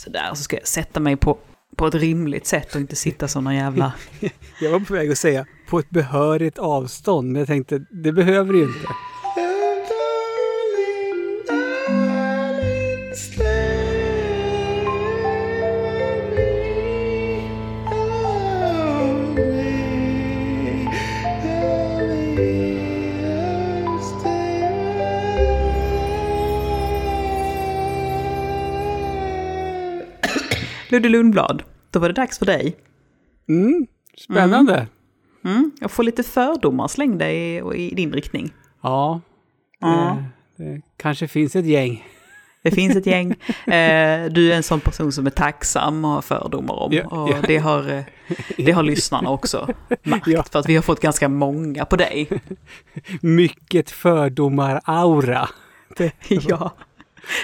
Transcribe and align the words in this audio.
Sådär, 0.00 0.34
så 0.34 0.42
ska 0.42 0.56
jag 0.56 0.66
sätta 0.66 1.00
mig 1.00 1.16
på, 1.16 1.38
på 1.76 1.86
ett 1.86 1.94
rimligt 1.94 2.46
sätt 2.46 2.74
och 2.74 2.80
inte 2.80 2.96
sitta 2.96 3.28
som 3.28 3.44
någon 3.44 3.54
jävla... 3.54 3.92
Jag 4.60 4.70
var 4.70 4.80
på 4.80 4.94
väg 4.94 5.10
att 5.10 5.18
säga 5.18 5.46
på 5.68 5.78
ett 5.78 5.90
behörigt 5.90 6.58
avstånd, 6.58 7.32
men 7.32 7.38
jag 7.38 7.46
tänkte 7.46 7.78
det 7.90 8.12
behöver 8.12 8.52
du 8.52 8.58
ju 8.58 8.64
inte. 8.64 8.86
Ludde 30.90 31.08
Lundblad, 31.08 31.62
då 31.90 31.98
var 31.98 32.08
det 32.08 32.14
dags 32.14 32.38
för 32.38 32.46
dig. 32.46 32.76
Mm, 33.48 33.86
spännande. 34.16 34.86
Mm, 35.44 35.70
jag 35.80 35.90
får 35.90 36.02
lite 36.02 36.22
fördomar 36.22 36.88
slängda 36.88 37.30
i, 37.30 37.62
i 37.74 37.94
din 37.94 38.12
riktning. 38.12 38.52
Ja, 38.82 39.20
det, 39.80 40.24
det 40.56 40.82
kanske 40.96 41.28
finns 41.28 41.56
ett 41.56 41.66
gäng. 41.66 42.04
Det 42.62 42.70
finns 42.70 42.96
ett 42.96 43.06
gäng. 43.06 43.34
Eh, 43.66 44.24
du 44.30 44.52
är 44.52 44.56
en 44.56 44.62
sån 44.62 44.80
person 44.80 45.12
som 45.12 45.26
är 45.26 45.30
tacksam 45.30 46.04
och 46.04 46.10
har 46.10 46.22
fördomar 46.22 46.74
om. 46.74 46.92
Ja, 46.92 47.04
och 47.06 47.30
ja. 47.30 47.36
Det, 47.46 47.58
har, 47.58 47.88
eh, 47.88 48.02
det 48.56 48.72
har 48.72 48.82
lyssnarna 48.82 49.30
också 49.30 49.68
märkt. 50.02 50.26
Ja. 50.26 50.44
För 50.52 50.58
att 50.58 50.68
vi 50.68 50.74
har 50.74 50.82
fått 50.82 51.00
ganska 51.00 51.28
många 51.28 51.84
på 51.84 51.96
dig. 51.96 52.28
Mycket 53.20 53.90
fördomar-aura. 53.90 55.48
Ja. 56.28 56.76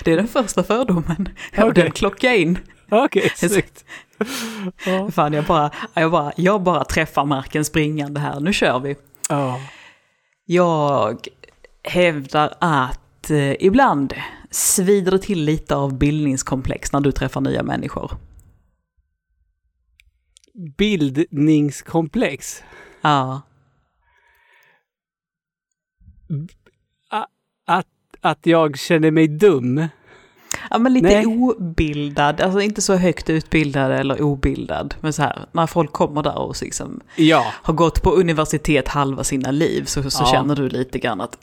Det 0.04 0.12
är 0.12 0.16
den 0.16 0.28
första 0.28 0.62
fördomen. 0.62 1.28
Och 1.56 1.64
Okej. 1.64 1.82
den 1.82 1.90
klockar 1.90 2.32
in. 2.32 2.58
Okej, 2.88 3.32
snyggt. 3.36 3.84
Ja. 4.86 5.10
Fan, 5.10 5.32
jag 5.32 5.44
bara, 5.44 5.70
jag, 5.94 6.10
bara, 6.10 6.32
jag 6.36 6.62
bara 6.62 6.84
träffar 6.84 7.24
marken 7.24 7.64
springande 7.64 8.20
här. 8.20 8.40
Nu 8.40 8.52
kör 8.52 8.78
vi. 8.78 8.96
Ja. 9.28 9.60
Jag 10.44 11.28
hävdar 11.82 12.54
att 12.60 13.30
eh, 13.30 13.64
ibland 13.64 14.14
svider 14.50 15.12
det 15.12 15.18
till 15.18 15.44
lite 15.44 15.76
av 15.76 15.98
bildningskomplex 15.98 16.92
när 16.92 17.00
du 17.00 17.12
träffar 17.12 17.40
nya 17.40 17.62
människor. 17.62 18.12
Bildningskomplex. 20.76 22.62
Ja. 23.00 23.42
Att, 27.66 27.86
att 28.20 28.46
jag 28.46 28.78
känner 28.78 29.10
mig 29.10 29.28
dum. 29.28 29.88
Ja, 30.70 30.78
men 30.78 30.94
lite 30.94 31.06
Nej. 31.08 31.26
obildad, 31.26 32.40
alltså 32.40 32.60
inte 32.60 32.82
så 32.82 32.94
högt 32.96 33.30
utbildad 33.30 33.92
eller 33.92 34.22
obildad. 34.22 34.94
Men 35.00 35.12
så 35.12 35.22
här, 35.22 35.46
när 35.52 35.66
folk 35.66 35.92
kommer 35.92 36.22
där 36.22 36.38
och 36.38 36.56
liksom 36.62 37.00
Ja, 37.16 37.46
har 37.62 37.74
gått 37.74 38.02
på 38.02 38.10
universitet 38.10 38.88
halva 38.88 39.24
sina 39.24 39.50
liv 39.50 39.84
så, 39.84 40.10
så 40.10 40.22
Ja. 40.22 40.32
känner 40.32 40.56
du 40.56 40.68
lite 40.68 40.98
grann 40.98 41.20
att 41.20 41.38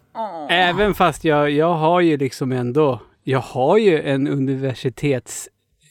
även 0.49 0.93
fast 0.93 1.23
jag, 1.23 1.51
jag 1.51 1.73
har 1.73 2.01
ju 2.01 2.17
liksom 2.17 2.51
ändå, 2.51 2.99
jag 3.23 3.39
har 3.39 3.77
ju 3.77 4.01
en 4.01 4.27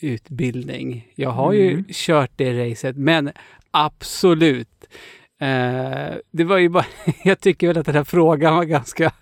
universitetsutbildning. 0.00 1.06
Jag 1.14 1.30
har 1.30 1.52
ju 1.52 1.70
Mm. 1.70 1.84
kört 1.92 2.30
det 2.36 2.70
racet, 2.70 2.96
men 2.96 3.30
absolut. 3.70 4.68
Eh, 5.40 6.14
det 6.30 6.44
var 6.44 6.58
ju 6.58 6.68
bara, 6.68 6.86
jag 7.24 7.40
tycker 7.40 7.66
väl 7.68 7.78
att 7.78 7.86
den 7.86 7.94
här 7.94 8.04
frågan 8.04 8.56
var 8.56 8.64
ganska 8.64 9.12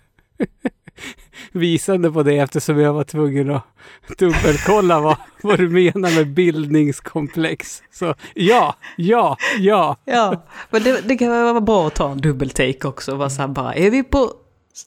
visande 1.53 2.11
på 2.11 2.23
det 2.23 2.39
eftersom 2.39 2.81
jag 2.81 2.93
var 2.93 3.05
tvungen 3.05 3.51
att 3.51 3.65
dubbelkolla 4.19 5.01
vad, 5.01 5.17
vad 5.43 5.59
du 5.59 5.69
menar 5.69 6.17
med 6.17 6.35
bildningskomplex. 6.35 7.83
Så 7.93 8.15
ja, 8.35 8.75
ja, 8.97 9.37
ja. 9.59 9.97
Ja, 10.05 10.47
men 10.71 10.83
det, 10.83 11.01
det 11.09 11.17
kan 11.17 11.29
vara 11.29 11.61
bra 11.61 11.87
att 11.87 11.95
ta 11.95 12.11
en 12.11 12.21
dubbeltake 12.21 12.89
också. 12.89 13.15
Vara 13.15 13.31
så 13.31 13.41
här 13.41 13.49
bara, 13.49 13.75
är 13.75 13.91
vi 13.91 14.03
på 14.03 14.33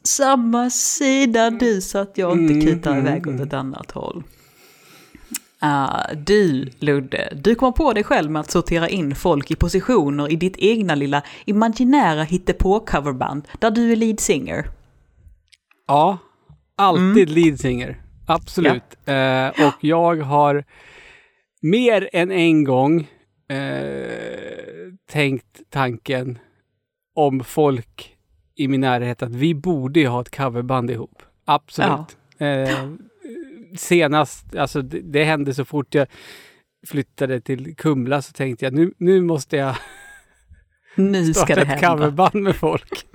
samma 0.03 0.69
sida 0.69 1.49
du 1.49 1.81
så 1.81 1.97
att 1.97 2.17
jag 2.17 2.39
inte 2.39 2.53
Mm, 2.53 2.65
kutar 2.65 2.91
mm, 2.91 3.07
iväg 3.07 3.21
åt 3.21 3.33
mm. 3.33 3.47
ett 3.47 3.53
annat 3.53 3.91
håll? 3.91 4.23
Ah, 5.59 6.13
du, 6.13 6.69
Ludde, 6.79 7.33
du 7.35 7.55
kommer 7.55 7.71
på 7.71 7.93
dig 7.93 8.03
själv 8.03 8.31
med 8.31 8.39
att 8.39 8.51
sortera 8.51 8.89
in 8.89 9.15
folk 9.15 9.51
i 9.51 9.55
positioner 9.55 10.31
i 10.31 10.35
ditt 10.35 10.57
egna 10.57 10.95
lilla 10.95 11.21
imaginära 11.45 12.23
hittepå-coverband 12.23 13.43
där 13.59 13.71
du 13.71 13.91
är 13.91 13.95
lead 13.95 14.19
singer. 14.19 14.67
Ja, 15.87 16.17
alltid 16.75 17.29
lead 17.29 17.59
singer. 17.59 18.01
Absolut. 18.27 18.83
Eh, 19.05 19.47
och 19.47 19.73
jag 19.81 20.15
har 20.15 20.63
mer 21.61 22.09
än 22.13 22.31
en 22.31 22.63
gång 22.63 23.07
eh, 23.49 24.93
tänkt 25.09 25.61
tanken 25.69 26.39
om 27.15 27.43
folk 27.43 28.15
i 28.55 28.67
min 28.67 28.81
närhet 28.81 29.23
att 29.23 29.31
vi 29.35 29.55
borde 29.55 29.99
ju 29.99 30.07
ha 30.07 30.21
ett 30.21 30.35
coverband 30.37 30.91
ihop. 30.91 31.23
Absolut. 31.45 32.17
Eh, 32.37 32.89
senast, 33.77 34.55
alltså 34.55 34.81
det, 34.81 34.99
det 34.99 35.23
hände 35.23 35.53
så 35.53 35.65
fort 35.65 35.95
jag 35.95 36.07
flyttade 36.87 37.41
till 37.41 37.75
Kumla 37.75 38.21
så 38.21 38.33
tänkte 38.33 38.65
jag 38.65 38.73
nu, 38.73 38.93
nu 38.97 39.21
måste 39.21 39.57
jag 39.57 39.75
Nu 40.95 41.33
ska 41.33 41.45
starta 41.45 41.55
det 41.55 41.61
ett 41.61 41.67
hända. 41.67 41.87
coverband 41.97 42.35
med 42.43 42.55
folk. 42.55 43.05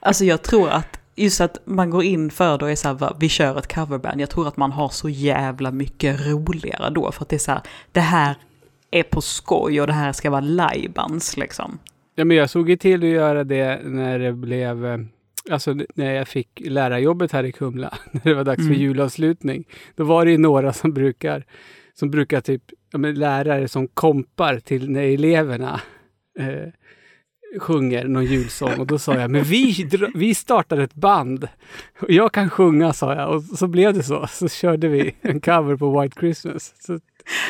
Alltså 0.00 0.24
jag 0.24 0.42
tror 0.42 0.68
att 0.68 1.00
just 1.22 1.40
att 1.40 1.58
man 1.64 1.90
går 1.90 2.04
in 2.04 2.30
för 2.30 2.58
då 2.58 2.66
är 2.66 2.74
så 2.74 2.88
här, 2.88 3.16
vi 3.20 3.28
kör 3.28 3.58
ett 3.58 3.74
coverband. 3.74 4.20
Jag 4.20 4.30
tror 4.30 4.48
att 4.48 4.56
man 4.56 4.72
har 4.72 4.88
så 4.88 5.08
jävla 5.08 5.70
mycket 5.70 6.26
roligare 6.26 6.90
då. 6.90 7.12
För 7.12 7.22
att 7.22 7.28
det 7.28 7.36
är 7.36 7.38
så 7.40 7.52
här, 7.52 7.60
det 7.92 8.00
här 8.00 8.34
är 8.90 9.02
på 9.02 9.20
skoj 9.20 9.80
och 9.80 9.86
det 9.86 9.92
här 9.92 10.12
ska 10.12 10.30
vara 10.30 10.40
livebands 10.40 11.36
liksom. 11.36 11.78
Ja, 12.14 12.24
men 12.24 12.36
jag 12.36 12.50
såg 12.50 12.70
ju 12.70 12.76
till 12.76 13.02
att 13.02 13.08
göra 13.08 13.44
det 13.44 13.80
när 13.84 14.18
det 14.18 14.32
blev, 14.32 14.86
eh, 14.86 14.98
alltså 15.50 15.76
när 15.94 16.12
jag 16.14 16.28
fick 16.28 16.60
lärarjobbet 16.64 17.32
här 17.32 17.44
i 17.44 17.52
Kumla, 17.52 17.94
när 18.10 18.20
det 18.24 18.34
var 18.34 18.44
dags 18.44 18.56
för 18.62 18.70
Mm. 18.74 18.80
julavslutning. 18.80 19.64
Då 19.96 20.04
var 20.04 20.24
det 20.24 20.30
ju 20.30 20.38
några 20.38 20.72
som 20.72 20.92
brukar, 20.94 21.44
som 21.94 22.10
brukar 22.10 22.40
typ, 22.40 22.62
ja, 22.92 22.98
men 22.98 23.14
lärare 23.14 23.68
som 23.68 23.88
kompar 23.88 24.58
till 24.60 24.90
när 24.90 25.02
eleverna 25.02 25.80
eh, 26.38 26.68
sjunger 27.60 28.04
någon 28.04 28.24
julsång. 28.24 28.74
Och 28.78 28.86
då 28.86 28.98
sa 28.98 29.14
jag, 29.14 29.30
men 29.30 29.42
vi, 29.42 29.88
vi 30.14 30.34
startar 30.34 30.78
ett 30.78 30.94
band. 30.94 31.48
Och 32.00 32.10
jag 32.10 32.32
kan 32.32 32.50
sjunga, 32.50 32.92
sa 32.92 33.14
jag. 33.14 33.34
Och 33.34 33.42
så 33.42 33.66
blev 33.66 33.94
det 33.94 34.02
så. 34.02 34.26
Så 34.30 34.48
körde 34.48 34.88
vi 34.88 35.14
en 35.20 35.40
cover 35.40 35.76
på 35.76 36.00
White 36.00 36.16
Christmas. 36.20 36.74
Så, 36.80 36.98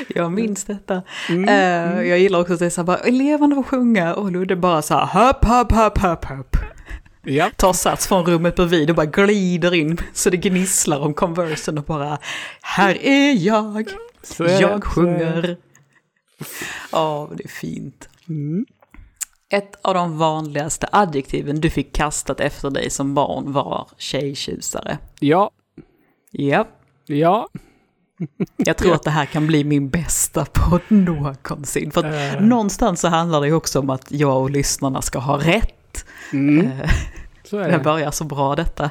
Jag 0.09 0.33
minns 0.33 0.65
detta. 0.65 1.03
mm, 1.29 1.49
mm. 1.49 2.09
jag 2.09 2.19
gillar 2.19 2.41
också 2.41 2.53
att 2.53 2.59
det 2.59 2.67
är 2.67 2.71
så 2.71 2.81
här, 2.81 2.87
bara, 2.87 2.99
eleverna 2.99 3.55
får 3.55 3.63
sjunga 3.63 4.15
och 4.15 4.33
Ludde 4.33 4.57
bara 4.57 4.83
så 4.83 4.95
här, 4.95 5.07
hopp, 5.07 5.45
hopp, 5.45 5.73
hopp, 5.73 5.99
hopp, 5.99 6.25
hopp. 6.25 6.57
Ja, 7.25 7.51
Tar 7.57 7.73
sats 7.73 8.09
från 8.09 8.25
rummet 8.27 8.57
bredvid 8.57 8.91
och 8.91 8.97
bara 8.97 9.07
glider 9.07 9.75
in 9.75 9.99
så 10.13 10.31
det 10.31 10.37
gnisslar 10.37 11.01
om 11.01 11.15
konversen 11.15 11.79
och 11.79 11.85
bara, 11.85 12.19
här 12.63 12.99
är 13.03 13.33
jag, 13.33 13.81
är 14.39 14.61
jag 14.61 14.81
det. 14.81 14.87
sjunger. 14.87 15.57
Ja, 16.93 17.31
det 17.37 17.45
är 17.45 17.49
fint. 17.49 18.09
Mm. 18.29 18.67
Ett 19.51 19.77
av 19.83 19.95
de 19.95 20.19
vanligaste 20.19 20.89
adjektiven 20.93 21.61
du 21.61 21.71
fick 21.71 21.93
kastat 21.95 22.41
efter 22.41 22.71
dig 22.71 22.91
som 22.91 23.15
barn 23.15 23.53
var 23.53 23.89
tjejtjusare. 23.97 24.99
Ja, 25.21 25.51
Ja, 26.31 26.69
ja. 27.07 27.49
jag 28.57 28.77
tror 28.77 28.95
att 28.95 29.03
det 29.03 29.11
här 29.11 29.25
kan 29.27 29.47
bli 29.47 29.65
min 29.65 29.89
bästa 29.91 30.45
podd 30.53 30.81
någonsin. 30.89 31.91
För 31.91 32.05
att 32.05 32.35
Eh. 32.35 32.41
någonstans 32.41 33.01
så 33.01 33.09
handlar 33.09 33.41
det 33.41 33.47
ju 33.47 33.53
också 33.55 33.79
om 33.81 33.91
att 33.91 34.07
jag 34.13 34.43
och 34.43 34.51
lyssnarna 34.51 35.03
ska 35.03 35.19
ha 35.19 35.39
rätt. 35.39 36.05
Mm, 36.33 36.67
Eh, 36.67 36.91
så 37.45 37.59
är 37.59 37.65
Det 37.71 37.77
det. 37.77 37.85
börjar 37.85 38.11
så 38.11 38.25
bra 38.25 38.57
detta. 38.57 38.91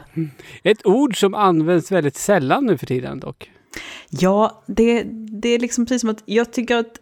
Ett 0.64 0.86
ord 0.86 1.20
som 1.20 1.34
används 1.36 1.92
väldigt 1.92 2.16
sällan 2.18 2.66
nu 2.66 2.78
för 2.78 2.86
tiden 2.86 3.20
dock. 3.20 3.52
Ja, 4.10 4.64
det, 4.68 5.04
det 5.42 5.50
är 5.50 5.60
liksom 5.60 5.86
precis 5.86 6.02
som 6.02 6.10
att 6.10 6.24
jag 6.26 6.54
tycker 6.54 6.76
att 6.78 6.94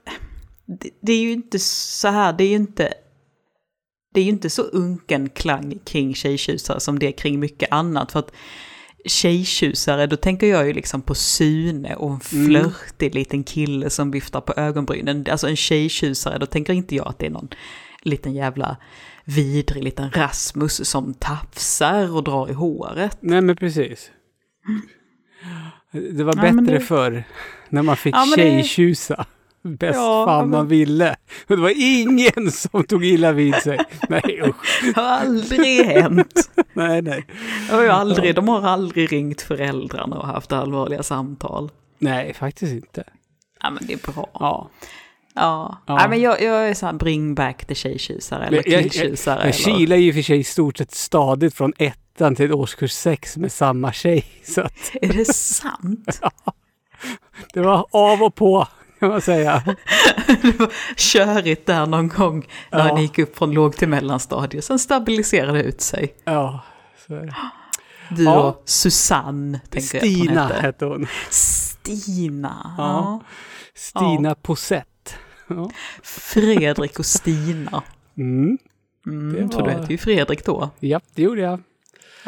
det, 0.66 0.90
det 1.02 1.14
är 1.14 1.20
ju 1.22 1.32
inte 1.32 1.60
så 1.60 2.08
här, 2.08 2.34
det 2.34 2.44
är 2.44 2.48
ju 2.50 2.56
inte 2.56 2.94
det 4.16 4.20
är 4.22 4.24
ju 4.24 4.30
inte 4.32 4.50
så 4.50 4.62
unken 4.62 5.30
klang 5.30 5.80
kring 5.86 6.16
tjejtjusare 6.16 6.80
som 6.80 7.00
det 7.00 7.08
är 7.08 7.12
kring 7.12 7.40
mycket 7.40 7.72
annat. 7.72 8.12
För 8.12 8.20
att 8.20 8.32
tjejtjusare, 9.06 10.08
då 10.08 10.16
tänker 10.16 10.48
jag 10.48 10.68
ju 10.68 10.74
liksom 10.74 11.02
på 11.02 11.16
Sune 11.16 11.96
och 11.96 12.10
en 12.12 12.20
Mm. 12.34 12.46
flörtig 12.48 13.16
liten 13.16 13.44
kille 13.44 13.90
som 13.90 14.12
viftar 14.12 14.42
på 14.42 14.54
ögonbrynen. 14.58 15.26
Alltså 15.32 15.48
en 15.48 15.56
tjejtjusare, 15.56 16.38
då 16.38 16.46
tänker 16.46 16.74
inte 16.74 16.96
jag 16.96 17.08
att 17.08 17.20
det 17.20 17.26
är 17.26 17.30
någon 17.30 17.50
liten 18.02 18.34
jävla 18.34 18.78
vidrig 19.26 19.84
liten 19.84 20.12
Rasmus 20.12 20.90
som 20.90 21.14
tafsar 21.14 22.16
och 22.16 22.24
drar 22.24 22.50
i 22.50 22.54
håret. 22.54 23.18
Nej 23.22 23.42
men 23.42 23.56
precis. 23.56 24.12
Det 25.92 26.24
var 26.24 26.34
Ja, 26.38 26.42
bättre 26.42 26.74
det- 26.74 26.80
förr. 26.80 27.24
När 27.70 27.82
man 27.82 27.98
fick 27.98 28.16
Ja, 28.16 28.26
tjejtjusa. 28.36 29.26
Bäst 29.66 29.96
Ja, 29.98 30.26
fan 30.26 30.50
man 30.50 30.68
ville. 30.68 31.16
Och 31.48 31.56
det 31.56 31.62
var 31.62 31.74
ingen 31.76 32.52
som 32.52 32.84
tog 32.84 33.06
illa 33.06 33.32
vid 33.32 33.56
sig. 33.56 33.80
Nej 34.10 34.42
usch. 34.44 34.82
Det 34.84 34.96
har 35.02 35.04
aldrig 35.10 35.86
hänt. 35.86 36.50
Nej 36.74 37.02
nej. 37.02 37.26
Det 37.70 37.76
har 37.76 37.84
ju 37.84 37.90
aldrig, 37.90 38.36
de 38.36 38.48
har 38.48 38.62
aldrig 38.62 39.12
ringt 39.12 39.42
föräldrarna 39.42 40.16
och 40.18 40.28
haft 40.28 40.52
allvarliga 40.52 41.04
samtal. 41.04 41.72
Nej 42.00 42.34
faktiskt 42.34 42.74
inte. 42.74 43.04
Ja, 43.62 43.70
men 43.70 43.88
det 43.88 43.94
är 43.94 44.12
bra. 44.14 44.30
Ja. 44.34 44.70
Ja. 45.36 45.78
Ja. 45.88 45.96
Nej, 45.96 46.10
men 46.10 46.22
jag, 46.22 46.42
jag 46.42 46.70
är 46.70 46.74
så 46.74 46.86
här 46.86 46.94
bring 46.94 47.36
back 47.36 47.66
the 47.66 47.76
tjejtjusare 47.76 48.46
eller 48.46 48.58
Jag- 48.58 48.68
jag- 48.68 48.82
killtjusare. 48.92 49.36
Men 49.36 49.44
eller... 49.44 49.54
Kila 49.54 49.96
är 49.96 50.00
ju 50.00 50.14
för 50.14 50.22
sig 50.22 50.40
i 50.40 50.44
stort 50.44 50.78
sett 50.78 50.92
stadigt 50.92 51.54
från 51.56 51.74
ettan 51.78 52.36
till 52.36 52.54
årskurs 52.54 52.92
sex 52.92 53.38
med 53.38 53.52
samma 53.52 53.94
tjej. 53.94 54.26
Så 54.44 54.62
att 54.62 54.92
Är 55.02 55.14
det 55.14 55.26
sant? 55.34 56.22
det 57.54 57.62
var 57.62 57.86
av 57.92 58.24
och 58.24 58.36
på 58.36 58.68
kan 59.00 59.10
man 59.10 59.22
säga. 59.22 59.64
det 60.42 60.60
var 60.60 60.72
körigt 60.98 61.66
där 61.66 61.86
någon 61.86 62.08
gång 62.08 62.48
när 62.72 62.88
Ja. 62.88 62.96
ni 62.96 63.02
gick 63.02 63.20
upp 63.20 63.38
från 63.38 63.52
låg 63.52 63.76
till 63.76 63.88
mellanstadiet. 63.88 64.64
Sen 64.66 64.80
stabiliserade 64.80 65.58
det 65.58 65.64
ut 65.64 65.82
sig. 65.82 66.16
Ja, 66.24 66.62
så. 67.08 67.30
Du 68.10 68.24
Ja. 68.24 68.44
och 68.44 68.62
Susanne, 68.66 69.60
tänker 69.70 69.98
jag 69.98 70.08
Stina 70.08 70.44
att 70.46 70.52
hon 70.52 70.62
hette. 70.62 70.86
hon. 70.86 71.08
Stina. 71.30 72.76
Ja. 72.78 72.84
Ja. 72.88 73.22
Stina 73.76 74.36
Posett. 74.36 75.16
Ja. 75.48 75.70
Fredrik 76.04 77.00
och 77.00 77.06
Stina. 77.06 77.84
Mm. 78.18 78.58
Mm, 79.08 79.34
Det 79.50 79.56
För 79.56 79.62
du 79.64 79.70
var- 79.72 79.80
hette 79.80 79.92
ju 79.94 79.98
Fredrik 79.98 80.46
då. 80.46 80.70
ja, 80.80 81.00
det 81.16 81.22
gjorde 81.22 81.42
jag. 81.42 81.60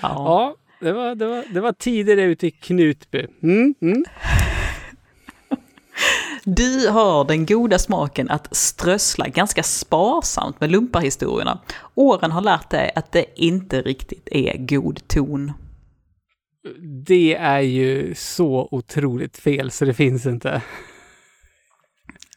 Ja. 0.01 0.11
Ja, 0.13 0.55
det 0.79 0.91
var, 0.91 1.15
det 1.15 1.25
var, 1.27 1.43
det 1.53 1.61
var 1.61 1.71
tider 1.73 2.17
ute 2.17 2.47
i 2.47 2.51
Knutby. 2.51 3.27
Mm, 3.43 3.75
mm. 3.81 4.05
Du 6.49 6.89
har 6.89 7.25
den 7.25 7.45
goda 7.45 7.79
smaken 7.79 8.29
att 8.29 8.55
strössla 8.55 9.27
ganska 9.27 9.63
sparsamt 9.63 10.59
med 10.59 10.71
lumparhistorierna. 10.71 11.59
Åren 11.95 12.31
har 12.31 12.41
lärt 12.41 12.69
dig 12.69 12.91
att 12.95 13.11
det 13.11 13.25
inte 13.35 13.81
riktigt 13.81 14.27
är 14.31 14.57
god 14.57 15.07
ton. 15.07 15.51
Det 17.05 17.35
är 17.35 17.59
ju 17.59 18.15
så 18.15 18.67
otroligt 18.71 19.37
fel 19.37 19.71
så 19.71 19.85
det 19.85 19.93
finns 19.93 20.25
inte. 20.25 20.61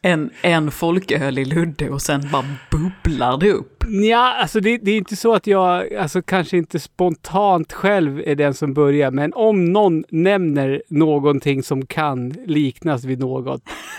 En, 0.03 0.29
en 0.41 0.71
folköl 0.71 1.39
i 1.39 1.45
Ludde 1.45 1.89
och 1.89 2.01
sen 2.01 2.29
bara 2.31 2.45
bubblar 2.71 3.37
det 3.37 3.51
upp. 3.51 3.83
Ja, 3.87 4.33
alltså 4.41 4.59
det, 4.59 4.77
det 4.77 4.91
är 4.91 4.97
inte 4.97 5.15
så 5.15 5.33
att 5.33 5.47
jag, 5.47 5.93
alltså 5.93 6.21
kanske 6.21 6.57
inte 6.57 6.79
spontant 6.79 7.73
själv 7.73 8.21
är 8.25 8.35
den 8.35 8.53
som 8.53 8.73
börjar, 8.73 9.11
men 9.11 9.33
om 9.33 9.65
någon 9.65 10.03
nämner 10.09 10.81
någonting 10.87 11.63
som 11.63 11.85
kan 11.85 12.29
liknas 12.29 13.03
vid 13.03 13.19
något. 13.19 13.61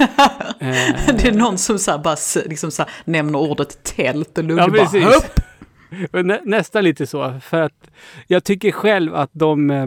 eh, 0.60 1.14
Det 1.16 1.24
är 1.28 1.32
någon 1.32 1.58
som 1.58 1.78
så 1.78 1.90
här 1.90 1.98
bara 1.98 2.16
liksom 2.46 2.70
så 2.70 2.82
här 2.82 2.92
nämner 3.04 3.38
ordet 3.38 3.82
tält 3.84 4.38
och 4.38 4.44
Ludde 4.44 4.62
Ja, 4.62 4.68
bara 4.68 4.82
precis. 4.82 5.04
upp. 5.16 5.40
Nä, 6.24 6.40
nästan 6.44 6.84
lite 6.84 7.06
så, 7.06 7.40
för 7.42 7.60
att 7.60 7.90
jag 8.26 8.44
tycker 8.44 8.70
själv 8.72 9.14
att 9.14 9.30
de, 9.32 9.70
eh, 9.70 9.86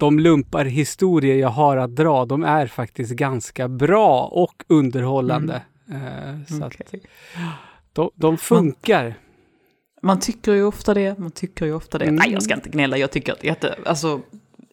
de 0.00 0.18
lumpar 0.18 0.64
historier 0.64 1.36
jag 1.36 1.48
har 1.48 1.76
att 1.76 1.96
dra, 1.96 2.24
de 2.24 2.44
är 2.44 2.66
faktiskt 2.66 3.12
ganska 3.12 3.68
bra 3.68 4.28
och 4.32 4.64
underhållande. 4.68 5.62
Eh, 5.90 6.58
så 6.58 6.66
Okej. 6.66 7.02
de, 7.92 8.10
de 8.14 8.38
funkar. 8.38 9.14
Man 10.02 10.20
tycker 10.20 10.52
ju 10.52 10.64
ofta 10.64 10.94
det, 10.94 11.18
man 11.18 11.30
tycker 11.30 11.66
ju 11.66 11.74
ofta 11.74 11.98
det. 11.98 12.04
Mm. 12.04 12.14
Nej, 12.14 12.32
jag 12.32 12.42
ska 12.42 12.54
inte 12.54 12.68
gnälla, 12.68 12.96
jag 12.96 13.10
tycker 13.10 13.32
att 13.32 13.44
jätte, 13.44 13.78
alltså, 13.84 14.20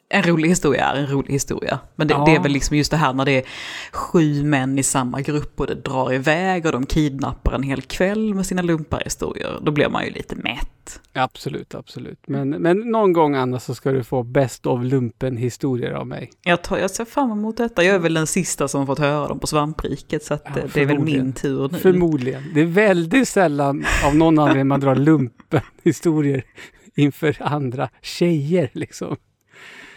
en 0.10 0.24
rolig 0.24 0.50
historia 0.50 0.86
är 0.86 0.96
en 0.96 1.08
rolig 1.08 1.34
historia. 1.34 1.80
Men 1.96 2.08
det, 2.08 2.14
Ja. 2.14 2.26
det 2.26 2.36
är 2.36 2.40
väl 2.44 2.52
liksom 2.52 2.78
just 2.78 2.92
det 2.92 2.98
här 2.98 3.14
när 3.14 3.26
det 3.26 3.32
är 3.32 3.44
sju 3.92 4.44
män 4.44 4.80
i 4.80 4.84
samma 4.84 5.22
grupp 5.22 5.60
och 5.60 5.68
det 5.68 5.76
drar 5.76 6.14
iväg 6.14 6.66
och 6.66 6.72
de 6.72 6.86
kidnappar 6.86 7.54
en 7.54 7.64
hel 7.64 7.82
kväll 7.82 8.34
med 8.34 8.46
sina 8.46 8.62
lumparhistorier. 8.62 9.60
Då 9.62 9.72
blir 9.72 9.90
man 9.90 10.06
ju 10.06 10.12
lite 10.12 10.36
mätt. 10.36 11.00
Absolut, 11.14 11.76
absolut. 11.76 12.20
Men, 12.28 12.50
men 12.50 12.80
någon 12.80 13.14
gång 13.14 13.36
annars 13.36 13.62
så 13.62 13.76
ska 13.76 13.92
du 13.92 14.04
få 14.04 14.24
best 14.24 14.66
of 14.66 14.84
lumpen 14.84 15.38
historier 15.38 15.92
av 15.92 16.08
mig. 16.08 16.32
Jag, 16.44 16.62
tar, 16.62 16.78
jag 16.78 16.92
ser 16.92 17.06
fram 17.06 17.32
emot 17.32 17.58
detta. 17.58 17.84
Jag 17.84 17.96
är 17.96 18.00
väl 18.00 18.14
den 18.14 18.28
sista 18.28 18.68
som 18.68 18.86
fått 18.86 19.00
höra 19.00 19.28
dem 19.28 19.40
på 19.40 19.48
svampriket 19.48 20.24
så 20.24 20.34
att 20.34 20.44
Ja, 20.46 20.52
det, 20.56 20.74
det 20.74 20.82
är 20.82 20.86
väl 20.86 21.00
min 21.00 21.34
tur 21.34 21.70
nu. 21.72 21.78
Förmodligen. 21.78 22.44
Det 22.54 22.62
är 22.62 22.66
väldigt 22.66 23.28
sällan 23.28 23.86
av 24.06 24.16
någon 24.16 24.40
anledning 24.40 24.68
man 24.68 24.80
drar 24.80 24.96
lumpen 24.96 25.62
historier 25.84 26.44
inför 26.96 27.38
andra 27.40 27.90
tjejer 28.02 28.70
liksom. 28.74 29.16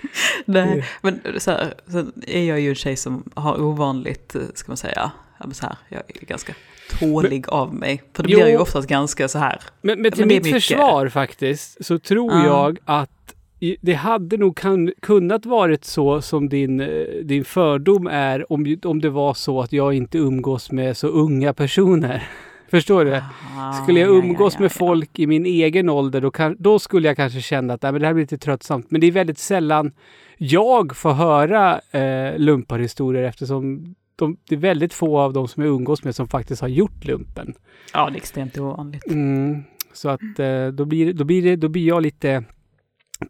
Nej, 0.44 0.84
men 1.02 1.20
så 1.38 1.50
här, 1.50 1.74
sen 1.86 2.12
är 2.26 2.44
jag 2.44 2.60
ju 2.60 2.68
en 2.68 2.74
tjej 2.74 2.96
som 2.96 3.30
har 3.34 3.60
ovanligt, 3.60 4.36
ska 4.54 4.70
man 4.70 4.76
säga, 4.76 5.10
men 5.38 5.54
så 5.54 5.66
här, 5.66 5.76
jag 5.88 6.02
är 6.22 6.26
ganska 6.26 6.54
tålig 7.00 7.48
av 7.48 7.74
mig. 7.74 8.02
För 8.14 8.22
det 8.22 8.28
Jo. 8.32 8.38
blir 8.38 8.48
ju 8.48 8.56
oftast 8.58 8.88
ganska 8.88 9.28
så 9.28 9.38
här, 9.38 9.60
Men, 9.82 10.02
men 10.02 10.12
till 10.12 10.20
Men 10.20 10.28
mitt 10.28 10.42
mycket. 10.44 10.62
försvar 10.62 11.08
faktiskt 11.08 11.84
så 11.84 11.98
tror 11.98 12.32
Ja. 12.32 12.46
jag 12.46 12.78
att 12.84 13.10
det 13.80 13.92
hade 13.92 14.36
nog 14.36 14.56
kan, 14.56 14.92
kunnat 15.02 15.46
varit 15.46 15.84
så 15.84 16.22
som 16.22 16.48
din, 16.48 16.80
eh, 16.80 17.04
din 17.24 17.44
fördom 17.44 18.06
är 18.06 18.52
om, 18.52 18.76
om 18.84 19.00
det 19.00 19.10
var 19.10 19.34
så 19.34 19.60
att 19.60 19.72
jag 19.72 19.94
inte 19.94 20.18
umgås 20.18 20.72
med 20.72 20.96
så 20.96 21.06
unga 21.08 21.52
personer. 21.54 22.28
Förstår 22.70 23.04
du? 23.04 23.22
Skulle 23.82 24.00
jag 24.00 24.08
ja, 24.08 24.14
umgås 24.14 24.58
med 24.58 24.72
folk 24.72 25.18
i 25.18 25.26
min 25.26 25.46
egen 25.46 25.88
ålder, 25.88 26.20
då, 26.20 26.30
kan, 26.30 26.56
då 26.58 26.78
skulle 26.78 27.08
jag 27.08 27.16
kanske 27.16 27.40
känna 27.40 27.74
att 27.74 27.82
nej, 27.82 27.92
men 27.92 28.00
det 28.00 28.06
här 28.06 28.14
blir 28.14 28.22
lite 28.24 28.38
tröttsamt. 28.38 28.90
Men 28.90 29.00
det 29.00 29.06
är 29.06 29.12
väldigt 29.12 29.38
sällan 29.38 29.92
jag 30.38 30.96
får 30.96 31.12
höra 31.12 31.80
eh, 31.90 32.38
lumparhistorier 32.38 33.22
eftersom 33.22 33.94
de, 34.16 34.36
det 34.48 34.54
är 34.54 34.58
väldigt 34.58 34.94
få 34.94 35.18
av 35.18 35.32
de 35.32 35.48
som 35.48 35.62
jag 35.62 35.72
umgås 35.74 36.04
med 36.04 36.14
som 36.14 36.28
faktiskt 36.28 36.62
har 36.62 36.68
gjort 36.68 37.04
lumpen. 37.04 37.54
Ja, 37.92 38.10
det 38.10 38.14
är 38.14 38.16
extremt 38.16 38.58
ovanligt. 38.58 39.06
Mm, 39.06 39.62
så 39.92 40.08
att 40.08 40.38
eh, 40.38 40.66
då, 40.66 40.84
blir, 40.84 41.12
då, 41.12 41.24
blir 41.24 41.42
det, 41.42 41.56
då 41.56 41.68
blir 41.68 41.86
jag 41.88 42.02
lite... 42.02 42.44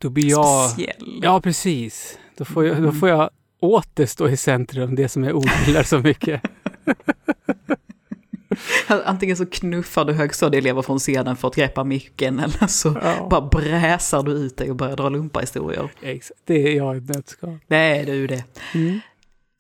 Då 0.01 0.11
blir 0.11 0.31
jag... 0.31 0.71
Speciell. 0.71 1.21
Ja, 1.23 1.41
precis. 1.41 2.19
Då 2.37 2.45
får, 2.45 2.65
jag, 2.67 2.77
då 2.77 2.83
Mm. 2.83 2.95
får 2.95 3.09
jag 3.09 3.31
åter 3.61 4.07
stå 4.07 4.29
i 4.29 4.37
centrum, 4.37 4.95
det 4.95 5.09
som 5.09 5.25
jag 5.25 5.37
ogillar 5.37 5.83
så 5.83 5.99
mycket. 5.99 6.43
Antingen 9.05 9.37
så 9.37 9.47
knuffar 9.47 10.05
du 10.05 10.13
högstadieelever 10.13 10.83
från 10.83 10.99
scenen 10.99 11.37
för 11.37 11.49
att 11.49 11.55
greppa 11.55 11.85
micken 11.85 12.39
eller 12.39 12.67
så 12.67 12.99
Ja. 13.03 13.27
bara 13.31 13.41
bräsar 13.41 14.23
du 14.23 14.33
ut 14.33 14.57
dig 14.57 14.71
och 14.71 14.77
börjar 14.77 14.97
dra 14.97 15.09
lumparhistorier. 15.09 15.91
Exakt, 16.03 16.41
det 16.45 16.55
är 16.73 16.77
jag 16.77 16.95
i 16.95 16.99
ett 16.99 17.09
nötskal. 17.09 17.59
Det 17.67 17.77
är 17.77 18.07
du 18.07 18.27
det. 18.27 18.45
Mm. 18.75 19.01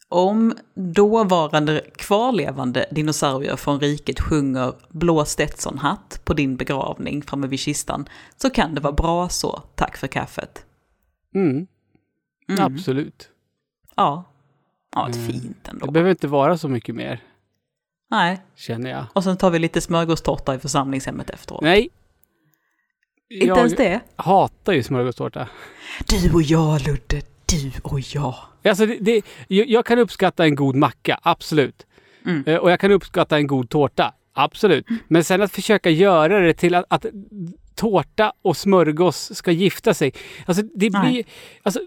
Om 0.09 0.55
dåvarande 0.75 1.85
kvarlevande 1.97 2.87
dinosaurier 2.91 3.57
från 3.57 3.81
riket 3.81 4.21
sjunger 4.21 4.73
Blå 4.89 5.25
Stetsonhatt 5.25 6.21
på 6.25 6.35
din 6.35 6.57
begravning 6.57 7.23
framme 7.23 7.47
vid 7.47 7.59
kistan 7.61 8.09
så 8.37 8.51
kan 8.51 8.75
det 8.75 8.81
vara 8.81 8.93
bra 8.93 9.29
så, 9.29 9.63
tack 9.75 9.97
för 9.97 10.07
kaffet. 10.07 10.65
Mm. 11.35 11.67
Mm. 12.49 12.65
Absolut. 12.65 13.29
Ja. 13.97 14.25
Ja, 14.95 15.09
ett 15.09 15.17
Mm. 15.17 15.29
fint 15.29 15.57
Det 15.65 15.71
ändå. 15.71 15.91
behöver 15.91 16.11
inte 16.11 16.29
vara 16.29 16.59
så 16.59 16.69
mycket 16.69 16.95
mer, 16.95 17.21
Nej, 18.11 18.41
känner 18.57 18.91
jag. 18.91 19.05
och 19.13 19.25
sen 19.25 19.37
tar 19.37 19.51
vi 19.51 19.59
lite 19.59 19.81
smörgåstårta 19.81 20.55
i 20.55 20.59
församlingshemmet 20.59 21.31
efteråt. 21.31 21.63
Nej. 21.63 21.89
Inte 23.31 23.47
jag 23.47 23.59
ens 23.59 23.77
det? 23.77 24.01
hatar 24.17 24.73
ju 24.73 24.83
smörgåstårta. 24.83 25.49
Du 26.09 26.33
och 26.33 26.43
jag 26.43 26.87
Ludde, 26.87 27.23
du 27.47 27.73
och 27.83 28.01
jag. 28.01 28.35
Alltså 28.65 28.87
det, 28.87 28.99
det, 29.01 29.23
jag, 29.49 29.69
jag 29.69 29.87
kan 29.87 29.99
uppskatta 29.99 30.45
en 30.45 30.55
god 30.55 30.75
macka, 30.77 31.21
absolut. 31.23 31.87
Mm. 32.27 32.45
Eh, 32.47 32.57
Och 32.57 32.71
jag 32.71 32.81
kan 32.81 32.91
uppskatta 32.93 33.37
en 33.37 33.47
god 33.47 33.71
tårta, 33.71 34.15
absolut. 34.33 34.87
Men 35.09 35.25
sen 35.25 35.43
att 35.43 35.53
försöka 35.53 35.91
göra 35.91 36.41
det 36.41 36.55
till 36.55 36.75
att, 36.75 36.85
att 36.89 37.07
tårta 37.75 38.33
och 38.43 38.57
smörgås 38.57 39.37
ska 39.37 39.51
gifta 39.51 39.95
sig. 39.95 40.13
Alltså 40.47 40.63
det 40.75 40.91
blir... 40.91 41.25
Alltså, 41.63 41.81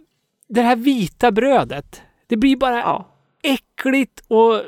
det 0.48 0.62
här 0.62 0.75
vita 0.75 1.32
brödet, 1.32 2.01
det 2.27 2.38
blir 2.38 2.56
bara 2.58 2.80
Ja. 2.80 3.08
äckligt 3.44 4.24
och 4.27 4.62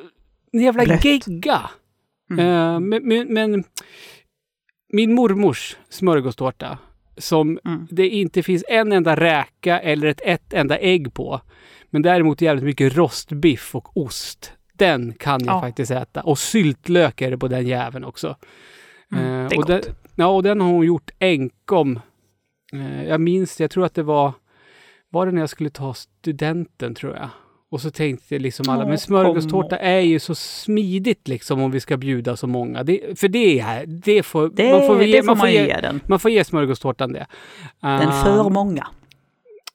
en 0.57 0.63
jävla 0.63 0.83
Blött. 0.83 1.05
gegga. 1.05 1.69
Mm. 2.31 2.45
Eh, 2.45 2.79
men, 2.79 3.07
men, 3.07 3.33
men 3.33 3.63
min 4.93 5.13
mormors 5.13 5.77
smörgåstårta 5.89 6.77
som 7.17 7.59
Mm. 7.65 7.87
det 7.91 8.09
inte 8.09 8.43
finns 8.43 8.63
en 8.69 8.91
enda 8.91 9.15
räka 9.15 9.79
eller 9.79 10.07
ett, 10.07 10.21
ett 10.23 10.53
enda 10.53 10.77
ägg 10.77 11.13
på. 11.13 11.41
Men 11.89 12.01
däremot 12.01 12.41
jävligt 12.41 12.63
mycket 12.65 12.95
rostbiff 12.97 13.75
och 13.75 13.97
ost. 13.97 14.53
Den 14.73 15.13
kan 15.13 15.45
jag 15.45 15.55
Ja. 15.55 15.61
faktiskt 15.61 15.91
äta. 15.91 16.21
Och 16.21 16.39
syltlök 16.39 17.21
är 17.21 17.31
det 17.31 17.37
på 17.37 17.47
den 17.47 17.67
jäveln 17.67 18.05
också. 18.05 18.35
Mm, 19.11 19.23
Eh, 19.25 19.49
det 19.49 19.55
är 19.55 19.59
och 19.59 19.65
den, 19.65 19.77
gott. 19.81 19.89
ja, 20.15 20.27
och 20.27 20.43
den 20.43 20.61
har 20.61 20.67
hon 20.71 20.85
gjort 20.85 21.11
enkom. 21.19 21.99
Eh, 22.73 23.03
jag 23.07 23.21
minns, 23.21 23.59
jag 23.61 23.71
tror 23.71 23.85
att 23.85 23.93
det 23.93 24.03
var, 24.03 24.33
var 25.09 25.25
det 25.25 25.31
när 25.31 25.41
jag 25.41 25.49
skulle 25.49 25.69
ta 25.69 25.93
studenten 25.93 26.95
tror 26.95 27.13
jag. 27.15 27.29
Och 27.71 27.81
så 27.81 27.91
tänkte 27.91 28.39
liksom 28.39 28.69
alla, 28.69 28.85
men 28.85 28.97
smörgåstårta 28.97 29.77
är 29.77 29.99
ju 29.99 30.19
så 30.19 30.35
smidigt 30.35 31.27
liksom 31.27 31.61
om 31.61 31.71
vi 31.71 31.79
ska 31.79 31.97
bjuda 31.97 32.35
så 32.37 32.47
många. 32.47 32.83
Det, 32.83 33.19
för 33.19 33.27
det 33.27 33.59
är, 33.59 33.85
det 33.85 34.23
får, 34.23 34.49
Det, 34.49 34.71
man 34.71 34.87
får, 34.87 35.03
ge, 35.03 35.21
man 35.23 35.37
får 35.37 35.43
man 35.43 35.53
ge, 35.53 35.65
ge 35.67 35.81
den. 35.81 35.99
man 36.07 36.19
får 36.19 36.31
ge 36.31 36.43
smörgåstårtan 36.43 37.13
det. 37.13 37.25
Den 37.81 38.07
Ah, 38.09 38.23
för 38.23 38.49
många. 38.49 38.87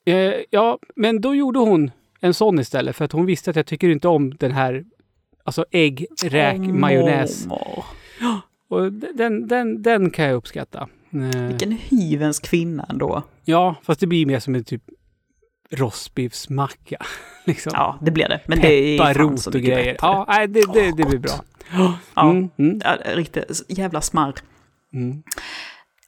eh, 0.05 0.33
ja, 0.51 0.79
men 0.97 1.21
då 1.21 1.35
gjorde 1.35 1.59
hon 1.59 1.91
en 2.21 2.35
sån 2.35 2.59
istället 2.59 2.97
för 2.97 3.05
att 3.05 3.13
hon 3.13 3.27
visste 3.27 3.51
att 3.51 3.57
jag 3.57 3.67
tycker 3.67 3.89
inte 3.89 4.09
om 4.09 4.31
den 4.37 4.53
här 4.53 4.85
Alltså 5.45 5.65
ägg, 5.71 6.07
räk, 6.25 6.61
Åh, 6.61 6.67
majonnäs. 6.75 7.47
mormor. 7.47 7.85
Och 8.69 8.93
den, 8.93 9.49
den, 9.49 9.83
den 9.83 10.11
kan 10.11 10.25
jag 10.25 10.35
uppskatta. 10.35 10.89
Eh, 11.35 11.47
Vilken 11.49 11.73
hyvens 11.73 12.39
kvinna 12.41 12.87
ändå. 12.91 13.23
Ja, 13.45 13.75
fast 13.83 14.01
det 14.01 14.07
blir 14.07 14.27
mer 14.27 14.39
som 14.39 14.55
en 14.55 14.65
typ 14.65 14.83
rostbiffsmacka. 15.71 16.97
Liksom. 17.51 17.73
Ja, 17.75 17.99
det 18.03 18.11
blir 18.11 18.29
det. 18.29 18.41
Men 18.47 18.61
det 18.61 18.73
är 18.75 18.99
Pepparrot 18.99 19.47
och 19.47 19.53
grejer. 19.53 19.97
Ja, 20.03 20.25
nej, 20.29 20.49
det, 20.49 20.65
det, 20.75 20.93
det 20.97 21.05
blir 21.09 21.19
bra. 21.19 21.33
Ja, 21.73 21.99
Mm, 22.31 22.49
mm, 22.59 22.81
ja, 22.85 22.97
riktigt 23.15 23.63
jävla 23.69 24.01
smarr. 24.01 24.35
mm. 24.95 25.23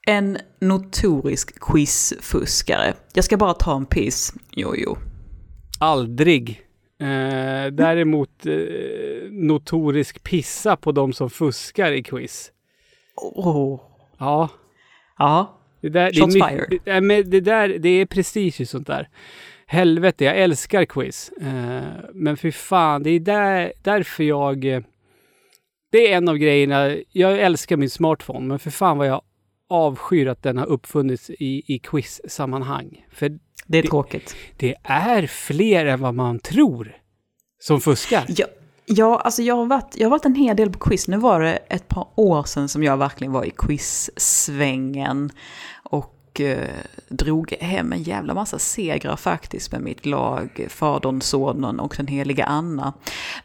En 0.07 0.39
notorisk 0.61 1.61
quizfuskare. 1.61 2.95
Jag 3.15 3.25
ska 3.25 3.37
bara 3.37 3.55
ta 3.55 3.77
en 3.77 3.87
piss. 3.87 4.35
Jo, 4.51 4.75
jo. 4.77 4.97
Aldrig. 5.81 6.63
Eh, 7.01 7.67
däremot 7.73 8.47
eh, 8.47 8.53
notorisk 9.31 10.23
pissa 10.23 10.77
på 10.77 10.93
de 10.93 11.13
som 11.13 11.31
fuskar 11.31 11.93
i 11.93 12.03
quiz. 12.03 12.51
Åh. 13.17 13.81
Ja, 14.19 14.49
Ja. 15.19 15.59
det 15.81 15.89
där, 15.89 16.11
det, 16.13 16.21
Shots 16.21 16.37
är 16.37 16.49
fired. 16.49 16.67
mycket, 16.71 16.85
det, 16.85 17.01
men 17.01 17.31
det 17.31 17.41
där, 17.41 17.69
det 17.69 17.89
är 17.89 18.07
prestige 18.07 18.61
och 18.61 18.69
sånt 18.69 18.87
där. 18.87 19.09
Helvete, 19.73 20.25
jag 20.25 20.37
älskar 20.39 20.85
quiz. 20.85 21.33
Eh, 21.41 21.83
men 22.15 22.37
för 22.37 22.51
fan, 22.51 23.03
det 23.03 23.11
är 23.11 23.21
där, 23.21 23.73
därför 23.83 24.25
jag... 24.25 24.65
eh, 24.65 24.81
Det 25.93 26.13
är 26.13 26.17
en 26.17 26.29
av 26.29 26.37
grejerna. 26.37 26.97
Jag 27.13 27.39
älskar 27.41 27.77
min 27.77 27.91
smartphone, 27.91 28.47
men 28.47 28.59
för 28.59 28.71
fan 28.71 28.99
vad 28.99 29.07
jag 29.07 29.23
avskyr 29.69 30.27
att 30.27 30.43
den 30.43 30.59
har 30.59 30.67
uppfunnits 30.67 31.31
i, 31.31 31.75
i 31.75 31.79
quiz-sammanhang. 31.79 33.07
För 33.13 33.29
Det 33.67 33.79
är 33.79 33.83
Det- 33.83 33.89
tråkigt. 33.89 34.37
det 34.57 34.75
är 34.85 35.27
fler 35.27 35.87
än 35.87 36.01
vad 36.01 36.15
man 36.15 36.39
tror 36.39 36.97
som 37.59 37.81
fuskar. 37.81 38.25
Ja, 38.29 38.47
ja 38.87 39.19
alltså 39.21 39.43
jag 39.43 39.55
har, 39.57 39.67
varit, 39.67 39.95
jag 39.97 40.07
har 40.07 40.11
varit 40.11 40.25
en 40.25 40.35
hel 40.35 40.57
del 40.57 40.71
på 40.71 40.79
quiz. 40.79 41.09
Nu 41.09 41.17
var 41.17 41.41
det 41.41 41.57
ett 41.57 41.89
par 41.89 42.07
år 42.17 42.43
sedan 42.45 42.69
som 42.69 42.83
jag 42.83 42.97
verkligen 42.97 43.33
var 43.33 43.45
i 43.45 43.51
quiz-svängen. 43.51 45.31
Och 46.33 46.41
eh, 46.41 46.69
drog 47.09 47.53
hem 47.61 47.93
en 47.93 48.03
jävla 48.03 48.35
massa 48.35 48.59
segrar 48.59 49.17
faktiskt 49.17 49.73
med 49.73 49.81
mitt 49.81 50.07
lag. 50.07 50.67
Fadern, 50.69 51.21
sonen 51.21 51.81
och 51.81 51.95
den 51.97 52.07
heliga 52.07 52.45
Anna. 52.45 52.93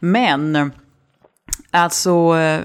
Men, 0.00 0.72
alltså... 1.70 2.10
eh, 2.36 2.60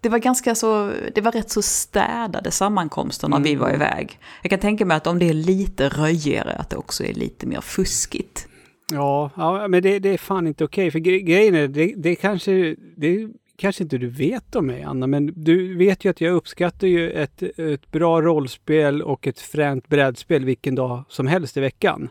det- 0.00 0.08
var 0.08 0.18
ganska 0.18 0.54
så, 0.54 0.92
det 1.14 1.20
var 1.20 1.32
rätt 1.32 1.50
så 1.50 1.62
städade 1.62 2.50
sammankomster 2.50 3.28
när 3.28 3.40
vi 3.40 3.54
var 3.54 3.74
iväg. 3.74 4.18
Jag 4.42 4.50
kan 4.50 4.58
tänka 4.58 4.84
mig 4.86 4.96
att 4.96 5.06
om 5.06 5.18
det 5.18 5.28
är 5.28 5.34
lite 5.34 5.88
röjigare, 5.88 6.52
att 6.52 6.70
det 6.70 6.76
också 6.76 7.04
är 7.04 7.14
lite 7.14 7.46
mer 7.46 7.60
fuskigt. 7.60 8.46
Ja, 8.92 9.30
ja 9.36 9.68
men 9.68 9.82
det, 9.82 9.98
det 9.98 10.08
är 10.08 10.18
fan 10.18 10.46
inte 10.46 10.64
okej. 10.64 10.90
För 10.90 10.98
gre 10.98 11.20
grejen 11.20 11.54
är, 11.54 11.68
det, 11.68 11.94
det 11.96 12.14
kanske, 12.16 12.76
det 12.96 13.28
kanske 13.56 13.82
inte 13.82 13.98
du 13.98 14.06
vet 14.08 14.56
om 14.56 14.66
mig, 14.66 14.82
Anna, 14.82 15.06
men 15.06 15.32
du 15.44 15.76
vet 15.76 16.04
ju 16.04 16.08
att 16.10 16.20
jag 16.20 16.34
uppskattar 16.34 16.86
ju 16.86 17.10
ett, 17.10 17.42
ett 17.42 17.90
bra 17.90 18.22
rollspel 18.22 19.02
och 19.02 19.26
ett 19.26 19.40
fränt 19.40 19.88
brädspel 19.88 20.44
vilken 20.44 20.74
dag 20.74 21.04
som 21.08 21.26
helst 21.26 21.56
i 21.56 21.60
veckan. 21.60 22.08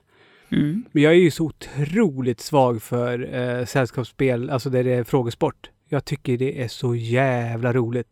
Mm. 0.52 0.84
Men 0.92 1.04
jag 1.04 1.14
är 1.14 1.18
ju 1.18 1.32
så 1.32 1.46
otroligt 1.46 2.40
svag 2.40 2.82
för 2.82 3.36
eh, 3.36 3.66
sällskapsspel, 3.66 4.50
alltså 4.50 4.70
där 4.70 4.84
det 4.84 4.92
är 4.94 5.04
frågesport. 5.04 5.70
Jag 5.90 6.06
tycker 6.06 6.38
det 6.38 6.62
är 6.64 6.68
så 6.68 6.96
jävla 6.96 7.74
roligt. 7.74 8.08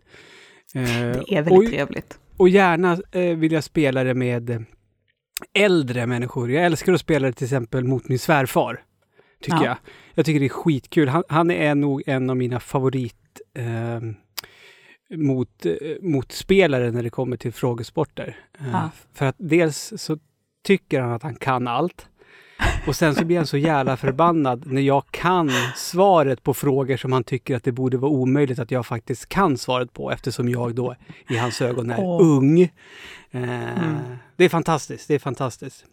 Eh, 0.76 0.82
Det 0.84 1.36
är 1.36 1.42
väldigt 1.42 1.54
och, 1.54 1.66
trevligt. 1.66 2.20
och 2.38 2.50
gärna 2.50 2.98
eh, 3.12 3.38
vill 3.38 3.52
jag 3.52 3.64
spela 3.64 4.04
det 4.04 4.14
med 4.14 4.66
äldre 5.54 6.08
människor. 6.08 6.52
Jag 6.52 6.66
älskar 6.66 6.94
att 6.94 7.00
spela 7.02 7.28
det 7.28 7.34
till 7.34 7.46
exempel 7.46 7.84
mot 7.84 8.08
min 8.10 8.20
svärfar. 8.20 8.84
Tycker 9.42 9.58
Ja. 9.58 9.66
jag. 9.66 9.78
Jag 10.16 10.26
tycker 10.26 10.40
det 10.40 10.46
är 10.46 10.50
skitkul. 10.50 11.08
Han, 11.10 11.24
han 11.30 11.52
är 11.52 11.76
nog 11.76 12.04
en 12.06 12.30
av 12.30 12.38
mina 12.38 12.60
favorit 12.60 13.16
eh, 13.54 14.02
mot, 15.18 15.66
motspelare 16.02 16.92
när 16.92 17.04
det 17.04 17.10
kommer 17.10 17.38
till 17.38 17.54
frågesporter. 17.54 18.38
Ja. 18.72 18.90
För 19.14 19.26
att 19.26 19.36
dels 19.38 19.94
så 19.98 20.18
tycker 20.64 21.02
han 21.02 21.12
att 21.12 21.24
han 21.24 21.36
kan 21.36 21.68
allt. 21.68 22.08
Och 22.88 22.96
sen 22.96 23.16
så 23.16 23.26
blir 23.26 23.38
han 23.38 23.48
så 23.48 23.58
jävla 23.58 23.98
förbannad 23.98 24.72
när 24.72 24.82
jag 24.82 25.04
kan 25.12 25.52
svaret 25.76 26.44
på 26.44 26.54
frågor 26.54 26.98
som 26.98 27.12
han 27.12 27.24
tycker 27.24 27.56
att 27.56 27.64
det 27.64 27.72
borde 27.72 27.98
vara 27.98 28.12
omöjligt 28.12 28.60
att 28.60 28.72
jag 28.72 28.86
faktiskt 28.86 29.30
kan 29.30 29.58
svaret 29.58 29.94
på 29.94 30.12
eftersom 30.12 30.50
jag 30.50 30.76
då 30.76 30.96
i 31.30 31.38
hans 31.38 31.62
ögon 31.62 31.90
är 31.90 32.00
Åh. 32.00 32.22
ung. 32.22 32.62
Eh, 32.62 32.70
Mm. 33.32 34.18
Det 34.36 34.46
är 34.46 34.50
fantastiskt, 34.50 35.08
det 35.08 35.16
är 35.16 35.20
fantastiskt. 35.20 35.86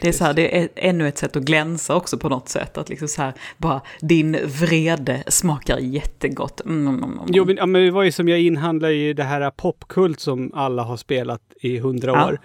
Det 0.00 0.08
är, 0.08 0.12
så 0.12 0.24
här, 0.24 0.34
det 0.34 0.58
är 0.58 0.68
ännu 0.74 1.08
ett 1.08 1.18
sätt 1.18 1.36
att 1.36 1.42
glänsa 1.42 1.96
också 1.96 2.18
på 2.18 2.28
något 2.28 2.48
sätt. 2.48 2.78
Att 2.78 2.88
liksom 2.88 3.08
så 3.08 3.22
här, 3.22 3.32
bara 3.58 3.80
din 4.00 4.38
vrede 4.46 5.24
smakar 5.28 5.78
jättegott. 5.78 6.60
Mm, 6.64 6.88
mm, 6.88 7.04
mm, 7.04 7.18
mm. 7.18 7.26
Jo, 7.32 7.44
men, 7.44 7.56
ja, 7.56 7.66
men 7.66 7.82
det 7.82 7.90
var 7.90 8.02
ju 8.02 8.12
som 8.12 8.28
jag 8.28 8.40
inhandlade 8.40 8.94
i 8.94 9.12
det 9.12 9.22
här 9.24 9.50
popkult 9.50 10.20
som 10.20 10.50
alla 10.54 10.82
har 10.82 10.96
spelat 10.96 11.42
i 11.60 11.78
hundra 11.78 12.10
Ja. 12.10 12.26
år. 12.28 12.40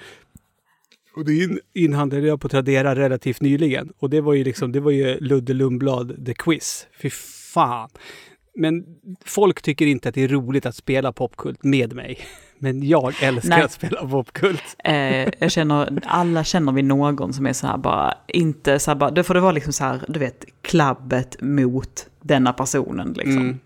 Och 1.15 1.25
det 1.25 1.33
in, 1.33 1.59
inhandlade 1.73 2.27
jag 2.27 2.41
på 2.41 2.49
Tradera 2.49 2.95
relativt 2.95 3.41
nyligen. 3.41 3.93
Och 3.99 4.09
det 4.09 4.21
var 4.21 4.33
ju 4.33 4.43
liksom, 4.43 4.71
det 4.71 4.79
var 4.79 4.91
ju 4.91 5.19
Ludde 5.19 5.53
Lundblad 5.53 6.25
The 6.25 6.33
Quiz. 6.33 6.87
Fy 7.01 7.09
fan. 7.53 7.89
Men 8.55 8.85
folk 9.25 9.61
tycker 9.61 9.85
inte 9.85 10.09
att 10.09 10.15
det 10.15 10.23
är 10.23 10.27
roligt 10.27 10.65
att 10.65 10.75
spela 10.75 11.11
popkult 11.13 11.63
med 11.63 11.93
mig. 11.93 12.19
Men 12.59 12.87
jag 12.87 13.13
älskar 13.21 13.49
Nej. 13.49 13.61
att 13.61 13.71
spela 13.71 14.07
popkult. 14.07 14.75
Eh, 14.83 15.29
jag 15.39 15.51
känner, 15.51 15.99
alla 16.05 16.43
känner 16.43 16.71
vi 16.71 16.81
någon 16.81 17.33
som 17.33 17.45
är 17.45 17.53
så 17.53 17.67
här 17.67 17.77
bara, 17.77 18.13
inte 18.27 18.79
så 18.79 18.91
här 18.91 18.95
bara, 18.95 19.11
då 19.11 19.23
får 19.23 19.33
det 19.33 19.39
vara 19.39 19.51
liksom 19.51 19.73
så 19.73 19.83
här, 19.83 19.99
du 20.07 20.19
vet, 20.19 20.45
klabbet 20.61 21.41
mot 21.41 22.07
denna 22.21 22.53
personen 22.53 23.13
liksom. 23.13 23.41
Mm. 23.41 23.59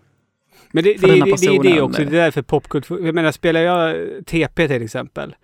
Men 0.72 0.84
det, 0.84 0.94
det, 0.94 1.06
det, 1.06 1.18
är 1.18 1.24
det 1.24 1.30
personen. 1.30 1.82
också, 1.82 2.04
det 2.04 2.08
är 2.18 2.22
därför 2.22 2.42
popkult, 2.42 2.90
jag 2.90 3.14
menar 3.14 3.32
spelar 3.32 3.60
jag 3.60 3.96
TP 4.26 4.68
till 4.68 4.82
exempel, 4.82 5.34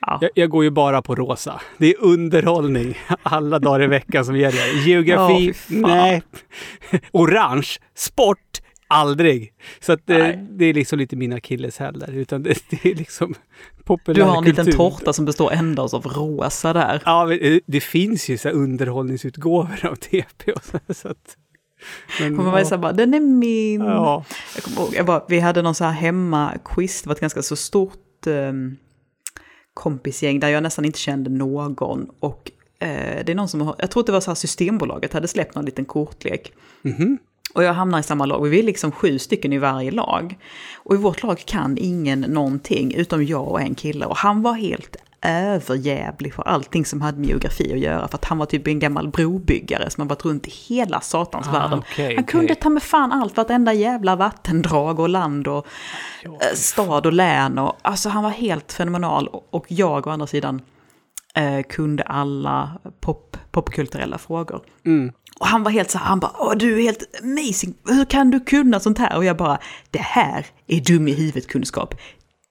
Ja. 0.00 0.18
jag, 0.20 0.30
jag 0.34 0.50
går 0.50 0.64
ju 0.64 0.70
bara 0.70 1.02
på 1.02 1.14
rosa. 1.14 1.60
Det 1.78 1.86
är 1.90 1.94
underhållning 2.04 2.98
alla 3.22 3.58
dagar 3.58 3.82
i 3.82 3.86
veckan 3.86 4.24
som 4.24 4.36
gäller. 4.36 4.86
Geografi, 4.86 5.52
fan. 5.52 5.80
nej. 5.80 6.22
Orange, 7.12 7.68
sport, 7.94 8.60
aldrig. 8.88 9.52
Så 9.80 9.92
att 9.92 10.00
det, 10.06 10.18
Nej. 10.18 10.46
det 10.50 10.64
är 10.64 10.74
liksom 10.74 10.98
lite 10.98 11.16
mina 11.16 11.36
akilleshäl 11.36 11.98
där, 11.98 12.12
utan 12.12 12.42
det, 12.42 12.54
det 12.70 12.84
är 12.90 12.94
liksom 12.94 13.34
Du 13.76 13.82
populärkultur. 13.84 14.30
har 14.32 14.38
en 14.38 14.44
liten 14.44 14.72
tårta 14.72 15.12
som 15.12 15.24
består 15.24 15.52
endast 15.52 15.94
av 15.94 16.06
rosa 16.06 16.72
där. 16.72 17.02
Ja, 17.04 17.24
men 17.26 17.60
det- 17.66 17.80
finns 17.80 18.28
ju 18.28 18.38
så 18.38 18.48
underhållningsutgåvor 18.48 19.86
av 19.86 19.94
TP 19.94 20.52
och 20.52 20.64
så. 20.64 20.78
så 20.94 21.08
att, 21.08 21.36
men, 22.20 22.38
Och 22.38 22.44
man 22.44 22.52
var 22.52 22.64
så 22.64 22.74
här 22.74 22.82
bara, 22.82 22.92
den 22.92 23.14
är 23.14 23.20
min. 23.20 23.80
ja. 23.80 24.24
Jag 24.54 24.64
kommer 24.64 24.80
ihåg, 24.80 24.94
jag 24.94 25.06
bara, 25.06 25.24
vi 25.28 25.38
hade 25.40 25.62
någon 25.62 25.74
så 25.74 25.84
här 25.84 25.92
hemma-quiz, 25.92 27.02
det 27.02 27.08
var 27.08 27.14
ett 27.14 27.20
ganska 27.20 27.42
så 27.42 27.56
stort 27.56 28.26
um, 28.26 28.76
kompisgäng 29.74 30.40
där 30.40 30.48
jag 30.48 30.62
nästan 30.62 30.84
inte 30.84 30.98
kände 30.98 31.30
någon. 31.30 32.10
Och 32.20 32.50
eh, 32.80 33.24
det 33.26 33.28
är 33.28 33.34
någon 33.34 33.48
som 33.48 33.60
har, 33.60 33.76
jag 33.78 33.90
tror 33.90 34.00
att 34.02 34.06
det 34.06 34.12
var 34.12 34.20
så 34.20 34.30
här 34.30 34.34
Systembolaget 34.36 35.12
hade 35.12 35.28
släppt 35.28 35.54
någon 35.54 35.64
liten 35.64 35.84
kortlek. 35.84 36.52
Mhm. 36.82 37.18
Och 37.56 37.62
jag 37.62 37.72
hamnar 37.74 37.98
i 37.98 38.02
samma 38.02 38.26
lag, 38.26 38.46
vi 38.48 38.58
är 38.58 38.62
liksom 38.62 38.92
sju 38.92 39.18
stycken 39.18 39.52
i 39.52 39.58
varje 39.58 39.90
lag. 39.90 40.38
Och 40.76 40.94
i 40.94 40.98
vårt 40.98 41.22
lag 41.22 41.38
kan 41.46 41.78
ingen 41.80 42.20
någonting, 42.20 42.94
utom 42.94 43.24
jag 43.24 43.48
och 43.48 43.60
en 43.60 43.74
kille. 43.74 44.06
Och 44.06 44.16
han 44.16 44.42
var 44.42 44.52
helt 44.54 44.96
överjävlig 45.22 46.34
för 46.34 46.42
allting 46.42 46.84
som 46.84 47.00
hade 47.00 47.18
med 47.18 47.28
geografi 47.28 47.72
att 47.72 47.78
göra. 47.78 48.08
För 48.08 48.14
att 48.18 48.24
han 48.24 48.38
var 48.38 48.46
typ 48.46 48.66
en 48.66 48.78
gammal 48.78 49.08
brobyggare 49.08 49.90
som 49.90 50.00
har 50.02 50.08
varit 50.08 50.24
runt 50.24 50.46
i 50.46 50.50
hela 50.50 51.00
satans 51.00 51.46
Ah, 51.48 51.52
världen. 51.52 51.78
okej, 51.78 52.14
han 52.16 52.24
kunde 52.24 52.54
ta 52.54 52.68
med 52.68 52.82
fan 52.82 53.12
allt, 53.12 53.36
vartenda 53.36 53.72
jävla 53.72 54.16
vattendrag 54.16 55.00
och 55.00 55.08
land 55.08 55.48
och 55.48 55.66
eh, 56.24 56.54
stad 56.54 57.06
och 57.06 57.12
län. 57.12 57.58
Och, 57.58 57.76
alltså 57.82 58.08
han 58.08 58.22
var 58.22 58.30
helt 58.30 58.72
fenomenal. 58.72 59.28
Och- 59.28 59.66
jag 59.68 60.06
å 60.06 60.10
andra 60.10 60.26
sidan 60.26 60.60
eh, 61.34 61.62
kunde 61.62 62.02
alla 62.02 62.78
pop, 63.00 63.36
popkulturella 63.50 64.18
frågor. 64.18 64.60
Mm. 64.86 65.12
Och 65.40 65.46
han 65.46 65.62
var 65.62 65.70
helt 65.70 65.90
så 65.90 65.98
här, 65.98 66.04
han 66.06 66.20
bara, 66.20 66.32
Åh, 66.38 66.56
du 66.56 66.78
är 66.78 66.82
helt 66.82 67.02
amazing, 67.22 67.74
hur 67.88 68.04
kan 68.04 68.30
du 68.30 68.40
kunna 68.40 68.80
sånt 68.80 68.98
här? 68.98 69.16
Och 69.16 69.24
jag 69.24 69.36
bara, 69.36 69.58
det 69.90 69.98
här 69.98 70.46
är 70.66 70.80
dum 70.80 71.08
i 71.08 71.12
huvudet 71.14 71.46
kunskap. 71.46 71.94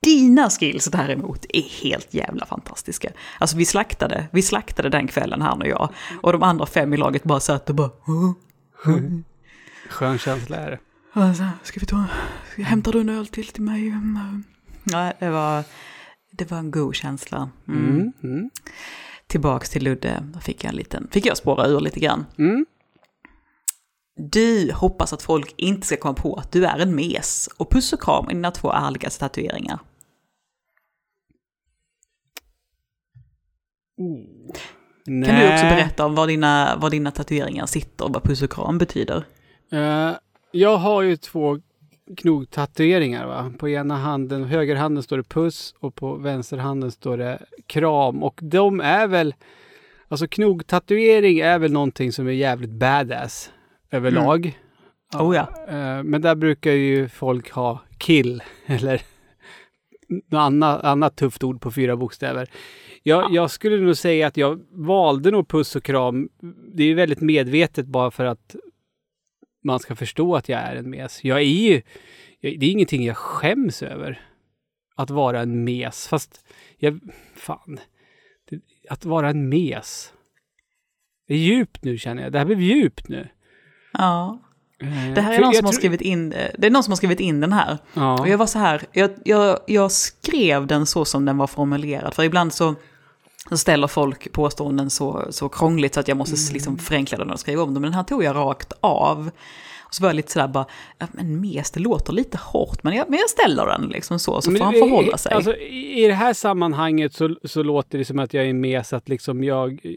Dina 0.01 0.49
skills 0.49 0.85
däremot 0.85 1.45
är 1.49 1.61
helt 1.83 2.13
jävla 2.13 2.45
fantastiska. 2.45 3.09
Alltså 3.39 3.57
vi 3.57 3.65
slaktade, 3.65 4.27
vi 4.31 4.41
slaktade 4.41 4.89
den 4.89 5.07
kvällen 5.07 5.41
han 5.41 5.61
och 5.61 5.67
jag. 5.67 5.89
Och 6.21 6.31
de 6.33 6.43
andra 6.43 6.65
fem 6.65 6.93
i 6.93 6.97
laget 6.97 7.23
bara 7.23 7.39
satt 7.39 7.69
och 7.69 7.75
bara, 7.75 7.89
"Åh, 8.07 8.31
Skön 9.89 10.17
känsla 10.17 10.57
är 10.57 10.71
det. 10.71 10.79
alltså, 11.13 11.43
ska 11.63 11.79
vi 11.79 11.85
ta, 11.85 12.03
hämtar 12.57 12.91
du 12.91 12.99
en 13.01 13.09
öl 13.09 13.27
till 13.27 13.47
till 13.47 13.63
mig? 13.63 13.93
Nej, 14.83 15.13
det 15.19 15.29
var, 15.29 15.63
det 16.31 16.51
var 16.51 16.57
en 16.57 16.71
god 16.71 16.95
känsla. 16.95 17.49
Mm. 17.67 17.85
Mm. 17.89 18.11
Mm. 18.23 18.49
Tillbaks 19.27 19.69
till 19.69 19.83
Ludde, 19.83 20.23
då 20.33 20.39
fick 20.39 20.63
jag 20.63 20.69
en 20.69 20.75
liten, 20.75 21.07
fick 21.11 21.25
jag 21.25 21.37
spåra 21.37 21.67
ur 21.67 21.79
lite 21.79 21.99
grann. 21.99 22.25
Mm. 22.37 22.65
Du 24.17 24.71
hoppas 24.73 25.13
att 25.13 25.21
folk 25.21 25.53
inte 25.57 25.87
ska 25.87 25.97
komma 25.97 26.13
på 26.13 26.35
att 26.35 26.51
du 26.51 26.65
är 26.65 26.79
en 26.79 26.95
mes 26.95 27.49
och 27.57 27.69
puss 27.69 27.93
och 27.93 28.01
kram 28.01 28.29
i 28.29 28.33
dina 28.33 28.51
två 28.51 28.71
ärligaste 28.71 29.19
tatueringar. 29.19 29.79
Kan 35.05 35.21
du 35.21 35.53
också 35.53 35.65
berätta 35.65 36.05
om 36.05 36.15
var 36.15 36.27
dina, 36.27 36.75
var 36.77 36.89
dina 36.89 37.11
tatueringar 37.11 37.65
sitter 37.65 38.05
och 38.05 38.13
vad 38.13 38.23
puss 38.23 38.41
och 38.41 38.51
kram 38.51 38.77
betyder? 38.77 39.23
Eh, 39.71 40.11
jag 40.51 40.77
har 40.77 41.01
ju 41.01 41.17
två 41.17 41.59
knogtatueringar. 42.17 43.27
Va? 43.27 43.53
På 43.59 43.69
ena 43.69 43.97
handen, 43.97 44.43
högerhanden 44.43 45.03
står 45.03 45.17
det 45.17 45.23
puss 45.23 45.75
och 45.79 45.95
på 45.95 46.15
vänsterhanden 46.15 46.91
står 46.91 47.17
det 47.17 47.45
kram. 47.67 48.23
Och 48.23 48.39
de 48.41 48.81
är 48.81 49.07
väl 49.07 49.33
Alltså 50.07 50.27
knogtatuering 50.27 51.39
är 51.39 51.59
väl 51.59 51.71
någonting 51.71 52.11
som 52.11 52.27
är 52.27 52.31
jävligt 52.31 52.69
badass 52.69 53.51
överlag. 53.95 54.59
Oh 55.13 55.35
ja. 55.35 55.65
Eh, 55.67 56.03
Men 56.03 56.21
där 56.21 56.35
brukar 56.35 56.71
ju 56.71 57.09
folk 57.09 57.51
ha 57.51 57.81
kill 57.97 58.43
eller 58.65 59.01
något 60.07 60.37
annat, 60.39 60.83
annat 60.83 61.15
tufft 61.15 61.43
ord 61.43 61.61
på 61.61 61.71
fyra 61.71 61.95
bokstäver. 61.97 62.49
Jag, 63.03 63.23
Ja. 63.23 63.29
jag 63.31 63.51
skulle 63.51 63.77
nog 63.77 63.97
säga 63.97 64.27
att 64.27 64.37
jag 64.37 64.65
valde 64.71 65.31
nog 65.31 65.47
puss 65.47 65.75
och 65.75 65.83
kram. 65.83 66.29
Det 66.73 66.83
är 66.83 66.87
ju 66.87 66.93
väldigt 66.93 67.21
medvetet 67.21 67.85
bara 67.85 68.11
för 68.11 68.25
att 68.25 68.55
man 69.63 69.79
ska 69.79 69.95
förstå 69.95 70.35
att 70.35 70.49
jag 70.49 70.59
är 70.59 70.75
en 70.75 70.89
mes. 70.89 71.23
Jag 71.23 71.37
är 71.37 71.41
ju, 71.43 71.81
det 72.41 72.47
är 72.47 72.63
ingenting 72.71 73.05
jag 73.05 73.17
skäms 73.17 73.83
över. 73.83 74.21
Att 74.95 75.09
vara 75.09 75.41
en 75.41 75.63
mes. 75.63 76.07
Fast 76.07 76.45
jag, 76.77 76.99
fan. 77.35 77.79
Det, 78.49 78.59
att 78.89 79.05
vara 79.05 79.29
en 79.29 79.49
mes. 79.49 80.13
Det 81.27 81.33
är 81.33 81.37
djupt 81.37 81.83
nu 81.83 81.97
känner 81.97 82.23
jag. 82.23 82.31
Det 82.31 82.37
här 82.39 82.45
blev 82.45 82.61
djupt 82.61 83.07
nu. 83.09 83.27
Ja. 83.97 84.39
Eh, 84.81 85.13
Det 85.15 85.21
här 85.21 85.33
är 85.33 85.39
någon 85.41 85.53
som 85.53 85.65
har 85.65 85.73
skrivit 85.73 86.01
in, 86.01 86.33
eh, 86.33 86.49
det 86.57 86.67
är 86.67 86.71
någon 86.71 86.83
som 86.83 86.91
har 86.91 86.95
skrivit 86.97 87.19
in 87.19 87.39
den 87.39 87.53
här. 87.53 87.77
Ja. 87.93 88.19
Och 88.19 88.27
jag 88.27 88.37
var 88.37 88.45
så 88.45 88.59
här, 88.59 88.81
jag, 88.91 89.09
jag, 89.25 89.59
jag 89.67 89.91
skrev 89.91 90.67
den 90.67 90.85
så 90.85 91.05
som 91.05 91.25
den 91.25 91.37
var 91.37 91.47
formulerad. 91.47 92.13
För 92.13 92.23
ibland 92.23 92.53
så, 92.53 92.75
så 93.49 93.57
ställer 93.57 93.87
folk 93.87 94.31
påståenden 94.31 94.89
så, 94.89 95.25
så 95.29 95.49
krångligt 95.49 95.93
så 95.93 95.99
att 95.99 96.07
jag 96.07 96.17
måste 96.17 96.35
Mm. 96.41 96.53
liksom 96.53 96.77
förenkla 96.77 97.17
den 97.17 97.31
och 97.31 97.39
skriva 97.39 97.63
om 97.63 97.73
dem. 97.73 97.81
Men 97.81 97.91
den 97.91 97.97
här 97.97 98.03
tog 98.03 98.23
jag 98.23 98.35
rakt 98.35 98.73
av. 98.79 99.31
Och 99.81 99.93
så 99.95 100.01
var 100.03 100.09
jag 100.09 100.15
lite 100.15 100.31
sådär 100.31 100.47
bara, 100.47 100.65
ja, 100.99 101.07
men 101.11 101.41
mes, 101.41 101.71
det 101.71 101.79
låter 101.79 102.13
lite 102.13 102.37
hårt, 102.37 102.83
men 102.83 102.93
jag, 102.95 103.09
men 103.09 103.19
jag 103.19 103.29
ställer 103.29 103.65
den 103.65 103.81
liksom 103.89 104.19
så, 104.19 104.41
så 104.41 104.51
Men 104.51 104.57
får 104.59 104.65
han 104.65 104.73
förhålla 104.73 105.17
sig. 105.17 105.33
Alltså, 105.33 105.55
i, 105.57 106.07
det 106.07 106.13
här 106.13 106.33
sammanhanget 106.33 107.13
så, 107.13 107.35
så 107.43 107.63
låter 107.63 107.97
det 107.97 108.05
som 108.05 108.19
att 108.19 108.33
jag 108.33 108.45
är 108.45 108.53
med 108.53 108.85
så 108.85 108.95
att 108.95 109.09
liksom 109.09 109.43
jag, 109.43 109.95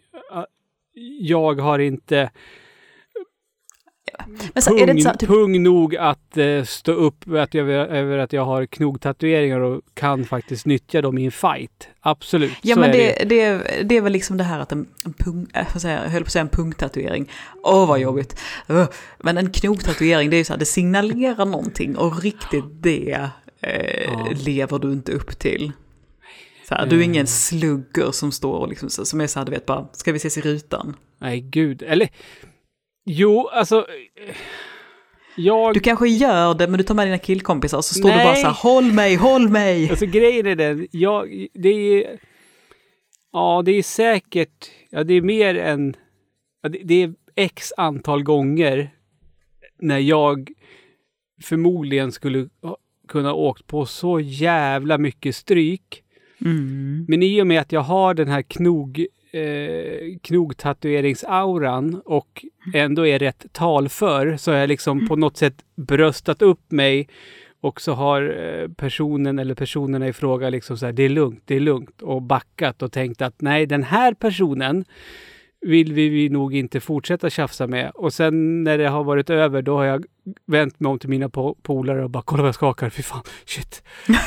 jag 1.21 1.61
har 1.61 1.79
inte 1.79 2.31
men 4.55 4.63
så, 4.63 4.79
är 4.79 4.87
det 4.87 4.93
pung, 4.93 5.03
så 5.03 5.11
typ, 5.19 5.29
pung 5.29 5.63
nog 5.63 5.97
att 5.97 6.37
eh, 6.37 6.65
stå 6.65 6.93
upp 6.93 7.31
att 7.31 7.55
jag, 7.55 7.69
över 7.71 8.19
att 8.19 8.33
jag 8.33 8.45
har 8.45 8.67
knogtatueringar 8.67 9.61
och 9.61 9.81
kan 9.95 10.25
faktiskt 10.25 10.67
nyttja 10.67 11.03
dem 11.03 11.19
i 11.19 11.25
en 11.25 11.31
fight. 11.33 11.89
Absolut, 12.01 12.53
Ja 12.63 12.75
så 12.75 12.81
men 12.81 12.91
är 12.91 12.93
det, 12.95 13.25
det, 13.25 13.63
det 13.85 13.97
är 13.97 14.01
väl 14.01 14.13
liksom 14.13 14.37
det 14.37 14.45
här 14.45 14.61
att 14.61 14.73
en, 14.73 14.87
en 15.05 15.13
pung, 15.13 15.47
säger 15.77 16.03
jag, 16.03 16.11
höll 16.11 16.23
på 16.23 16.27
att 16.27 16.33
säga 16.33 16.43
en 16.43 16.49
punktatuering. 16.49 17.31
Åh 17.63 17.75
Mm. 17.77 17.89
vad 17.89 18.01
jobbigt. 18.01 18.41
Ugh. 18.69 18.89
Men 19.19 19.39
en 19.39 19.51
knogtatuering 19.53 20.31
det 20.31 20.37
är 20.37 20.39
ju 20.39 20.45
så 20.45 20.53
här, 20.53 20.59
det 20.61 20.65
signalerar 20.67 21.45
någonting 21.45 21.97
och 21.97 22.23
riktigt 22.23 22.65
det 22.83 23.29
eh, 23.61 24.03
Ja. 24.05 24.29
lever 24.35 24.79
du 24.79 24.93
inte 24.93 25.13
upp 25.13 25.39
till. 25.39 25.73
Så 26.69 26.75
här, 26.75 26.87
du 26.87 26.99
är 27.01 27.03
ingen 27.05 27.23
Eh. 27.23 27.27
slugger 27.27 28.11
som 28.13 28.33
står 28.33 28.55
och 28.59 28.69
liksom, 28.69 28.91
som 28.91 29.21
är 29.21 29.27
så 29.27 29.39
här, 29.41 29.47
du 29.47 29.53
vet 29.53 29.67
bara, 29.67 29.87
ska 29.93 30.13
vi 30.13 30.17
ses 30.17 30.39
i 30.39 30.41
rutan? 30.41 30.97
Nej, 31.19 31.41
gud. 31.41 31.83
Eller, 31.83 32.09
jo, 33.09 33.49
alltså... 33.49 33.87
Jag... 35.37 35.75
Du 35.75 35.81
kanske 35.81 36.09
gör 36.09 36.55
det 36.55 36.69
men 36.69 36.79
du 36.79 36.85
tar 36.85 36.95
med 36.95 37.07
dina 37.07 37.19
killkompisar 37.19 37.79
och 37.79 37.85
så 37.85 37.95
står 37.95 38.09
du 38.09 38.17
Nej. 38.17 38.25
bara 38.25 38.35
så 38.35 38.47
här, 38.47 38.55
håll 38.55 38.93
mig, 38.93 39.15
håll 39.15 39.49
mig. 39.49 39.91
Alltså 39.91 40.07
grejen 40.07 40.47
är 40.47 40.57
den, 40.57 40.89
jag, 40.91 41.47
det 41.55 41.69
är... 41.69 42.19
Ja, 43.33 43.63
det 43.65 43.73
är 43.73 43.83
säkert... 43.83 44.71
Ja, 44.91 45.05
det 45.05 45.15
är 45.15 45.23
mer 45.23 45.55
än... 45.55 45.97
Ja, 46.63 46.69
det, 46.69 46.79
det 46.85 47.03
är 47.03 47.15
x 47.37 47.73
antal 47.77 48.23
gånger 48.23 48.91
när 49.81 49.99
jag 49.99 50.51
förmodligen 51.43 52.13
skulle 52.13 52.49
kunna 53.09 53.35
åkt 53.35 53.67
på 53.67 53.87
så 53.87 54.21
jävla 54.21 54.99
mycket 54.99 55.37
stryk. 55.37 56.03
Mm. 56.41 57.05
Men 57.09 57.23
i 57.23 57.43
och 57.43 57.47
med 57.47 57.61
att 57.61 57.73
jag 57.73 57.81
har 57.81 58.15
den 58.15 58.29
här 58.29 58.43
knog, 58.43 59.07
eh, 59.33 60.19
knogtatueringsauran 60.23 62.03
och 62.05 62.45
ändå 62.75 63.07
är 63.07 63.19
rätt 63.19 63.47
talför 63.53 64.37
så 64.37 64.51
har 64.51 64.59
jag 64.59 64.69
liksom 64.69 65.09
på 65.09 65.17
något 65.17 65.37
sätt 65.37 65.55
bröstat 65.77 66.43
upp 66.43 66.71
mig 66.71 67.09
och 67.61 67.81
så 67.81 67.93
har 67.93 68.23
eh, 68.23 68.69
personen 68.69 69.39
eller 69.39 69.55
personerna 69.55 70.09
i 70.09 70.13
fråga 70.13 70.51
liksom 70.51 70.79
så 70.79 70.87
här, 70.87 70.93
det 70.93 71.03
är 71.03 71.09
lugnt, 71.09 71.43
det 71.45 71.57
är 71.57 71.61
lugnt 71.61 72.03
och 72.03 72.23
backat 72.23 72.83
och 72.83 72.93
tänkt 72.93 73.23
att 73.23 73.41
nej, 73.41 73.67
den 73.67 73.83
här 73.83 74.15
personen 74.15 74.85
vill 75.61 75.93
vi, 75.93 76.09
vi 76.09 76.29
nog 76.29 76.55
inte 76.55 76.81
fortsätta 76.81 77.31
tjafsa 77.31 77.67
med. 77.67 77.91
Och 77.95 78.13
sen 78.13 78.65
när 78.65 78.79
det 78.79 78.89
har 78.89 79.05
varit 79.05 79.31
över, 79.31 79.63
då 79.63 79.77
har 79.77 79.85
jag 79.85 80.05
vänt 80.47 80.81
mig 80.81 80.91
om 80.91 80.99
till 80.99 81.09
mina 81.09 81.29
po- 81.29 81.57
polare 81.63 82.05
och 82.05 82.11
bara 82.11 82.23
kolla 82.23 82.43
vad 82.43 82.49
jag 82.49 82.55
skakar, 82.55 82.91
fy 82.91 83.03
fan, 83.03 83.23
shit. 83.45 83.83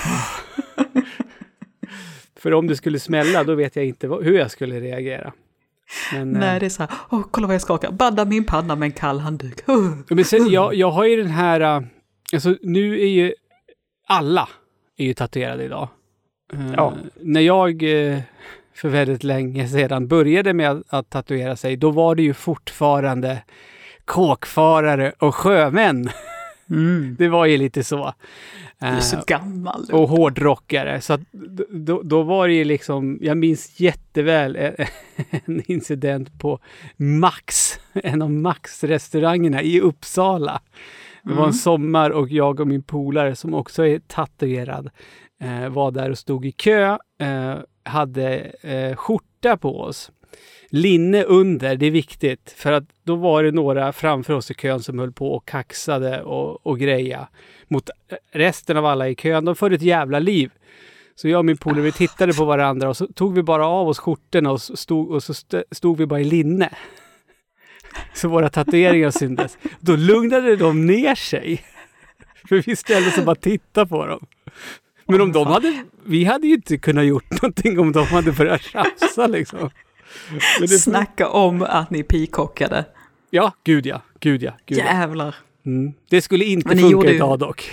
För 2.42 2.54
om 2.54 2.68
det 2.68 2.76
skulle 2.76 3.00
smälla, 3.00 3.44
då 3.44 3.56
vet 3.56 3.76
jag 3.76 3.86
inte 3.86 4.08
hur 4.08 4.38
jag 4.38 4.52
skulle 4.52 4.80
reagera. 4.80 5.34
Men, 6.14 6.32
Nej 6.32 6.54
eh, 6.54 6.60
det 6.60 6.66
är 6.66 6.70
så 6.70 6.84
här, 6.84 6.92
åh 7.10 7.22
kolla 7.32 7.48
vad 7.48 7.54
jag 7.54 7.62
skakar, 7.62 7.92
badda 7.92 8.26
min 8.26 8.46
panna 8.46 8.76
med 8.76 8.86
en 8.86 8.92
kall 8.92 9.20
handduk. 9.20 9.60
Uh. 9.70 9.98
men 10.10 10.26
sen, 10.26 10.50
jag, 10.50 10.76
jag 10.76 10.92
har 10.92 11.06
ju 11.06 11.16
den 11.16 11.32
här, 11.32 11.62
eh, 11.62 11.82
alltså 12.34 12.56
nu 12.62 13.02
är 13.02 13.08
ju 13.08 13.34
alla 14.08 14.50
är 14.98 15.06
ju 15.06 15.14
tatuerade 15.14 15.64
idag. 15.64 15.90
Eh, 16.54 16.74
Ja. 16.78 16.94
När 17.22 17.42
jag 17.42 17.84
för 18.76 18.90
väldigt 18.90 19.24
länge 19.24 19.68
sedan 19.68 20.08
började 20.08 20.54
med 20.54 20.72
att, 20.72 20.84
att 20.90 21.10
tatuera 21.10 21.56
sig, 21.56 21.78
då 21.78 21.92
var 21.92 22.16
det 22.16 22.24
ju 22.24 22.34
fortfarande 22.34 23.44
kåkfarare 24.06 25.14
och 25.20 25.36
sjömän. 25.36 26.10
Mm. 26.72 27.16
Det 27.20 27.28
var 27.28 27.46
ju 27.46 27.58
lite 27.58 27.84
så. 27.84 28.14
Du 28.80 28.86
är 28.86 29.00
så 29.00 29.16
Eh, 29.18 29.24
gammal. 29.28 29.86
och 29.92 30.10
hårdrockare. 30.10 31.02
Så 31.02 31.18
då, 31.70 32.02
då 32.04 32.24
var 32.24 32.48
det 32.48 32.54
ju 32.54 32.64
liksom, 32.64 33.18
jag 33.22 33.38
minns 33.38 33.80
jätteväl 33.80 34.56
en- 34.56 34.76
en 35.46 35.62
incident 35.72 36.40
på 36.40 36.60
Max, 36.98 37.80
en 37.94 38.22
av 38.22 38.32
Max-restaurangerna 38.32 39.62
i 39.62 39.80
Uppsala. 39.82 40.62
Det 41.24 41.30
var 41.30 41.38
en 41.38 41.44
Mm. 41.44 41.54
sommar 41.54 42.10
och 42.10 42.30
jag 42.30 42.60
och 42.60 42.68
min 42.68 42.84
polare 42.84 43.36
som 43.36 43.54
också 43.54 43.86
är 43.86 44.00
tatuerad 44.08 44.90
eh, 45.44 45.70
var 45.70 45.92
där 45.92 46.10
och 46.10 46.18
stod 46.18 46.46
i 46.46 46.52
kö, 46.52 46.98
eh, 47.22 47.56
hade 47.84 48.52
skjorta 48.98 49.58
på 49.58 49.82
oss. 49.82 50.12
Linne 50.74 51.24
under, 51.24 51.76
det 51.76 51.86
är 51.86 51.92
viktigt, 51.92 52.54
för 52.58 52.72
att 52.72 52.84
då 53.04 53.16
var 53.16 53.44
det 53.44 53.52
några 53.52 53.94
framför 53.94 54.34
oss 54.34 54.52
i 54.52 54.54
kön 54.54 54.84
som 54.84 55.00
höll 55.00 55.12
på 55.12 55.34
och 55.34 55.48
kaxade 55.48 56.22
och, 56.22 56.68
och 56.68 56.80
greja 56.80 57.28
mot 57.68 57.90
resten 58.32 58.78
av 58.78 58.86
alla 58.86 59.10
i 59.10 59.16
kön. 59.16 59.46
De 59.46 59.56
förde 59.56 59.76
ett 59.76 59.82
jävla 59.82 60.20
liv. 60.20 60.52
Så 61.16 61.28
jag 61.28 61.38
och 61.38 61.46
min 61.46 61.58
polare, 61.58 61.82
vi 61.82 61.92
tittade 61.92 62.34
på 62.34 62.46
varandra 62.46 62.90
och 62.90 62.98
så 62.98 63.08
tog 63.08 63.36
vi 63.36 63.44
bara 63.44 63.68
av 63.68 63.88
oss 63.88 64.00
skjortorna 64.00 64.52
och 64.52 64.62
så 64.62 64.76
stod, 64.76 65.12
och 65.12 65.24
så 65.24 65.34
stod 65.72 65.98
vi 65.98 66.06
bara 66.06 66.20
i 66.22 66.24
linne. 66.24 66.70
Så 68.14 68.28
våra 68.28 68.50
tatueringar 68.50 69.12
syntes. 69.12 69.58
Då 69.80 69.96
lugnade 69.96 70.56
de 70.56 70.86
ner 70.86 71.16
sig. 71.16 71.64
För 72.50 72.62
vi 72.62 72.76
ställde 72.76 73.10
oss 73.10 73.18
och 73.18 73.26
bara 73.26 73.36
tittade 73.36 73.90
på 73.90 74.06
dem. 74.06 74.26
Men 75.06 75.22
om 75.22 75.32
de 75.32 75.48
hade, 75.48 75.84
vi 76.06 76.24
hade 76.26 76.48
ju 76.48 76.54
inte 76.54 76.78
kunnat 76.78 77.06
gjort 77.06 77.32
någonting 77.32 77.80
om 77.80 77.92
de 77.92 78.06
hade 78.06 78.32
börjat 78.32 78.62
tjafsa 78.62 79.28
liksom. 79.28 79.70
Det, 80.60 80.68
Snacka 80.68 81.30
om 81.30 81.62
att 81.62 81.90
ni 81.90 82.04
pikockade. 82.04 82.86
ja, 83.30 83.52
gud 83.64 83.86
ja, 83.86 84.02
gud 84.20 84.44
ja, 84.44 84.54
gud 84.66 84.78
ja. 84.78 84.84
Jävlar. 84.84 85.36
Mm. 85.66 85.94
Det 86.10 86.22
skulle 86.22 86.46
inte 86.46 86.70
funka 86.70 86.88
gjorde 86.88 87.16
idag 87.16 87.40
dock. 87.40 87.72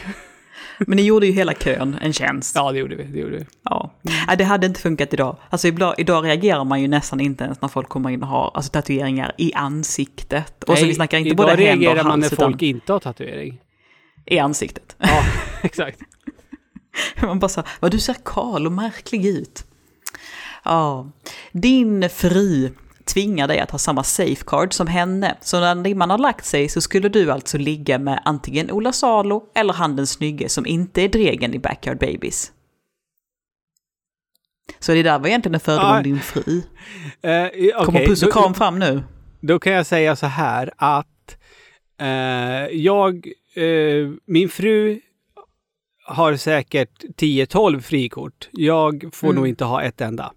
Men 0.79 0.97
ni 0.97 1.03
gjorde 1.03 1.27
ju 1.27 1.33
hela 1.33 1.55
kön 1.55 1.97
en 2.01 2.13
tjänst. 2.13 2.55
Ja, 2.55 2.73
det 2.73 2.79
gjorde 2.79 2.97
vi. 2.97 3.05
Det 3.05 3.19
gjorde 3.19 3.37
vi. 3.37 3.47
Ja. 3.63 3.95
Nej, 4.03 4.37
det 4.37 4.45
hade 4.45 4.67
inte 4.67 4.81
funkat 4.81 5.13
idag. 5.13 5.37
Alltså 5.51 5.69
idag, 5.69 5.95
idag 5.99 6.25
reagerar 6.25 6.65
man 6.65 6.83
ju 6.83 6.89
nästan 6.89 7.21
inte 7.21 7.45
ens 7.45 7.61
när 7.61 7.69
folk 7.69 7.89
kommer 7.89 8.11
in 8.11 8.23
och 8.23 8.29
har 8.29 8.51
alltså, 8.55 8.71
tatueringar 8.71 9.35
i 9.39 9.53
ansiktet. 9.55 10.65
Och 10.65 10.79
så 10.79 10.87
vi 10.87 10.95
snackar 10.95 11.19
inte 11.19 11.35
både 11.35 11.51
händer 11.51 11.65
och 11.65 11.81
reagerar 11.81 12.05
man 12.05 12.23
hals, 12.23 12.31
när 12.31 12.37
folk 12.37 12.63
inte 12.63 12.93
har 12.93 13.01
tatuering. 13.01 13.61
i 14.27 14.39
ansiktet. 14.39 14.97
Ja, 14.99 15.23
exakt. 15.63 16.01
Man 17.23 17.39
bara 17.39 17.49
så 17.49 17.61
här, 17.61 17.71
vad 17.81 17.91
du 17.91 17.99
ser 17.99 18.17
kal 18.25 18.67
och 18.67 18.73
märklig 18.73 19.27
ut. 19.27 19.65
Ja, 20.69 21.11
din 21.53 22.09
fru 22.11 22.71
tvingar 23.05 23.49
dig 23.49 23.59
att 23.61 23.71
ha 23.71 23.79
samma 23.79 24.03
safeguard 24.05 24.73
som 24.73 24.87
henne. 24.87 25.37
Så 25.41 25.61
när 25.61 25.75
dimman 25.75 26.11
har 26.11 26.19
lagt 26.19 26.45
sig 26.45 26.69
så 26.69 26.81
skulle 26.81 27.09
du 27.09 27.31
alltså 27.33 27.59
ligga 27.59 27.99
med 27.99 28.23
antingen 28.25 28.71
Ola 28.71 28.93
Salo 28.93 29.45
eller 29.55 29.73
han 29.75 29.97
den 29.97 30.07
snygge 30.07 30.49
som 30.49 30.67
inte 30.67 31.03
är 31.03 31.09
dregen 31.09 31.55
i 31.55 31.59
Backyard 31.59 31.99
Babies. 31.99 32.53
Så 34.79 34.93
det 34.95 35.03
där 35.03 35.19
var 35.19 35.27
egentligen 35.29 35.55
en 35.55 35.61
fördom 35.61 35.85
Ja. 35.87 35.97
om 35.97 36.03
din 36.03 36.21
fru. 36.21 36.43
Uh, 36.57 37.85
Kommer 37.85 38.07
puss 38.07 38.23
och 38.23 38.33
kram 38.33 38.55
fram 38.55 38.79
nu? 38.79 39.03
Då 39.41 39.59
kan 39.59 39.73
jag 39.73 39.87
säga 39.87 40.17
så 40.17 40.27
här 40.27 40.71
att 40.77 41.37
eh, 42.01 42.09
jag, 42.77 43.27
eh, 43.55 44.09
min 44.27 44.49
fru 44.49 45.01
har 46.07 46.37
säkert 46.37 47.05
10-12 47.17 47.81
frikort. 47.81 48.49
Jag 48.53 49.11
får 49.13 49.27
Mm. 49.27 49.37
nog 49.37 49.49
inte 49.49 49.65
ha 49.65 49.83
ett 49.83 50.01
enda. 50.01 50.33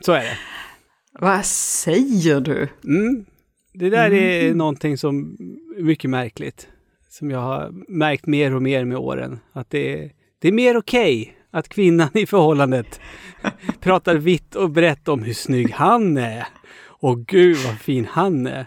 Så 0.00 0.12
är 0.12 0.20
det. 0.20 0.38
Vad 1.20 1.44
säger 1.46 2.40
du? 2.40 2.68
Mm. 2.84 3.24
Det 3.74 3.90
där 3.90 4.12
är 4.12 4.44
Mm. 4.44 4.58
någonting 4.58 4.98
som 4.98 5.36
är 5.78 5.82
mycket 5.82 6.10
märkligt. 6.10 6.68
Som 7.08 7.30
jag 7.30 7.38
har 7.40 7.70
märkt 7.88 8.26
mer 8.26 8.54
och 8.54 8.62
mer 8.62 8.84
med 8.84 8.98
åren. 8.98 9.38
Att 9.52 9.70
det 9.70 9.92
är, 10.04 10.10
det 10.40 10.48
är 10.48 10.52
mer 10.52 10.76
okej 10.76 11.36
att 11.50 11.68
kvinnan 11.68 12.08
i 12.14 12.26
förhållandet 12.26 13.00
pratar 13.80 14.14
vitt 14.14 14.54
och 14.56 14.70
brett 14.70 15.08
om 15.08 15.22
hur 15.22 15.34
snygg 15.34 15.70
han 15.72 16.16
är. 16.16 16.46
Och 16.82 17.26
gud 17.26 17.56
vad 17.66 17.78
fin 17.78 18.06
han 18.10 18.46
är. 18.46 18.66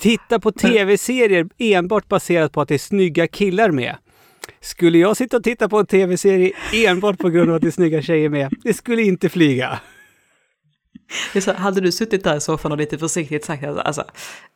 Titta 0.00 0.40
på 0.40 0.52
tv-serier 0.52 1.48
enbart 1.58 2.08
baserat 2.08 2.52
på 2.52 2.60
att 2.60 2.68
det 2.68 2.74
är 2.74 2.78
snygga 2.78 3.26
killar 3.28 3.70
med. 3.70 3.96
Skulle 4.60 4.98
jag 4.98 5.16
sitta 5.16 5.36
och 5.36 5.44
titta 5.44 5.68
på 5.68 5.78
en 5.78 5.86
tv-serie 5.86 6.52
enbart 6.72 7.18
på 7.18 7.28
grund 7.28 7.50
av 7.50 7.56
att 7.56 7.62
det 7.62 7.68
är 7.68 7.70
snygga 7.72 8.02
tjejer 8.02 8.28
med? 8.28 8.52
Det 8.62 8.74
skulle 8.74 9.02
inte 9.02 9.28
flyga. 9.28 9.80
Så, 11.40 11.52
hade 11.52 11.80
du 11.80 11.92
suttit 11.92 12.24
där 12.24 12.36
i 12.36 12.40
soffan 12.40 12.72
och 12.72 12.78
lite 12.78 12.98
försiktigt 12.98 13.44
sagt 13.44 13.64
att 13.64 13.78
alltså, 13.78 14.04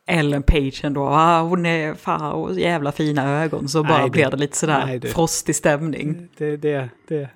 Ellen 0.07 0.43
Page 0.43 0.81
ändå, 0.83 1.01
ah, 1.01 1.41
hon 1.41 1.65
är 1.65 1.93
fan 1.93 2.57
jävla 2.57 2.91
fina 2.91 3.43
ögon, 3.43 3.69
så 3.69 3.83
bara 3.83 4.01
Nej, 4.01 4.09
blir 4.09 4.29
det 4.29 4.37
lite 4.37 4.57
sådär 4.57 4.85
Nej, 4.85 5.01
frostig 5.01 5.55
stämning. 5.55 6.27
Det, 6.37 6.57
det, 6.57 6.89
det, 7.07 7.29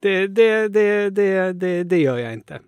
det, 0.00 0.26
det, 0.26 0.68
det, 0.68 1.10
det, 1.10 1.52
det, 1.52 1.84
det 1.84 1.98
gör 1.98 2.18
jag 2.18 2.32
inte. 2.32 2.60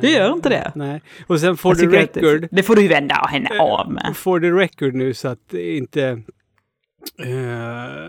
Du 0.00 0.10
gör 0.10 0.32
inte 0.32 0.48
det? 0.48 0.72
Nej. 0.74 1.02
Och 1.26 1.40
sen 1.40 1.56
for 1.56 1.74
the 1.74 1.86
record. 1.86 2.40
Det, 2.40 2.48
det 2.50 2.62
får 2.62 2.76
du 2.76 2.82
ju 2.82 2.88
vända 2.88 3.14
henne 3.30 3.58
av 3.60 3.92
med. 3.92 4.12
For 4.16 4.40
the 4.40 4.50
record 4.50 4.94
nu 4.94 5.14
så 5.14 5.28
att 5.28 5.54
inte... 5.54 6.22
eh, 7.22 7.30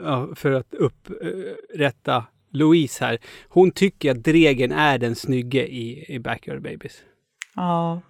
ja, 0.04 0.30
för 0.36 0.52
att 0.52 0.74
upprätta 0.74 2.26
Louise 2.52 3.06
här. 3.06 3.18
Hon 3.50 3.72
tycker 3.72 4.12
att 4.12 4.24
Dregen 4.24 4.72
är 4.72 4.98
den 4.98 5.16
snygge 5.16 5.68
i, 5.68 6.06
i 6.16 6.20
Backyard 6.20 6.62
Babies. 6.62 7.04
Ja. 7.56 8.02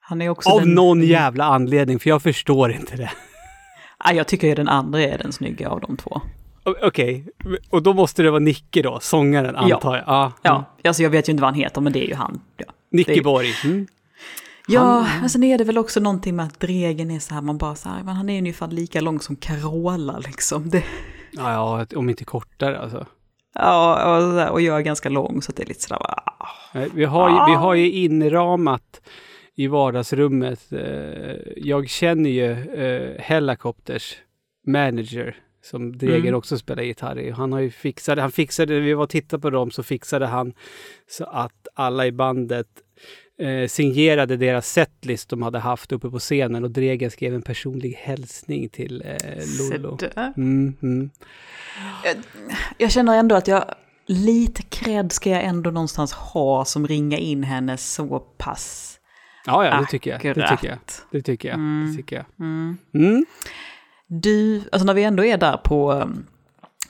Han 0.00 0.22
är 0.22 0.28
också 0.28 0.50
Av 0.50 0.60
den... 0.60 0.74
någon 0.74 1.02
jävla 1.02 1.44
anledning, 1.44 1.98
för 1.98 2.10
jag 2.10 2.22
förstår 2.22 2.72
inte 2.72 2.96
det. 2.96 3.10
Ja, 4.04 4.12
jag 4.12 4.26
tycker 4.26 4.48
ju 4.48 4.54
den 4.54 4.68
andra 4.68 5.00
är 5.02 5.18
den 5.18 5.32
snygga 5.32 5.68
av 5.68 5.80
de 5.80 5.96
två. 5.96 6.20
Okej, 6.82 7.26
och 7.70 7.82
då 7.82 7.92
måste 7.94 8.22
det 8.22 8.30
vara 8.30 8.40
Nicke 8.40 8.82
då, 8.82 8.98
sångaren 9.00 9.56
antar 9.56 9.96
jag. 9.96 10.04
Ja. 10.06 10.32
Ja, 10.42 10.64
alltså 10.84 11.02
jag 11.02 11.10
vet 11.10 11.28
ju 11.28 11.30
inte 11.30 11.42
vad 11.42 11.50
han 11.50 11.60
heter, 11.60 11.80
men 11.80 11.92
det 11.92 12.04
är 12.04 12.08
ju 12.08 12.14
han. 12.14 12.40
Ja, 12.56 12.64
Nicke 12.90 13.22
Borg. 13.22 13.54
Mm. 13.64 13.86
ja 14.68 15.06
men 15.20 15.30
sen 15.30 15.42
är 15.44 15.58
det 15.58 15.64
väl 15.64 15.78
också 15.78 16.00
någonting 16.00 16.36
med 16.36 16.46
att 16.46 16.60
Dregen 16.60 17.10
är 17.10 17.18
så 17.18 17.34
här, 17.34 17.42
man 17.42 17.58
bara 17.58 17.74
så 17.74 17.88
här, 17.88 18.02
men 18.02 18.16
han 18.16 18.28
är 18.28 18.38
ungefär 18.38 18.68
lika 18.68 19.00
lång 19.00 19.20
som 19.20 19.36
Carola 19.36 20.18
liksom. 20.18 20.70
Det, 20.70 20.84
Ja, 21.32 21.52
ja, 21.52 21.98
om 21.98 22.08
inte 22.08 22.24
kortare 22.24 22.78
alltså. 22.80 23.06
Ja, 23.54 24.50
och, 24.50 24.60
jag 24.60 24.76
är 24.78 24.82
ganska 24.82 25.08
lång 25.08 25.42
så 25.42 25.52
det 25.52 25.62
är 25.62 25.66
lite 25.66 25.80
sådär, 25.80 26.00
ah. 26.02 26.46
Nej, 26.74 26.88
Vi 26.94 27.04
har, 27.04 27.28
ju, 27.30 27.52
vi 27.52 27.56
har 27.56 27.74
ju 27.74 27.90
inramat 27.90 29.00
i 29.54 29.66
vardagsrummet. 29.66 30.72
Eh, 30.72 31.36
jag 31.56 31.88
känner 31.88 32.30
ju 32.30 32.50
eh, 32.74 33.20
Helicopters 33.20 34.16
manager 34.66 35.36
som 35.62 35.98
Dreger 35.98 36.18
Mm. 36.18 36.34
också 36.34 36.58
spelar 36.58 36.82
gitarr 36.82 37.18
i. 37.18 37.30
Han 37.30 37.52
har 37.52 37.60
ju 37.60 37.70
fixat, 37.70 38.18
han 38.18 38.32
fixade, 38.32 38.74
när 38.74 38.80
vi 38.80 38.94
var 38.94 39.02
och 39.02 39.10
tittade 39.10 39.40
på 39.40 39.50
dem 39.50 39.70
så 39.70 39.82
fixade 39.82 40.26
han 40.26 40.52
så 41.08 41.24
att 41.24 41.68
alla 41.74 42.06
i 42.06 42.12
bandet 42.12 42.66
eh, 43.40 43.68
signerade 43.68 44.36
deras 44.36 44.72
setlist 44.72 45.28
de 45.28 45.42
hade 45.42 45.58
haft 45.58 45.92
uppe 45.92 46.10
på 46.10 46.18
scenen 46.18 46.64
och 46.64 46.70
Dregen 46.70 47.10
skrev 47.10 47.34
en 47.34 47.42
personlig 47.42 47.92
hälsning 47.92 48.68
till 48.68 49.02
eh, 49.06 49.16
där. 49.98 50.32
Mm, 50.36 50.74
mm. 50.82 51.10
Jag 52.78 52.92
känner 52.92 53.18
ändå 53.18 53.34
att 53.34 53.48
jag, 53.48 53.64
lite 54.06 54.62
cred 54.62 55.12
ska 55.12 55.30
jag 55.30 55.44
ändå 55.44 55.70
någonstans 55.70 56.12
ha 56.12 56.64
som 56.64 56.86
ringa 56.86 57.18
in 57.18 57.42
henne 57.42 57.76
så 57.76 58.18
pass 58.18 58.96
Ja, 59.46 59.64
ja, 59.64 59.80
det 59.80 59.86
tycker 59.86 60.10
jag. 60.10 60.20
Det 60.20 60.48
tycker 60.48 60.68
jag. 60.68 60.78
Det 61.10 61.22
tycker 61.22 61.48
jag. 61.48 61.58
Det 61.58 61.96
tycker 61.96 62.16
jag. 62.16 62.24
Mm. 62.40 62.78
Mm. 62.94 63.26
Du, 64.06 64.62
alltså 64.72 64.86
när 64.86 64.94
vi 64.94 65.04
ändå 65.04 65.24
är 65.24 65.36
där 65.36 65.56
på 65.56 65.92
um, 65.92 66.26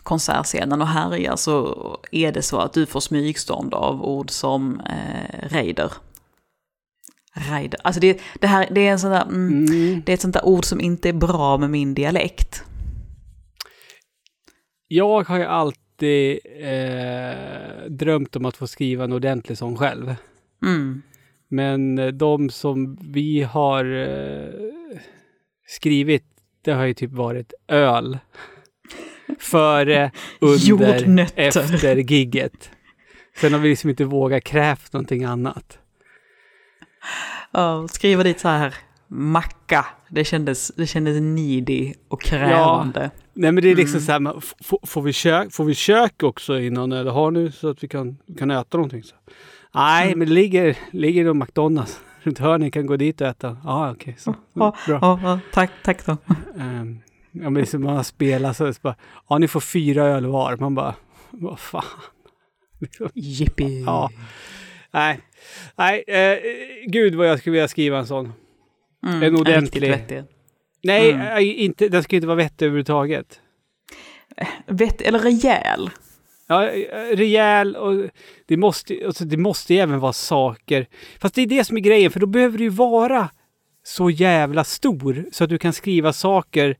konsertscenen 0.02 0.80
och 0.80 0.88
härjar 0.88 1.36
så 1.36 1.98
är 2.10 2.32
det 2.32 2.42
så 2.42 2.58
att 2.58 2.72
du 2.72 2.86
får 2.86 3.00
smygstånd 3.00 3.74
av 3.74 4.04
ord 4.04 4.30
som 4.30 4.80
eh, 4.80 5.48
raider. 5.48 5.92
Raider, 7.36 7.80
alltså 7.84 8.00
det, 8.00 8.20
det 8.40 8.46
här 8.46 8.68
det 8.70 8.86
är 8.86 8.92
en 8.92 8.98
sån 8.98 9.10
där, 9.10 9.22
mm, 9.22 9.64
Mm. 9.66 10.02
det 10.06 10.12
är 10.12 10.14
ett 10.14 10.20
sånt 10.20 10.34
där 10.34 10.44
ord 10.46 10.64
som 10.64 10.80
inte 10.80 11.08
är 11.08 11.12
bra 11.12 11.58
med 11.58 11.70
min 11.70 11.94
dialekt. 11.94 12.64
Jag 14.88 15.28
har 15.28 15.38
ju 15.38 15.44
alltid 15.44 16.38
eh, 16.60 17.90
drömt 17.90 18.36
om 18.36 18.44
att 18.44 18.56
få 18.56 18.66
skriva 18.66 19.04
en 19.04 19.12
ordentlig 19.12 19.58
sång 19.58 19.76
själv. 19.76 20.14
Mm. 20.66 21.02
Men 21.48 21.98
eh, 21.98 22.06
de 22.06 22.50
som 22.50 22.98
vi 23.12 23.42
har 23.42 23.84
eh, 23.84 24.48
skrivit, 25.66 26.24
det 26.64 26.72
har 26.72 26.84
ju 26.84 26.94
typ 26.94 27.12
varit 27.12 27.52
öl. 27.68 28.18
Före, 29.38 30.10
under, 30.40 31.28
efter 31.36 31.96
gigget. 31.96 32.70
Sen 33.40 33.52
har 33.52 33.60
vi 33.60 33.68
liksom 33.68 33.90
inte 33.90 34.04
vågat 34.04 34.44
krävt 34.44 34.92
någonting 34.92 35.24
annat. 35.24 35.78
Ja, 37.52 37.88
skriva 37.88 38.22
dit 38.22 38.40
så 38.40 38.48
här 38.48 38.74
macka, 39.08 39.86
det 40.08 40.24
kändes, 40.24 40.68
det 40.76 40.86
kändes 40.86 41.20
needy 41.20 41.94
och 42.08 42.22
krävande. 42.22 43.10
Nej 43.34 43.52
men 43.52 43.62
det 43.62 43.70
är 43.70 43.76
liksom 43.76 44.00
Mm. 44.00 44.06
så 44.06 44.12
här, 44.12 44.86
får, 44.86 45.02
vi 45.02 45.12
kök, 45.12 45.52
får 45.52 45.64
vi 45.64 45.74
kök 45.74 46.22
också 46.22 46.58
innan 46.60 46.92
eller 46.92 47.10
har 47.10 47.30
ni 47.30 47.52
så 47.52 47.68
att 47.70 47.84
vi 47.84 47.88
kan, 47.88 48.16
kan 48.38 48.50
äta 48.50 48.76
någonting? 48.78 49.02
Så. 49.02 49.14
Nej, 49.74 50.06
Mm. 50.06 50.18
men 50.18 50.28
det 50.28 50.34
ligger, 50.34 50.76
ligger 50.92 51.24
det 51.24 51.34
McDonalds 51.34 52.00
runt 52.22 52.38
hörnet, 52.38 52.72
kan 52.72 52.86
gå 52.86 52.96
dit 52.96 53.20
och 53.20 53.26
äta. 53.26 53.56
Ja, 53.64 53.90
okej. 53.90 54.16
så. 54.18 54.34
Ja, 54.52 54.76
Bra. 54.86 54.98
ja, 55.02 55.20
ja, 55.22 55.38
tack, 55.52 55.70
tack 55.84 56.06
då. 56.06 56.16
Ehm, 56.58 56.98
ja, 57.32 57.50
men 57.50 57.54
liksom 57.54 57.82
man 57.82 57.96
har 57.96 58.02
spelat 58.02 58.56
så, 58.56 58.72
så 58.72 58.80
bara, 58.82 58.94
ja 59.28 59.38
ni 59.38 59.48
får 59.48 59.60
fyra 59.60 60.04
öl 60.04 60.26
var. 60.26 60.56
Man 60.56 60.74
bara, 60.74 60.94
vad 61.30 61.58
fan. 61.58 61.84
Liksom, 62.80 63.08
Yippee. 63.14 63.82
Ja. 63.86 64.10
Nej, 64.92 65.20
nej, 65.76 66.04
eh, 66.06 66.38
gud 66.86 67.14
vad 67.14 67.28
jag 67.28 67.38
skulle 67.38 67.52
vilja 67.52 67.68
skriva 67.68 67.98
en 67.98 68.06
sån. 68.06 68.32
Mm, 69.06 69.22
en 69.22 69.36
ordentlig- 69.36 69.90
vettig. 69.90 70.22
Nej, 70.82 71.10
Mm. 71.10 71.26
eh, 71.36 71.62
inte, 71.64 71.88
den 71.88 72.02
ska 72.02 72.16
inte 72.16 72.26
vara 72.28 72.36
vettig 72.36 72.66
överhuvudtaget. 72.66 73.40
Vett, 74.66 75.00
eller 75.00 75.18
rejäl. 75.18 75.90
Ja, 76.48 76.68
eh, 76.70 77.16
rejäl 77.16 77.76
och 77.76 78.08
det 78.46 78.56
måste, 78.56 79.06
alltså 79.06 79.24
det 79.24 79.36
måste 79.36 79.74
ju 79.74 79.80
även 79.80 80.00
vara 80.00 80.12
saker. 80.12 80.86
Fast 81.20 81.34
det 81.34 81.42
är 81.42 81.46
det 81.46 81.64
som 81.64 81.76
är 81.76 81.80
grejen, 81.80 82.10
för 82.10 82.20
då 82.20 82.26
behöver 82.26 82.58
du 82.58 82.64
ju 82.64 82.70
vara 82.70 83.28
så 83.82 84.10
jävla 84.10 84.64
stor 84.64 85.24
så 85.32 85.44
att 85.44 85.50
du 85.50 85.58
kan 85.58 85.72
skriva 85.72 86.12
saker 86.12 86.76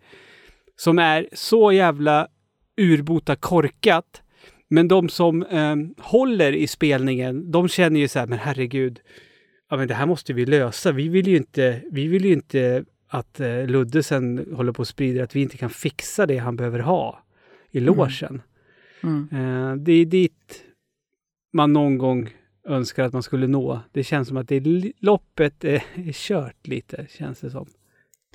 som 0.77 0.99
är 0.99 1.29
så 1.33 1.73
jävla 1.73 2.29
urbota 2.77 3.37
korkat. 3.37 4.23
Men 4.71 4.89
de 4.89 5.09
som 5.09 5.43
eh, 5.43 5.77
håller 5.99 6.53
i 6.53 6.67
spelningen, 6.67 7.51
de 7.51 7.69
känner 7.69 8.01
ju 8.01 8.09
så 8.09 8.19
här, 8.19 8.27
men 8.27 8.39
herregud, 8.39 9.01
ja 9.71 9.77
men 9.77 9.89
det 9.89 9.95
här 9.95 10.07
måste 10.07 10.33
vi 10.33 10.47
lösa. 10.47 10.93
Vi 10.93 11.09
vill 11.09 11.29
ju 11.29 11.37
inte, 11.37 11.83
vi 11.91 12.07
vill 12.07 12.25
ju 12.25 12.33
inte 12.33 12.85
att 13.09 13.41
eh, 13.41 13.67
Ludde 13.67 14.03
sen 14.03 14.47
håller 14.55 14.73
på 14.73 14.81
och 14.81 14.89
sprider 14.89 15.23
att 15.23 15.37
vi 15.37 15.41
inte 15.43 15.57
kan 15.57 15.71
fixa 15.71 16.27
det 16.27 16.37
han 16.39 16.57
behöver 16.57 16.79
ha 16.79 17.23
i 17.71 17.81
logen. 17.81 18.43
Mm. 19.03 19.29
Eh, 19.33 19.77
det 19.77 19.93
är 19.93 20.05
dit 20.05 20.65
man 21.53 21.73
någon 21.73 21.99
gång 21.99 22.31
önskar 22.69 23.05
att 23.05 23.13
man 23.13 23.23
skulle 23.23 23.47
nå. 23.47 23.81
Det 23.93 24.05
känns 24.05 24.29
som 24.29 24.37
att 24.37 24.49
det 24.49 24.57
är 24.57 24.93
loppet 25.05 25.65
är, 25.65 25.83
är 25.95 26.13
kört 26.13 26.67
lite, 26.67 27.07
känns 27.11 27.41
det 27.41 27.51
som. 27.51 27.67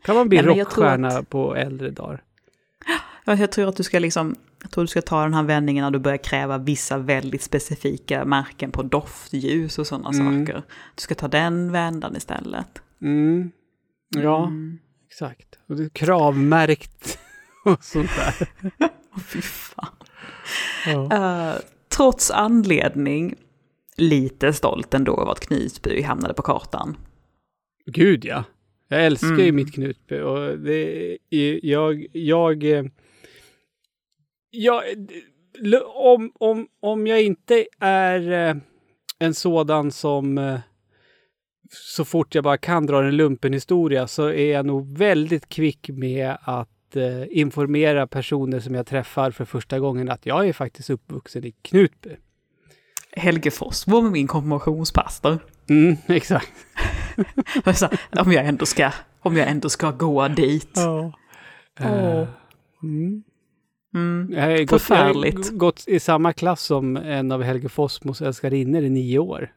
Kan 0.04 0.16
man 0.16 0.30
bli 0.30 0.42
Nej, 0.42 0.60
rockstjärna 0.60 1.08
att- 1.08 1.30
på 1.30 1.56
äldre 1.56 1.90
dagar? 1.90 2.24
Ja, 3.26 3.36
Jag 3.36 3.52
tror 3.52 3.70
att 3.70 3.76
du 3.76 3.84
ska 3.84 4.00
liksom, 4.00 4.36
jag 4.62 4.72
tror 4.72 4.84
du 4.84 4.88
ska 4.88 5.02
ta 5.02 5.24
den 5.24 5.34
här 5.34 5.44
vändningen 5.44 5.84
när 5.84 5.92
du 5.92 6.00
börjar 6.00 6.18
kräva 6.18 6.58
vissa 6.58 6.98
väldigt 6.98 7.42
specifika 7.42 8.26
märken 8.26 8.72
på 8.72 8.84
doftljus 8.84 9.80
och 9.80 9.88
sådana 9.88 10.10
Mm. 10.10 10.46
saker. 10.46 10.64
Du 10.96 11.02
ska 11.02 11.16
ta 11.16 11.28
den 11.28 11.72
vändan 11.72 12.16
istället. 12.16 12.82
Mm. 13.02 13.52
Ja, 14.10 14.48
Mm. 14.48 14.80
exakt. 15.08 15.60
Och 15.70 15.76
det 15.76 15.84
är 15.84 15.90
kravmärkt 15.90 17.20
och 17.66 17.84
sånt 17.84 18.10
där. 18.18 18.48
Åh, 19.14 19.20
fy 19.20 19.42
fan. 19.42 19.96
Ja. 20.86 21.14
Eh, 21.52 21.56
trots 21.98 22.32
anledning, 22.32 23.36
lite 23.98 24.54
stolt 24.54 24.94
ändå 24.94 25.22
över 25.22 25.32
att 25.32 25.40
Knutby 25.40 26.02
hamnade 26.02 26.34
på 26.34 26.42
kartan. 26.42 26.98
Gud 27.86 28.26
ja. 28.26 28.44
Jag 28.88 29.06
älskar 29.06 29.28
ju 29.30 29.44
Mm. 29.44 29.56
mitt 29.56 29.74
Knutby 29.74 30.20
och 30.20 30.60
det 30.60 31.18
jag, 31.64 32.06
jag, 32.14 32.64
eh, 32.64 32.84
jag, 34.56 34.84
om, 35.86 36.32
om, 36.40 36.68
om 36.80 37.08
jag 37.08 37.22
inte 37.22 37.66
är 37.80 38.50
eh, 38.50 38.56
en 39.20 39.34
sådan 39.34 39.92
som 39.92 40.38
eh, 40.38 40.60
så 41.72 42.06
fort 42.06 42.36
jag 42.36 42.44
bara 42.44 42.58
kan 42.58 42.86
dra 42.86 43.04
en 43.04 43.18
lumpenhistoria 43.18 44.08
så 44.08 44.28
är 44.28 44.54
jag 44.54 44.66
nog 44.66 44.98
väldigt 44.98 45.50
kvick 45.50 45.90
med 45.90 46.38
att 46.42 46.96
eh, 46.96 47.38
informera 47.38 48.08
personer 48.08 48.60
som 48.60 48.76
jag 48.76 48.88
träffar 48.88 49.32
för 49.32 49.46
första 49.46 49.80
gången 49.80 50.10
att 50.10 50.26
jag 50.26 50.48
är 50.48 50.54
faktiskt 50.54 50.90
uppvuxen 50.90 51.46
i 51.46 51.52
Knutby. 51.52 52.16
Helge 53.12 53.52
Fossbo 53.52 54.02
med 54.02 54.12
min 54.12 54.28
konfirmationspastor. 54.28 55.40
Mm, 55.70 55.98
exakt. 56.08 56.52
Om, 58.20 58.32
jag 58.32 58.46
ändå 58.46 58.66
ska, 58.66 58.92
om 59.20 59.38
jag 59.38 59.48
ändå 59.48 59.70
ska 59.70 59.92
gå 59.92 60.28
dit. 60.28 60.72
Ja. 60.76 61.14
Åh. 61.80 62.28
Mm. 62.84 63.24
Mm. 63.96 64.30
Jag 64.34 64.42
har 64.42 64.50
gått, 64.52 64.60
jag 64.60 64.70
Förfärligt. 64.82 65.50
gått 65.52 65.84
i 65.88 66.00
samma 66.00 66.34
klass 66.34 66.62
som 66.62 66.98
en 66.98 67.32
av 67.32 67.44
Helge 67.44 67.70
Fossmos 67.70 68.22
älskarinnor 68.22 68.84
i 68.84 68.90
nio 68.90 69.20
år. 69.20 69.50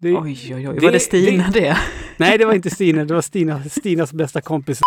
Det, 0.00 0.12
Oj, 0.12 0.54
oj, 0.54 0.68
oj. 0.68 0.74
Det- 0.80 0.86
Var 0.86 0.92
det 0.92 1.00
Stina 1.00 1.50
det? 1.52 1.76
Nej, 2.16 2.38
det 2.38 2.44
var 2.44 2.52
inte 2.54 2.70
Stina, 2.70 3.04
det 3.04 3.14
var 3.14 3.20
Stina, 3.22 3.64
Stinas 3.64 4.12
bästa 4.12 4.40
kompis. 4.40 4.80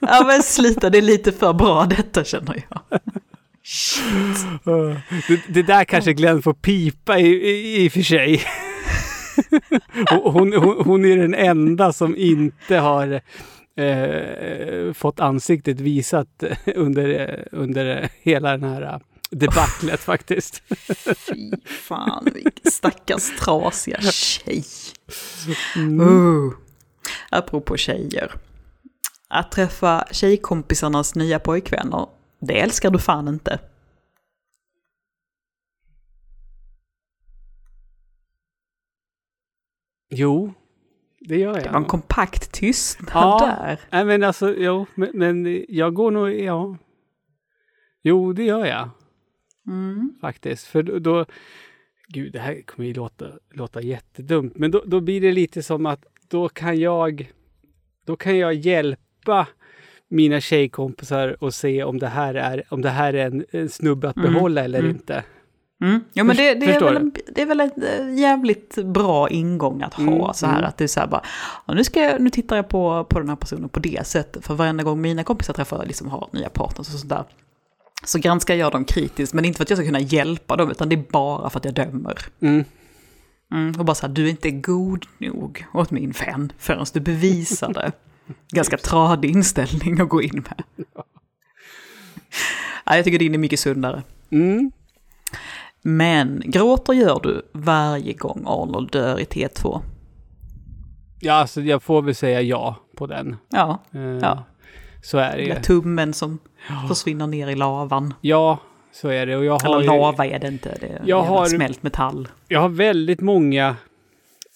Ja 0.00 0.24
men 0.26 0.42
sluta, 0.42 0.90
det 0.90 0.98
är 0.98 1.02
lite 1.02 1.32
för 1.32 1.52
bra 1.52 1.84
detta 1.90 2.24
känner 2.24 2.64
jag. 2.70 3.00
Det, 5.28 5.40
det 5.48 5.62
där 5.62 5.84
kanske 5.84 6.12
Glenn 6.12 6.42
får 6.42 6.54
pipa 6.54 7.18
i, 7.18 7.26
i, 7.26 7.84
i 7.84 7.88
och 7.88 7.92
för 7.92 8.00
sig. 8.02 8.42
hon, 10.22 10.52
hon, 10.52 10.84
hon 10.84 11.04
är 11.04 11.16
den 11.16 11.34
enda 11.34 11.92
som 11.92 12.16
inte 12.16 12.76
har 12.76 13.20
eh, 13.78 14.92
fått 14.92 15.20
ansiktet 15.20 15.80
visat 15.80 16.42
under, 16.74 17.48
under 17.52 18.08
hela 18.22 18.50
den 18.50 18.70
här 18.70 19.00
debaclet 19.30 20.00
faktiskt. 20.04 20.62
Fy 21.16 21.52
fan, 21.64 22.28
vilken 22.34 22.72
stackars 22.72 23.38
trasiga 23.38 24.00
tjej. 24.00 24.64
Mm. 25.76 26.00
Uh. 26.00 26.52
Apropå 27.30 27.76
tjejer. 27.76 28.32
Att 29.28 29.52
träffa 29.52 30.04
tjejkompisarnas 30.10 31.14
nya 31.14 31.38
pojkvänner, 31.38 32.06
det 32.40 32.60
älskar 32.60 32.90
du 32.90 32.98
fan 32.98 33.28
inte. 33.28 33.58
Jo, 40.10 40.54
det 41.20 41.36
gör 41.38 41.54
jag. 41.54 41.64
Det 41.64 41.70
var 41.70 41.78
en 41.78 41.84
kompakt 41.84 42.52
tystnad 42.52 43.10
Ja. 43.14 43.56
där. 43.60 43.80
Nej 43.90 44.04
men 44.04 44.22
alltså, 44.24 44.54
jo, 44.58 44.86
men, 44.94 45.10
men 45.14 45.64
jag 45.68 45.94
går 45.94 46.10
nog, 46.10 46.30
ja. 46.34 46.76
Jo, 48.02 48.32
det 48.32 48.44
gör 48.44 48.66
jag 48.66 48.90
Mm. 49.66 50.12
faktiskt. 50.20 50.66
För 50.66 50.82
då, 50.82 50.98
då 50.98 51.24
gud, 52.08 52.32
det 52.32 52.38
här 52.38 52.62
kommer 52.66 52.88
ju 52.88 52.94
låta, 52.94 53.26
låta 53.54 53.82
jättedumt, 53.82 54.56
men 54.58 54.70
då, 54.70 54.82
då 54.86 55.00
blir 55.00 55.20
det 55.20 55.32
lite 55.32 55.62
som 55.62 55.86
att 55.86 56.04
då 56.28 56.48
kan 56.48 56.78
jag, 56.80 57.32
då 58.06 58.16
kan 58.16 58.38
jag 58.38 58.54
hjälpa 58.54 59.46
mina 60.08 60.40
tjejkompisar 60.40 61.36
och 61.44 61.54
se 61.54 61.84
om 61.84 61.98
det 61.98 62.06
här 62.06 62.34
är, 62.34 62.64
om 62.70 62.82
det 62.82 62.88
här 62.90 63.14
är 63.14 63.26
en, 63.26 63.44
en 63.50 63.68
snubbe 63.68 64.08
att 64.08 64.16
Mm, 64.16 64.32
behålla 64.32 64.64
eller 64.64 64.78
mm. 64.78 64.90
inte. 64.90 65.24
Mm. 65.80 66.04
Ja, 66.12 66.24
men 66.24 66.36
det, 66.36 66.54
det, 66.54 66.74
är 66.74 66.80
väl, 66.80 66.96
en- 66.96 67.12
det 67.34 67.42
är 67.42 67.46
väl 67.46 67.60
en 67.60 67.70
eh, 67.82 68.20
jävligt 68.20 68.78
bra 68.84 69.28
ingång 69.28 69.82
att 69.82 69.94
ha. 69.94 70.02
Mm, 70.02 70.34
så 70.34 70.46
här 70.46 70.58
mm. 70.58 70.68
att 70.68 70.80
är 70.80 70.86
så 70.86 71.00
här 71.00 71.06
bara, 71.06 71.22
nu, 71.66 71.84
ska 71.84 72.00
jag, 72.00 72.20
nu 72.20 72.30
tittar 72.30 72.56
jag 72.56 72.68
på, 72.68 73.04
på 73.04 73.18
den 73.18 73.28
här 73.28 73.36
personen 73.36 73.68
på 73.68 73.80
det 73.80 74.06
sättet. 74.06 74.46
För 74.46 74.54
varenda 74.54 74.84
gång 74.84 75.00
mina 75.00 75.24
kompisar 75.24 75.54
träffar, 75.54 75.86
liksom 75.86 76.08
har 76.08 76.28
nya 76.32 76.48
partners 76.48 76.94
och 76.94 77.00
sådär. 77.00 77.24
Så 78.04 78.18
granskar 78.18 78.54
jag 78.54 78.72
dem 78.72 78.84
kritiskt, 78.84 79.34
men 79.34 79.44
inte 79.44 79.56
för 79.56 79.64
att 79.64 79.70
jag 79.70 79.78
ska 79.78 79.86
kunna 79.86 80.00
hjälpa 80.00 80.56
dem, 80.56 80.70
utan 80.70 80.88
det 80.88 80.96
är 80.96 81.04
bara 81.10 81.50
för 81.50 81.58
att 81.58 81.64
jag 81.64 81.74
dömer. 81.74 82.18
Mm. 82.40 82.64
Mm, 83.52 83.74
och 83.78 83.84
bara 83.84 83.94
så 83.94 84.06
här, 84.06 84.14
du 84.14 84.26
är 84.26 84.30
inte 84.30 84.50
god 84.50 85.06
nog 85.18 85.66
åt 85.74 85.90
min 85.90 86.10
vän 86.10 86.52
förrän 86.58 86.86
du 86.92 87.00
bevisar 87.00 87.72
det. 87.72 87.92
Ganska 88.52 88.76
tradig 88.76 89.30
inställning 89.30 90.00
att 90.00 90.08
gå 90.08 90.22
in 90.22 90.44
med. 90.48 90.62
Ja, 92.84 92.96
jag 92.96 93.04
tycker 93.04 93.18
din 93.18 93.34
är 93.34 93.38
mycket 93.38 93.60
sundare. 93.60 94.02
Men 95.82 96.42
gråter 96.44 96.92
gör 96.92 97.20
du 97.22 97.42
varje 97.52 98.12
gång 98.12 98.42
Arnold 98.46 98.90
dör 98.90 99.20
i 99.20 99.24
T2. 99.24 99.80
Ja, 101.20 101.32
alltså 101.32 101.60
jag 101.60 101.82
får 101.82 102.02
väl 102.02 102.14
säga 102.14 102.40
ja 102.42 102.76
på 102.96 103.06
den. 103.06 103.36
Ja, 103.48 103.82
Eh, 103.94 104.00
Ja. 104.00 104.44
Så 105.02 105.18
är 105.18 105.36
det 105.36 105.42
ju. 105.42 105.54
tummen 105.54 106.12
som 106.14 106.38
försvinner 106.88 107.26
ner 107.26 107.48
i 107.48 107.54
lavan. 107.54 108.14
Ja, 108.20 108.58
så 108.92 109.08
är 109.08 109.26
det. 109.26 109.36
Och 109.36 109.44
jag 109.44 109.58
har 109.62 109.68
Eller 109.80 109.80
ju- 109.80 109.86
lava 110.00 110.26
är 110.26 110.38
det 110.38 110.48
inte, 110.48 110.76
det 110.80 110.86
är 110.86 111.02
jag 111.04 111.22
har- 111.22 111.46
smält 111.46 111.82
metall. 111.82 112.28
Jag 112.48 112.60
har 112.60 112.68
väldigt 112.68 113.20
många, 113.20 113.76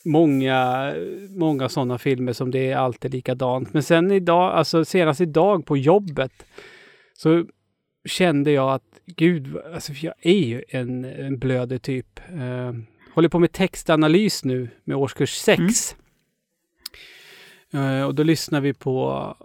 många, 0.04 0.92
många 1.30 1.68
sådana 1.68 1.98
filmer 1.98 2.32
som 2.32 2.50
det 2.50 2.70
är 2.70 2.76
alltid 2.76 3.12
likadant. 3.12 3.72
Men 3.74 3.82
sen 3.82 4.12
idag, 4.12 4.52
alltså 4.52 4.84
senast 4.84 5.20
idag 5.20 5.66
på 5.66 5.76
jobbet 5.76 6.32
så 7.18 7.44
kände 8.04 8.50
jag 8.50 8.72
att 8.72 9.00
gud, 9.06 9.56
alltså 9.74 9.92
jag 9.92 10.14
är 10.22 10.32
ju 10.46 10.64
en, 10.68 11.04
en 11.04 11.38
blöder 11.38 11.78
typ. 11.78 12.20
Eh, 12.32 12.72
håller 13.14 13.28
på 13.28 13.38
med 13.38 13.52
textanalys 13.52 14.44
nu 14.44 14.68
med 14.84 14.96
årskurs 14.96 15.30
6. 15.34 15.96
Eh, 17.72 18.02
och 18.02 18.14
då 18.14 18.22
lyssnar 18.22 18.60
vi 18.60 18.74
på, 18.74 19.36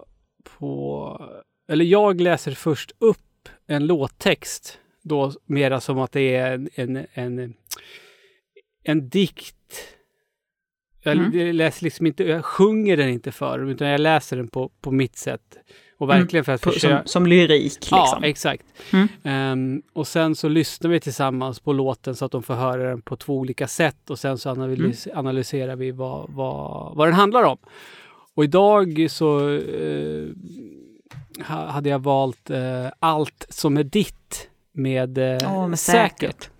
på, 0.44 1.30
eller 1.68 1.84
jag 1.84 2.20
läser 2.20 2.52
först 2.52 2.92
upp 2.98 3.48
en 3.66 3.86
låttext. 3.86 4.78
Då 5.02 5.32
mera 5.44 5.80
som 5.80 5.98
att 5.98 6.12
det 6.12 6.36
är 6.36 6.54
en, 6.54 6.68
en, 6.74 7.06
en 7.12 7.54
en 8.82 9.08
dikt. 9.08 9.54
Jag, 11.02 11.16
Mm. 11.16 11.56
läser 11.56 11.84
liksom 11.84 12.06
inte, 12.06 12.24
jag 12.24 12.44
sjunger 12.44 12.96
den 12.96 13.08
inte 13.08 13.32
för 13.32 13.58
dem, 13.58 13.68
utan 13.68 13.88
jag 13.88 14.00
läser 14.00 14.36
den 14.36 14.48
på, 14.48 14.68
på 14.80 14.90
mitt 14.90 15.16
sätt. 15.16 15.58
Och 15.98 16.08
verkligen 16.08 16.44
för 16.44 16.52
att 16.52 16.62
På, 16.62 16.70
försöka... 16.70 16.96
som, 16.98 17.06
som 17.06 17.26
lyrik 17.26 17.74
liksom. 17.74 17.98
Ja, 17.98 18.20
exakt. 18.22 18.64
Mm. 18.92 19.08
Ehm, 19.22 19.82
och 19.92 20.06
sen 20.06 20.34
så 20.34 20.48
lyssnar 20.48 20.90
vi 20.90 21.00
tillsammans 21.00 21.60
på 21.60 21.72
låten 21.72 22.14
så 22.16 22.24
att 22.24 22.32
de 22.32 22.42
får 22.42 22.54
höra 22.54 22.82
den 22.90 23.02
på 23.02 23.16
två 23.16 23.36
olika 23.38 23.68
sätt 23.68 24.10
och 24.10 24.18
sen 24.18 24.38
så 24.38 24.50
analys 24.50 25.06
Mm. 25.06 25.18
analyserar 25.18 25.76
vi 25.76 25.90
vad, 25.90 26.30
vad, 26.30 26.96
vad 26.96 27.06
den 27.08 27.14
handlar 27.14 27.42
om. 27.42 27.58
Och 28.34 28.44
idag 28.44 29.06
så 29.10 29.38
ha- 31.46 31.66
hade 31.66 31.88
jag 31.88 31.98
valt 31.98 32.50
eh, 32.50 32.86
Allt 32.98 33.46
som 33.48 33.76
är 33.76 33.84
ditt 33.84 34.48
med, 34.72 35.18
eh, 35.18 35.24
Ja, 35.24 35.66
men 35.68 35.76
Säkert. 35.76 36.50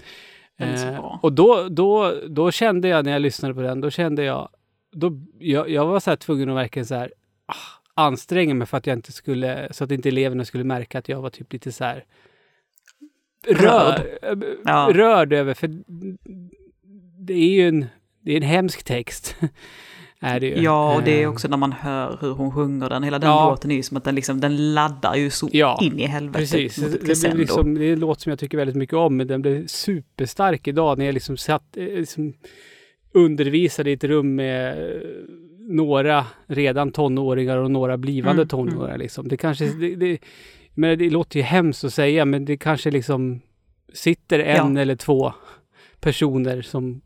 Eh, 0.59 0.98
och 1.22 1.33
då, 1.33 1.68
då, 1.70 2.14
då 2.29 2.51
kände 2.51 2.88
jag 2.88 3.05
när 3.05 3.12
jag 3.12 3.22
lyssnade 3.22 3.55
på 3.55 3.61
den, 3.61 3.81
då 3.81 3.90
kände 3.90 4.24
jag, 4.24 4.48
då, 4.92 5.12
jag, 5.38 5.70
jag 5.70 5.87
var 5.87 6.01
så 6.01 6.16
tvungen 6.16 6.48
att 6.48 6.57
verkligen 6.57 6.87
så 6.87 6.94
här, 6.94 7.12
ah, 7.46 7.78
anstränga 7.98 8.54
mig 8.54 8.66
för 8.66 8.76
att 8.76 8.87
jag 8.87 8.96
inte 8.98 9.12
skulle, 9.12 9.68
så 9.72 9.84
att 9.84 9.90
inte 9.90 10.08
eleverna 10.08 10.44
skulle 10.44 10.64
märka 10.64 10.98
att 10.98 11.08
jag 11.08 11.22
var 11.22 11.30
typ 11.30 11.52
lite 11.52 11.72
så 11.72 11.84
här 11.84 12.04
rör, 13.48 14.18
Ja. 14.64 14.90
rörd 14.92 15.32
över, 15.32 15.54
för 15.54 15.70
det 17.26 17.34
är 17.34 17.48
ju 17.48 17.68
en, 17.68 17.87
det 18.20 18.32
är 18.32 18.37
en 18.37 18.42
hemsk 18.42 18.84
text. 18.84 19.37
är 20.20 20.40
det 20.40 20.46
ju. 20.46 20.62
Ja, 20.62 20.96
och 20.96 21.02
det 21.02 21.11
är 21.11 21.22
Eh, 21.22 21.30
också 21.30 21.48
när 21.48 21.56
man 21.56 21.72
hör 21.72 22.18
hur 22.20 22.30
hon 22.30 22.52
sjunger 22.52 22.88
den. 22.88 23.02
Hela 23.02 23.18
den 23.18 23.30
Ja. 23.30 23.50
låten 23.50 23.70
är 23.70 23.74
ju 23.74 23.82
som 23.82 23.96
att 23.96 24.04
den, 24.04 24.14
liksom, 24.14 24.40
den 24.40 24.74
laddar 24.74 25.14
ju 25.14 25.30
så 25.30 25.48
Ja, 25.52 25.78
in 25.82 25.98
i 25.98 26.06
helvetet 26.06 26.40
Precis, 26.50 26.76
det, 26.76 27.00
blir 27.00 27.34
liksom, 27.34 27.74
det 27.74 27.84
är 27.84 27.92
en 27.92 28.00
låt 28.00 28.20
som 28.20 28.30
jag 28.30 28.38
tycker 28.38 28.58
väldigt 28.58 28.76
mycket 28.76 28.94
om, 28.96 29.16
men 29.16 29.26
den 29.26 29.42
blev 29.42 29.66
superstark 29.66 30.68
idag 30.68 30.98
när 30.98 31.04
jag 31.04 31.12
liksom 31.12 31.37
satt, 31.37 31.76
eh, 31.76 31.84
liksom 31.84 32.32
undervisade 33.14 33.90
i 33.90 33.92
ett 33.92 34.04
rum 34.04 34.34
med 34.34 34.90
eh, 34.90 35.00
några 35.68 36.26
redan 36.46 36.92
tonåringar 36.92 37.57
och 37.57 37.70
några 37.70 37.96
blivande 37.96 38.42
Mm, 38.42 38.48
tonåringar. 38.48 38.98
Liksom. 38.98 39.28
Det 39.28 39.37
kanske, 39.37 39.64
det, 39.64 39.94
det, 39.94 40.18
men 40.74 40.98
det 40.98 41.11
låter 41.11 41.37
ju 41.38 41.42
hemskt 41.42 41.85
att 41.85 41.94
säga, 41.94 42.24
men 42.24 42.44
det 42.44 42.57
kanske 42.57 42.90
liksom 42.90 43.40
sitter 43.92 44.38
en 44.38 44.76
Ja. 44.76 44.83
eller 44.83 44.96
två 44.96 45.33
personer 46.00 46.62
som 46.62 47.00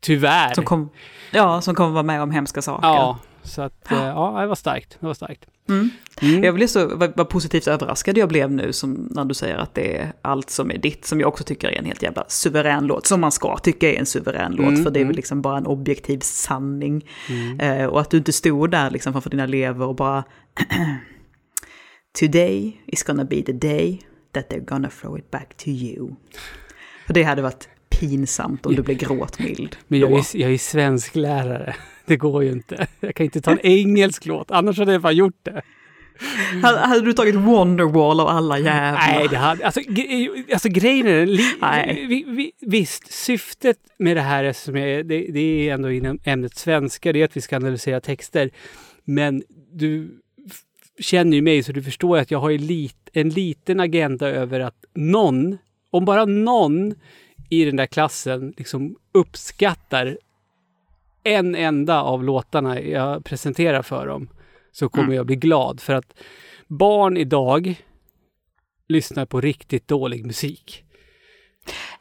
tyvärr 0.00 0.54
Som, 0.54 0.64
kom, 0.64 0.88
ja, 1.32 1.60
som 1.60 1.74
kommer 1.74 1.90
vara 1.90 2.02
med 2.02 2.22
om 2.22 2.30
hemska 2.30 2.62
saker. 2.62 2.88
Ja, 2.88 3.18
så 3.50 3.62
att 3.62 3.92
eh, 3.92 3.98
ja, 3.98 4.40
det 4.40 4.46
var 4.46 4.54
starkt. 4.54 4.96
Det 5.00 5.06
var 5.06 5.14
starkt. 5.14 5.46
Mm. 5.68 5.90
Mm. 6.22 6.44
Jag 6.44 6.54
blev 6.54 6.66
så 6.66 6.96
vad, 6.96 7.12
vad 7.16 7.28
positivt 7.28 7.66
överraskad 7.66 8.18
jag 8.18 8.28
blev 8.28 8.52
nu 8.52 8.72
som 8.72 9.08
när 9.10 9.24
du 9.24 9.34
säger 9.34 9.56
att 9.56 9.74
det 9.74 9.96
är 9.96 10.12
allt 10.22 10.50
som 10.50 10.70
är 10.70 10.78
ditt, 10.78 11.04
som 11.04 11.20
jag 11.20 11.28
också 11.28 11.44
tycker 11.44 11.68
är 11.68 11.78
en 11.78 11.84
helt 11.84 12.02
jävla 12.02 12.24
suverän 12.28 12.86
låt, 12.86 13.06
som 13.06 13.20
man 13.20 13.32
ska 13.32 13.58
tycka 13.58 13.92
är 13.92 13.98
en 13.98 14.06
suverän 14.06 14.52
låt, 14.52 14.70
Mm, 14.70 14.84
för 14.84 14.90
det 14.90 14.98
är 14.98 15.00
mm. 15.00 15.08
väl 15.08 15.16
liksom 15.16 15.42
bara 15.42 15.58
en 15.58 15.66
objektiv 15.66 16.18
sanning. 16.18 17.06
Mm. 17.28 17.60
Eh, 17.60 17.86
och 17.86 18.00
att 18.00 18.10
du 18.10 18.16
inte 18.16 18.32
stod 18.32 18.70
där 18.70 18.90
liksom 18.90 19.12
framför 19.12 19.30
dina 19.30 19.44
elever 19.44 19.86
och 19.86 19.94
bara 19.94 20.24
Today 22.20 22.82
is 22.86 23.02
gonna 23.02 23.24
be 23.24 23.42
the 23.42 23.52
day 23.52 24.00
that 24.32 24.50
they're 24.50 24.64
gonna 24.64 24.88
throw 25.00 25.18
it 25.18 25.30
back 25.30 25.56
to 25.56 25.68
you. 25.68 26.10
För 27.06 27.14
det 27.14 27.22
hade 27.22 27.42
varit 27.42 27.68
pinsamt 27.88 28.66
om 28.66 28.74
du 28.74 28.82
blev 28.82 28.96
gråtmild. 28.96 29.76
Men 29.88 30.00
jag 30.00 30.12
är, 30.12 30.36
jag 30.36 30.52
är 30.52 30.58
svensk 30.58 31.14
lärare. 31.14 31.76
Det 32.10 32.16
går 32.16 32.44
ju 32.44 32.52
inte. 32.52 32.86
Jag 33.00 33.14
kan 33.14 33.24
inte 33.24 33.40
ta 33.40 33.50
en 33.50 33.60
engelsk 33.60 34.26
låt, 34.26 34.50
annars 34.50 34.78
hade 34.78 34.92
jag 34.92 35.02
bara 35.02 35.12
gjort 35.12 35.38
det. 35.42 35.62
Hade, 36.62 37.00
du 37.00 37.12
tagit 37.12 37.34
Wonderwall 37.34 38.20
av 38.20 38.28
alla 38.28 38.58
jävlar? 38.58 38.92
Nej, 38.92 39.28
det 39.30 39.36
hade, 39.36 39.64
alltså, 39.64 39.80
alltså 40.52 40.68
grejen 40.68 41.06
är, 41.06 41.26
li, 41.26 42.06
vi, 42.08 42.24
vi, 42.28 42.52
visst, 42.60 43.12
syftet 43.12 43.78
med 43.98 44.16
det 44.16 44.20
här 44.20 44.52
som 44.52 44.76
är, 44.76 45.02
det, 45.02 45.26
det 45.32 45.68
är 45.68 45.74
ändå 45.74 45.90
inom 45.90 46.18
ämnet 46.24 46.56
svenska, 46.56 47.12
det 47.12 47.20
är 47.20 47.24
att 47.24 47.36
vi 47.36 47.40
ska 47.40 47.56
analysera 47.56 48.00
texter. 48.00 48.50
Men 49.04 49.42
du 49.72 50.20
känner 50.98 51.36
ju 51.36 51.42
mig 51.42 51.62
så 51.62 51.72
du 51.72 51.82
förstår 51.82 52.18
att 52.18 52.30
jag 52.30 52.40
har 52.40 52.50
lit, 52.50 53.10
en 53.12 53.28
liten 53.28 53.80
agenda 53.80 54.28
över 54.28 54.60
att 54.60 54.84
någon, 54.94 55.58
om 55.90 56.04
bara 56.04 56.24
någon 56.24 56.94
i 57.50 57.64
den 57.64 57.76
där 57.76 57.86
klassen 57.86 58.54
liksom 58.56 58.96
uppskattar 59.12 60.16
en 61.22 61.54
enda 61.54 62.02
av 62.02 62.24
låtarna 62.24 62.80
jag 62.80 63.24
presenterar 63.24 63.82
för 63.82 64.06
dem 64.06 64.28
så 64.72 64.88
kommer 64.88 65.04
Mm. 65.04 65.16
jag 65.16 65.26
bli 65.26 65.36
glad. 65.36 65.80
För 65.80 65.94
att 65.94 66.14
barn 66.66 67.16
idag 67.16 67.74
lyssnar 68.88 69.26
på 69.26 69.40
riktigt 69.40 69.88
dålig 69.88 70.26
musik. 70.26 70.84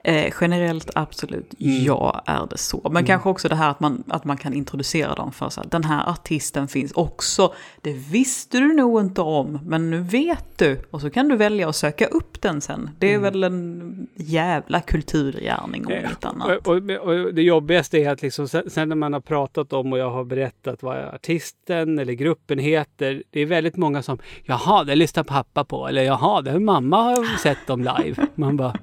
Eh, 0.04 0.34
generellt 0.42 0.90
absolut, 0.96 1.54
Mm. 1.60 1.84
ja 1.84 2.22
är 2.26 2.48
det 2.50 2.58
så. 2.58 2.82
Men 2.84 2.92
Mm. 2.92 3.06
kanske 3.06 3.30
också 3.30 3.50
det 3.50 3.56
här 3.56 3.70
att 3.72 3.80
man, 3.80 4.04
att 4.08 4.26
man 4.26 4.38
kan 4.38 4.54
introducera 4.54 5.16
dem 5.16 5.32
för 5.32 5.50
så 5.50 5.62
här, 5.62 5.70
den 5.70 5.84
här 5.84 6.10
artisten 6.10 6.68
finns 6.68 6.92
också. 6.92 7.54
Det 7.82 7.94
visste 7.94 8.58
du 8.58 8.74
nog 8.74 9.02
inte 9.02 9.22
om, 9.22 9.60
men 9.66 9.90
nu 9.90 10.00
vet 10.00 10.58
du. 10.58 10.82
Och 10.92 11.02
så 11.02 11.10
kan 11.10 11.28
du 11.28 11.36
välja 11.36 11.70
att 11.70 11.76
söka 11.76 12.06
upp 12.08 12.42
den 12.42 12.62
sen. 12.62 12.90
Det 13.00 13.08
är 13.14 13.18
Mm. 13.18 13.22
väl 13.34 13.44
en 13.44 14.08
jävla 14.16 14.82
kulturgärning 14.82 15.86
om 15.86 15.92
Eh, 15.92 16.00
inget 16.06 16.26
annat. 16.26 16.68
Och, 16.68 16.76
och, 16.76 16.92
och 17.08 17.34
det 17.34 17.42
jobbigaste 17.42 17.98
är 17.98 18.10
att 18.10 18.22
liksom, 18.22 18.48
sen, 18.48 18.70
sen 18.70 18.90
när 18.90 18.96
man 18.96 19.14
har 19.14 19.20
pratat 19.22 19.74
om 19.74 19.94
och 19.94 20.00
jag 20.00 20.10
har 20.12 20.24
berättat 20.24 20.84
vad 20.84 20.98
artisten 20.98 22.00
eller 22.00 22.14
gruppen 22.14 22.60
heter. 22.60 23.24
Det 23.32 23.40
är 23.40 23.46
väldigt 23.46 23.78
många 23.78 24.02
som, 24.02 24.18
jaha, 24.44 24.84
det 24.84 24.96
lyssnar 24.96 25.24
pappa 25.24 25.64
på. 25.64 25.88
Eller 25.88 26.02
jaha, 26.04 26.42
det 26.42 26.52
har 26.52 26.60
mamma 26.60 26.98
har 27.04 27.38
sett 27.38 27.68
dem 27.68 27.80
live. 27.80 28.28
Man 28.36 28.58
bara, 28.58 28.74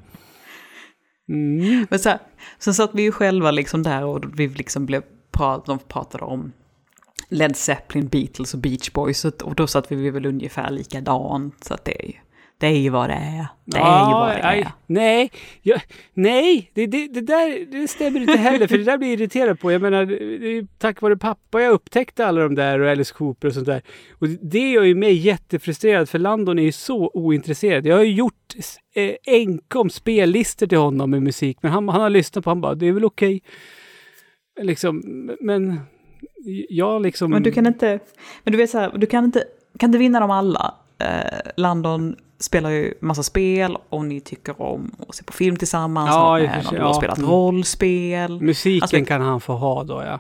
mm. 1.29 1.87
Men 1.91 1.99
så 1.99 2.09
här, 2.09 2.19
sen 2.59 2.75
satt 2.75 2.91
vi 2.95 3.03
ju 3.03 3.13
själva 3.13 3.51
liksom 3.51 3.83
där 3.83 4.05
och 4.05 4.41
vi 4.41 4.49
liksom 4.49 4.87
blev 4.87 5.03
prat, 5.31 5.67
de 5.67 5.79
pratade 5.79 6.25
om 6.25 6.53
Led 7.29 7.57
Zeppelin, 7.57 8.09
Beatles 8.09 8.55
och 8.55 8.61
Beach 8.61 8.93
Boys. 8.93 9.25
Och 9.25 9.43
och 9.43 9.55
då 9.55 9.67
satt 9.67 9.93
vi 9.93 10.11
väl 10.11 10.27
ungefär 10.27 10.71
likadant. 10.71 11.65
Så 11.65 11.75
att 11.75 11.85
det 11.85 12.03
är 12.03 12.07
ju, 12.07 12.15
det 12.59 12.67
är 12.67 12.79
ju 12.79 12.91
vad 12.91 13.11
det 13.11 13.15
är. 13.15 13.47
Det 13.65 13.79
är 13.79 14.09
ju 14.09 14.13
vad 14.13 14.29
det 14.29 14.49
aj, 14.49 14.61
är. 14.61 14.73
nej, 14.87 15.31
jag, 15.63 15.81
nej, 16.15 16.71
det, 16.75 16.87
det, 16.87 17.09
det 17.09 17.21
där 17.21 17.67
det 17.73 17.89
stämmer 17.89 18.21
inte 18.21 18.37
heller. 18.37 18.67
För 18.67 18.79
det 18.79 18.85
där 18.85 18.99
blir 18.99 19.09
jag 19.09 19.21
irriterad 19.21 19.61
på. 19.61 19.73
Jag 19.73 19.83
menar, 19.83 20.07
det 20.07 20.59
är 20.59 20.67
tack 20.79 21.01
vare 21.01 21.17
pappa 21.17 21.61
jag 21.61 21.73
upptäckte 21.73 22.27
alla 22.27 22.41
de 22.41 22.55
där 22.55 22.81
och 22.81 22.91
Alice 22.91 23.15
Cooper 23.15 23.49
och 23.49 23.55
sånt 23.55 23.67
där. 23.67 23.83
Och 24.19 24.29
det 24.29 24.71
gör 24.71 24.83
ju 24.83 24.95
mig 24.95 25.13
jättefrustrerad 25.13 26.09
för 26.09 26.19
Landon 26.19 26.59
är 26.59 26.63
ju 26.63 26.73
så 26.73 27.11
ointresserad. 27.15 27.87
Jag 27.87 27.97
har 27.97 28.05
ju 28.05 28.13
gjort 28.13 28.55
eh, 28.95 29.15
enkom 29.27 29.91
spellistor 29.91 30.67
till 30.67 30.79
honom 30.79 31.11
med 31.11 31.23
musik. 31.23 31.59
Men 31.61 31.73
han, 31.73 31.89
han 31.89 32.01
har 32.01 32.11
lyssnat 32.11 32.45
på 32.45 32.51
han 32.51 32.61
bara, 32.61 32.75
det 32.75 32.87
är 32.87 32.93
väl 32.93 33.05
okej. 33.05 33.43
Liksom, 34.61 35.03
men 35.41 35.81
jag 36.69 37.03
liksom... 37.03 37.31
Men 37.31 37.43
du 37.43 37.53
kan 37.53 37.67
inte, 37.67 37.99
men 38.45 38.53
du 38.53 38.59
vet 38.59 38.71
så 38.71 38.79
här, 38.79 38.93
du 38.99 39.07
kan 39.07 39.25
inte, 39.25 39.45
kan 39.79 39.89
inte 39.89 39.99
vinna 39.99 40.21
dem 40.21 40.31
alla. 40.31 40.75
Eh, 40.99 41.51
Landon 41.57 42.17
spelar 42.39 42.71
ju 42.71 42.95
massa 43.01 43.23
spel 43.23 43.77
och 43.89 44.05
ni 44.05 44.21
tycker 44.21 44.63
om 44.63 44.91
att 45.09 45.15
se 45.15 45.25
på 45.25 45.33
film 45.33 45.57
tillsammans. 45.57 46.09
Ja, 46.11 46.41
Ja, 46.41 46.53
sig, 46.53 46.63
du 46.71 46.79
har 46.83 46.89
ja. 46.89 46.95
spelat 46.95 47.19
Mm. 47.19 47.31
rollspel. 47.31 48.41
Musiken 48.41 48.83
Alltså- 48.83 49.05
kan 49.05 49.21
han 49.23 49.41
få 49.41 49.53
ha 49.55 49.85
då 49.85 50.03
ja. 50.03 50.19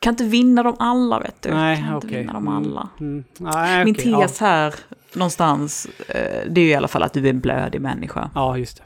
Kan 0.00 0.12
inte 0.12 0.24
vinna 0.24 0.62
dem 0.62 0.76
alla 0.78 1.18
vet 1.20 1.42
du. 1.42 1.50
Nej, 1.54 1.76
kan 1.76 1.96
okej. 1.96 2.06
inte 2.08 2.18
vinna 2.18 2.32
dem 2.32 2.48
Mm, 2.48 2.56
alla. 2.56 2.88
Mm. 3.00 3.24
Nej, 3.38 3.84
Min 3.84 3.94
tes 3.94 4.40
här 4.40 4.74
någonstans, 5.14 5.88
eh, 6.08 6.50
det 6.50 6.60
är 6.60 6.64
ju 6.64 6.70
i 6.70 6.74
alla 6.74 6.88
fall 6.88 7.02
att 7.02 7.12
du 7.12 7.26
är 7.26 7.30
en 7.30 7.40
blödig 7.40 7.80
människa. 7.80 8.20
Ja, 8.34 8.40
ja 8.40 8.58
just 8.58 8.76
det. 8.76 8.84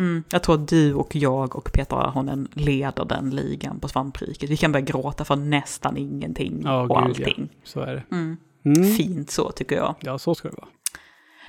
Mm. 0.00 0.24
Jag 0.30 0.42
tror 0.42 0.54
att 0.54 0.68
du 0.68 0.94
och 0.94 1.16
jag 1.16 1.56
och 1.56 1.72
Peter 1.72 1.96
Ahonen 1.96 2.48
leder 2.52 3.04
den 3.04 3.30
ligan 3.30 3.80
på 3.80 3.88
svampriket. 3.88 4.50
Vi 4.50 4.56
kan 4.56 4.72
börja 4.72 4.84
gråta 4.84 5.24
för 5.24 5.36
nästan 5.36 5.96
ingenting 5.96 6.60
Ja, 6.64 6.80
och 6.82 6.88
gud, 6.88 6.96
ja. 6.96 7.04
allting. 7.04 7.48
Så 7.64 7.80
är 7.80 7.94
det. 7.94 8.02
Mm. 8.16 8.36
Mm. 8.64 8.84
Fint 8.94 9.30
så 9.30 9.50
tycker 9.50 9.76
jag. 9.76 9.94
Ja, 10.00 10.18
så 10.18 10.34
ska 10.34 10.48
det 10.48 10.54
vara. 10.56 10.68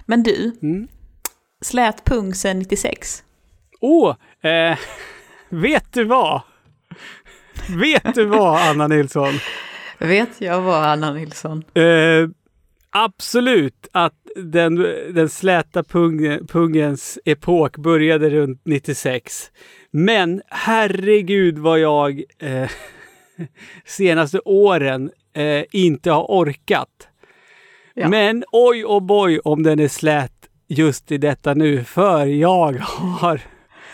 Men 0.06 0.24
du, 0.24 0.52
Mm. 0.62 0.88
slät 1.62 2.04
pung 2.06 2.34
sen 2.34 2.60
96. 2.60 3.24
Åh, 3.82 4.16
eh, 4.42 4.78
vet 5.50 5.94
du 5.94 6.04
vad? 6.04 6.42
Vet 7.80 8.16
du 8.16 8.26
vad, 8.26 8.62
Anna 8.62 8.88
Nilsson? 8.88 9.34
Vet 10.00 10.42
jag 10.42 10.62
vad, 10.62 10.84
Anna 10.86 11.14
Nilsson? 11.14 11.64
Eh, 11.74 12.30
absolut 12.90 13.88
att 13.92 14.14
den, 14.36 14.76
den 15.14 15.30
släta 15.30 15.84
pung, 15.84 16.48
pungens 16.48 17.20
epok 17.26 17.78
började 17.78 18.30
runt 18.30 18.62
96. 18.66 19.52
Men 19.92 20.42
herregud 20.48 21.58
vad 21.58 21.80
jag 21.80 22.24
eh, 22.40 22.70
senaste 23.86 24.40
åren 24.46 25.12
eh, 25.34 25.64
inte 25.72 26.12
har 26.12 26.24
orkat. 26.24 27.08
Ja. 27.98 28.10
Men 28.10 28.44
oj 28.52 28.86
och 28.86 29.04
boy 29.04 29.40
om 29.40 29.64
den 29.64 29.80
är 29.80 29.88
slät 29.88 30.32
just 30.68 31.12
i 31.12 31.18
detta 31.18 31.54
nu. 31.54 31.84
För 31.84 32.26
jag 32.26 32.74
har 33.20 33.42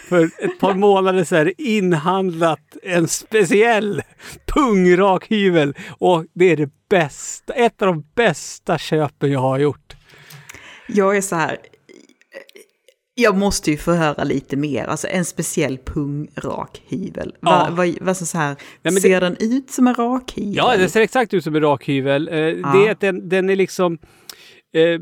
för 0.09 0.23
ett 0.23 0.59
par 0.59 0.73
månader 0.73 1.23
sedan 1.23 1.53
inhandlat 1.57 2.77
en 2.83 3.07
speciell 3.07 4.01
pungrakhyvel. 4.53 5.73
Och 5.89 6.25
det 6.33 6.45
är 6.45 6.57
det 6.57 6.69
bästa, 6.89 7.53
ett 7.53 7.81
av 7.81 7.87
de 7.87 8.03
bästa 8.15 8.77
köpen 8.77 9.31
jag 9.31 9.39
har 9.39 9.59
gjort. 9.59 9.95
Jag 10.87 11.17
är 11.17 11.21
så 11.21 11.35
här, 11.35 11.57
jag 13.21 13.37
måste 13.37 13.71
ju 13.71 13.77
få 13.77 13.91
höra 13.93 14.23
lite 14.23 14.55
mer, 14.57 14.85
alltså 14.85 15.07
en 15.07 15.25
speciell 15.25 15.77
pungrakhyvel. 15.77 17.35
Ja. 17.41 17.67
Va, 17.71 17.83
va, 17.85 17.93
va, 18.01 18.13
så 18.13 18.37
här, 18.37 18.55
det- 18.81 18.91
ser 18.91 19.21
den 19.21 19.35
ut 19.39 19.69
som 19.71 19.87
en 19.87 19.95
rakhyvel? 19.95 20.53
Ja, 20.55 20.77
den 20.77 20.89
ser 20.89 21.01
exakt 21.01 21.33
ut 21.33 21.43
som 21.43 21.55
en 21.55 21.61
rakhyvel. 21.61 22.27
Eh, 22.27 22.73
Det 22.73 22.89
att 22.89 22.99
den, 22.99 23.29
den 23.29 23.49
är 23.49 23.55
liksom... 23.55 23.97
Eh, 24.73 25.01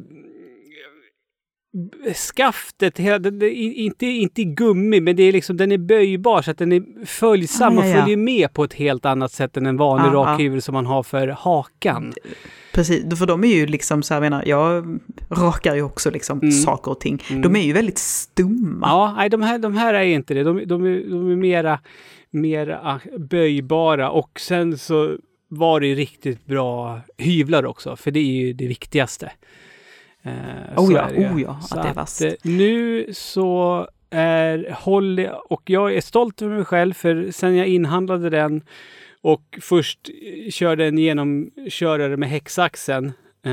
skaftet, 2.15 2.97
hela- 2.99 3.19
den, 3.19 3.41
inte, 3.51 4.05
inte 4.05 4.41
i 4.41 4.45
gummi, 4.45 4.99
men 5.01 5.15
det 5.15 5.23
är 5.23 5.31
liksom, 5.33 5.57
den 5.57 5.71
är 5.71 5.77
böjbar 5.77 6.41
så 6.41 6.51
att 6.51 6.57
den 6.57 6.71
är 6.71 7.05
följsam 7.05 7.77
Ah, 7.77 7.81
ja, 7.85 7.89
och 7.91 7.97
ja. 7.97 8.01
följer 8.01 8.17
med 8.17 8.53
på 8.53 8.63
ett 8.63 8.73
helt 8.73 9.05
annat 9.05 9.31
sätt 9.31 9.57
än 9.57 9.65
en 9.65 9.77
vanlig 9.77 10.09
Ah, 10.17 10.17
ah. 10.19 10.33
rakhyvel 10.33 10.61
som 10.61 10.73
man 10.73 10.85
har 10.85 11.03
för 11.03 11.27
hakan. 11.27 12.13
Precis, 12.79 13.19
för 13.19 13.25
de 13.25 13.43
är 13.43 13.55
ju 13.55 13.65
liksom 13.65 14.03
så 14.03 14.13
här, 14.13 14.21
jag 14.21 14.31
menar, 14.31 14.43
jag 14.47 14.99
rakar 15.29 15.75
ju 15.75 15.81
också 15.81 16.11
liksom 16.11 16.39
Mm. 16.39 16.51
saker 16.51 16.91
och 16.91 16.99
ting. 16.99 17.23
Mm. 17.29 17.41
De 17.41 17.55
är 17.55 17.61
ju 17.61 17.73
väldigt 17.73 17.97
stumma. 17.97 18.87
Ja, 18.87 19.13
nej, 19.17 19.29
de 19.29 19.41
här, 19.41 19.57
de 19.59 19.77
här 19.77 19.93
är 19.93 20.03
inte 20.03 20.33
det. 20.33 20.43
De, 20.43 20.65
de, 20.67 20.85
är, 20.85 21.09
de 21.09 21.31
är 21.31 21.35
mera, 21.35 21.79
mera 22.31 23.01
böjbara 23.17 24.09
och 24.09 24.39
sen 24.39 24.77
så 24.77 25.15
var 25.47 25.79
det 25.79 25.87
ju 25.87 25.95
riktigt 25.95 26.45
bra 26.45 27.01
hyvlar 27.17 27.65
också, 27.65 27.95
för 27.95 28.11
det 28.11 28.19
är 28.19 28.45
ju 28.45 28.53
det 28.53 28.67
viktigaste. 28.67 29.31
Eh, 30.23 30.31
Oh 30.83 30.93
ja, 30.93 31.09
oh 31.15 31.41
ja, 31.41 31.59
att 31.71 31.83
det 31.83 31.89
är 31.89 31.93
vasst. 31.93 32.21
eh, 32.21 32.31
Nu 32.41 33.05
så 33.13 33.87
är 34.09 34.75
Holly, 34.79 35.27
och 35.49 35.61
jag 35.65 35.95
är 35.95 36.01
stolt 36.01 36.41
över 36.41 36.55
mig 36.55 36.65
själv 36.65 36.93
för 36.93 37.27
sen 37.31 37.55
jag 37.55 37.67
inhandlade 37.67 38.29
den 38.29 38.61
och 39.23 39.59
först 39.61 40.09
eh, 40.09 40.51
körde 40.51 40.85
en 40.85 40.97
genomkörare 40.97 42.17
med 42.17 42.29
häcksaxen. 42.29 43.05
Eh, 43.45 43.51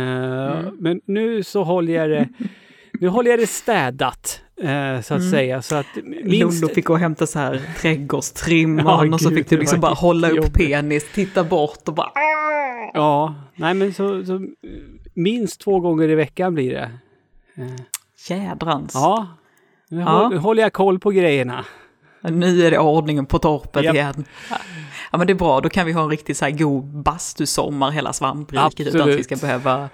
Mm. 0.59 0.77
Men 0.79 1.01
nu 1.05 1.43
så 1.43 1.63
håller 1.65 1.93
jag 1.93 2.11
det, 2.11 2.29
nu 3.01 3.09
håller 3.09 3.31
jag 3.31 3.41
det 3.41 3.47
städat. 3.47 4.43
eh, 4.63 5.01
så 5.01 5.15
att 5.15 5.21
Mm. 5.21 5.31
säga. 5.31 5.63
Så 5.63 5.77
att 5.77 5.87
Lollo 6.23 6.69
fick 6.69 6.85
gå 6.85 6.93
och 6.93 6.99
hämta 6.99 7.27
så 7.27 7.39
här 7.39 7.61
trädgårdstrimmaren 7.81 9.09
Ja, 9.11 9.15
och 9.15 9.21
så 9.21 9.29
gud, 9.29 9.39
fick 9.39 9.49
du 9.49 9.59
liksom 9.59 9.81
bara 9.81 9.95
hålla 9.95 10.29
upp 10.31 10.37
jobbigt. 10.37 10.55
penis, 10.55 11.13
titta 11.13 11.45
bort 11.45 11.89
och 11.89 11.95
bara... 11.95 12.11
Ja, 12.95 13.35
nej 13.55 13.75
men 13.75 13.95
så, 13.95 14.25
så 14.25 14.35
eh, 14.35 14.41
minst 15.15 15.61
två 15.61 15.81
gånger 15.81 16.09
i 16.09 16.15
veckan 16.15 16.55
blir 16.55 16.71
det. 16.73 16.91
Eh, 17.57 17.67
Jädrans. 18.29 18.91
Ja, 18.95 19.27
nu 19.89 20.01
Ja. 20.01 20.05
håll- 20.07 20.37
håller 20.39 20.63
jag 20.63 20.73
koll 20.73 20.99
på 20.99 21.11
grejerna. 21.11 21.65
Nu 22.21 22.67
är 22.67 22.71
det 22.71 22.79
ordningen 22.79 23.27
på 23.27 23.39
torpet 23.39 23.85
Japp. 23.85 23.95
igen. 23.95 24.25
Ja 25.13 25.19
men 25.19 25.27
det 25.27 25.33
är 25.33 25.35
bra, 25.35 25.61
då 25.61 25.69
kan 25.69 25.87
vi 25.87 25.93
ha 25.93 26.03
en 26.03 26.11
riktigt 26.11 26.37
så 26.37 26.45
här 26.45 26.53
god 26.53 26.85
bastusommar 26.85 27.91
hela 27.91 28.13
svampriket 28.13 28.87
utan 28.87 29.11
att 29.11 29.17
vi 29.17 29.25
ska 29.25 29.37
behöva, 29.37 29.89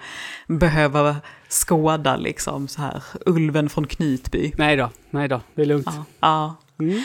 behöva 0.47 1.15
skåda 1.49 2.15
liksom 2.15 2.67
så 2.67 2.81
här 2.81 3.03
ulven 3.25 3.69
från 3.69 3.87
Knutby. 3.87 4.51
Nej 4.57 4.75
då, 4.75 4.89
nej 5.09 5.27
då, 5.27 5.41
det 5.55 5.61
är 5.61 5.65
lugnt. 5.65 5.87
Ja. 5.87 6.05
ja. 6.19 6.55
Mm. 6.85 7.03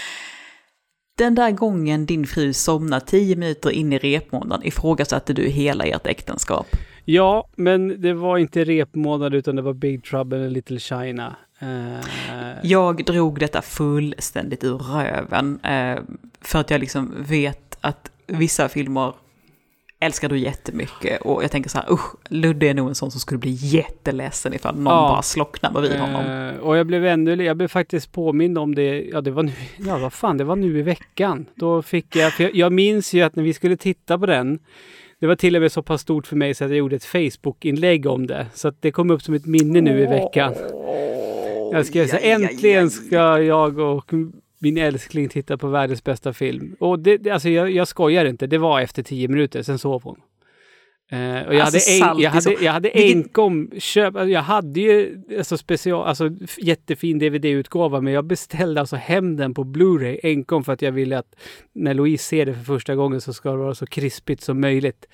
Den 1.18 1.34
där 1.34 1.50
gången 1.50 2.06
din 2.06 2.26
fru 2.26 2.52
somnade 2.52 3.06
tio 3.06 3.36
minuter 3.36 3.70
in 3.70 3.92
i 3.92 3.98
repmånaden 3.98 4.66
ifrågasatte 4.66 5.32
du 5.32 5.48
hela 5.48 5.84
ert 5.84 6.06
äktenskap. 6.06 6.66
Ja, 7.04 7.48
men 7.56 8.00
det 8.00 8.12
var 8.12 8.38
inte 8.38 8.64
repmånad 8.64 9.34
utan 9.34 9.56
det 9.56 9.62
var 9.62 9.72
Big 9.72 10.04
Trouble 10.04 10.46
in 10.46 10.52
Little 10.52 10.78
China. 10.78 11.36
Eh, 11.58 12.58
Jag 12.62 13.04
drog 13.04 13.40
detta 13.40 13.62
fullständigt 13.62 14.64
ur 14.64 14.78
röven. 14.78 15.60
Eh, 15.64 15.98
för 16.40 16.58
att 16.58 16.70
jag 16.70 16.80
liksom 16.80 17.14
vet 17.18 17.78
att 17.80 18.10
vissa 18.26 18.68
filmer 18.68 19.12
älskar 20.00 20.28
du 20.28 20.38
jättemycket. 20.38 21.20
Och 21.22 21.44
jag 21.44 21.50
tänker 21.50 21.70
så 21.70 21.78
här, 21.78 21.92
usch, 21.92 22.14
Ludde 22.28 22.68
är 22.68 22.74
nog 22.74 22.88
en 22.88 22.94
sån 22.94 23.10
som 23.10 23.20
skulle 23.20 23.38
bli 23.38 23.50
jätteledsen 23.50 24.54
ifall 24.54 24.74
någon 24.78 24.92
Ja. 24.94 25.08
bara 25.08 25.22
slocknar 25.22 25.70
bredvid 25.72 25.98
honom. 26.00 26.24
eh, 26.26 26.56
och 26.56 26.76
jag 26.76 26.86
blev 26.86 27.06
ännu, 27.06 27.44
jag 27.44 27.56
blev 27.56 27.68
faktiskt 27.68 28.12
påmind 28.12 28.58
om 28.58 28.74
det, 28.74 29.02
ja 29.12 29.20
det 29.20 29.30
var 29.30 29.42
nu, 29.42 29.52
ja 29.76 29.98
vad 29.98 30.12
fan, 30.12 30.38
det 30.38 30.44
var 30.44 30.56
nu 30.56 30.78
i 30.78 30.82
veckan. 30.82 31.46
Då 31.54 31.82
fick 31.82 32.16
jag, 32.16 32.32
för 32.32 32.42
jag, 32.44 32.54
jag 32.54 32.72
minns 32.72 33.14
ju 33.14 33.22
att 33.22 33.36
när 33.36 33.42
vi 33.42 33.52
skulle 33.54 33.76
titta 33.76 34.18
på 34.18 34.26
den, 34.26 34.58
det 35.20 35.26
var 35.26 35.36
till 35.36 35.56
och 35.56 35.62
med 35.62 35.72
så 35.72 35.82
pass 35.82 36.00
stort 36.00 36.26
för 36.26 36.36
mig 36.36 36.54
så 36.54 36.64
att 36.64 36.70
jag 36.70 36.78
gjorde 36.78 36.96
ett 36.96 37.04
Facebook-inlägg 37.04 38.06
om 38.06 38.26
det. 38.26 38.46
Så 38.54 38.68
att 38.68 38.82
det 38.82 38.90
kom 38.90 39.10
upp 39.10 39.22
som 39.22 39.34
ett 39.34 39.46
minne 39.46 39.80
nu 39.80 40.00
i 40.02 40.06
veckan. 40.06 40.54
Jag 41.72 41.86
skrev 41.86 42.06
så 42.06 42.16
här, 42.16 42.22
Ja, 42.22 42.28
ja, 42.28 42.38
ja, 42.40 42.48
äntligen 42.48 42.90
ska 42.90 43.42
jag 43.42 43.78
och 43.78 44.12
min 44.58 44.78
älskling 44.78 45.28
titta 45.28 45.58
på 45.58 45.68
världens 45.68 46.04
bästa 46.04 46.32
film. 46.32 46.76
Och 46.80 46.98
det, 46.98 47.16
det, 47.16 47.30
alltså 47.30 47.48
jag, 47.48 47.70
jag 47.70 47.88
skojar 47.88 48.24
inte, 48.24 48.46
det 48.46 48.58
var 48.58 48.80
efter 48.80 49.02
tio 49.02 49.28
minuter, 49.28 49.62
sen 49.62 49.78
sov 49.78 50.02
hon. 50.02 50.20
Eh, 51.10 51.46
och 51.46 51.54
jag, 51.54 51.60
Alltså, 51.60 52.04
hade 52.04 52.14
en, 52.14 52.22
jag, 52.22 52.30
hade, 52.30 52.56
jag 52.60 52.72
hade 52.72 52.90
enkom 52.94 53.70
köp, 53.78 54.16
alltså, 54.16 54.28
jag 54.28 54.42
hade 54.42 54.80
ju 54.80 55.22
alltså 55.38 55.56
special, 55.56 56.06
alltså 56.06 56.30
jättefin 56.58 57.18
DVD-utgåva 57.18 58.00
men 58.00 58.12
jag 58.12 58.24
beställde 58.24 58.80
alltså 58.80 58.96
hem 58.96 59.36
den 59.36 59.54
på 59.54 59.64
Blu-ray 59.64 60.20
enkom 60.22 60.64
för 60.64 60.72
att 60.72 60.82
jag 60.82 60.92
ville 60.92 61.18
att 61.18 61.34
när 61.72 61.94
Louise 61.94 62.24
ser 62.24 62.46
det 62.46 62.54
för 62.54 62.64
första 62.64 62.94
gången 62.94 63.20
så 63.20 63.32
ska 63.32 63.50
det 63.50 63.56
vara 63.56 63.74
så 63.74 63.86
krispigt 63.86 64.42
som 64.42 64.60
möjligt. 64.60 65.06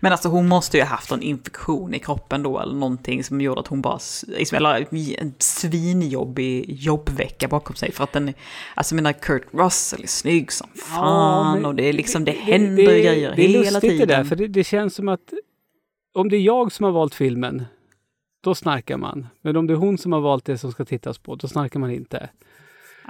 Men 0.00 0.12
alltså 0.12 0.28
hon 0.28 0.48
måste 0.48 0.76
ju 0.76 0.82
ha 0.82 0.90
haft 0.90 1.12
en 1.12 1.22
infektion 1.22 1.94
i 1.94 1.98
kroppen 1.98 2.42
då 2.42 2.60
eller 2.60 2.74
någonting 2.74 3.24
som 3.24 3.40
gjorde 3.40 3.60
att 3.60 3.66
hon 3.66 3.82
bara, 3.82 3.98
liksom, 4.26 4.56
eller 4.56 4.86
en 5.20 5.34
svinjobbig 5.38 6.64
jobbvecka 6.68 7.48
bakom 7.48 7.76
sig. 7.76 7.92
För 7.92 8.04
att 8.04 8.12
den, 8.12 8.34
alltså 8.74 8.94
jag 8.94 8.96
menar 9.02 9.12
Kurt 9.12 9.46
Russell 9.52 10.02
är 10.02 10.06
snygg 10.06 10.52
som 10.52 10.68
fan 10.74 11.54
men 11.54 11.64
och 11.64 11.74
det 11.74 11.82
är 11.88 11.92
liksom, 11.92 12.24
det, 12.24 12.32
händer 12.32 12.82
grejer 12.82 13.36
det 13.36 13.44
är 13.44 13.48
hela 13.48 13.70
lustigt 13.70 13.80
tiden. 13.90 14.08
Det, 14.08 14.14
där, 14.14 14.24
för 14.24 14.36
det, 14.36 14.48
det 14.48 14.64
känns 14.64 14.94
som 14.94 15.08
att 15.08 15.32
om 16.14 16.28
det 16.28 16.36
är 16.36 16.40
jag 16.40 16.72
som 16.72 16.84
har 16.84 16.92
valt 16.92 17.14
filmen, 17.14 17.64
då 18.42 18.54
snarkar 18.54 18.96
man. 18.96 19.26
Men 19.42 19.56
om 19.56 19.66
det 19.66 19.72
är 19.72 19.76
hon 19.76 19.98
som 19.98 20.12
har 20.12 20.20
valt 20.20 20.44
det 20.44 20.58
som 20.58 20.72
ska 20.72 20.84
tittas 20.84 21.18
på, 21.18 21.34
då 21.34 21.48
snarkar 21.48 21.80
man 21.80 21.90
inte. 21.90 22.28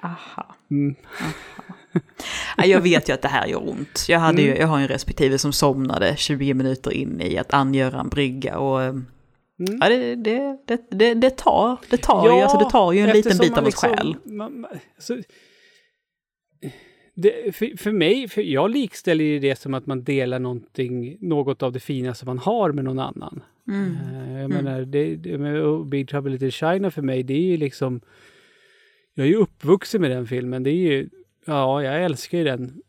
Aha. 0.02 0.54
Mm. 0.70 0.94
Ja, 1.18 1.74
jag 2.56 2.80
vet 2.80 3.08
ju 3.08 3.12
att 3.12 3.22
det 3.22 3.28
här 3.28 3.46
gör 3.46 3.68
ont. 3.70 4.04
Jag, 4.08 4.18
hade 4.18 4.42
ju, 4.42 4.48
Mm. 4.48 4.60
jag 4.60 4.68
har 4.68 4.78
en 4.80 4.88
respektive 4.88 5.38
som 5.38 5.52
somnade 5.52 6.14
20 6.16 6.54
minuter 6.54 6.92
in 6.92 7.20
i 7.20 7.38
att 7.38 7.54
angöra 7.54 8.00
en 8.00 8.08
brygga. 8.08 8.58
Och, 8.58 8.82
eh, 8.82 8.94
Mm. 9.58 9.78
ja, 9.80 9.88
det, 9.88 10.14
det, 10.16 10.58
det, 10.90 11.14
det, 11.14 11.30
tar, 11.36 11.76
det 11.90 11.96
tar, 11.96 12.24
ju, 12.26 12.42
alltså, 12.42 12.58
det 12.58 12.70
tar 12.70 12.92
ju 12.92 13.00
en 13.00 13.10
liten 13.10 13.38
bit 13.38 13.52
av 13.52 13.58
oss 13.58 13.64
liksom- 13.64 13.96
själ. 13.96 14.16
Man, 14.24 14.60
man, 14.60 14.70
så, 14.98 15.18
det, 17.14 17.56
för, 17.56 17.76
för 17.76 17.92
mig, 17.92 18.28
för 18.28 18.42
jag 18.42 18.70
likställer 18.70 19.24
ju 19.24 19.38
det 19.38 19.56
som 19.58 19.74
att 19.74 19.86
man 19.86 20.04
delar 20.04 20.38
någonting, 20.38 21.16
något 21.20 21.62
av 21.62 21.72
det 21.72 21.80
finaste 21.80 22.26
man 22.26 22.38
har 22.38 22.72
med 22.72 22.84
någon 22.84 22.98
annan. 22.98 23.42
Mm. 23.68 23.96
Eh, 24.14 24.40
Jag 24.40 24.50
menar, 24.50 24.80
det, 24.80 25.16
det, 25.16 25.60
och 25.62 25.86
Big 25.86 26.08
Trouble 26.08 26.32
Little 26.32 26.50
China 26.50 26.90
för 26.90 27.02
mig, 27.02 27.22
det 27.22 27.34
är 27.34 27.42
ju 27.50 27.56
liksom... 27.56 28.00
Jag 29.14 29.26
är 29.26 29.30
ju 29.30 29.36
uppvuxen 29.36 30.00
med 30.00 30.10
den 30.10 30.26
filmen. 30.26 30.62
Det 30.62 30.70
är 30.70 30.74
ju... 30.92 31.08
Ja, 31.46 31.82
jag 31.82 32.04
älskar 32.04 32.38
ju 32.38 32.44
den 32.44 32.82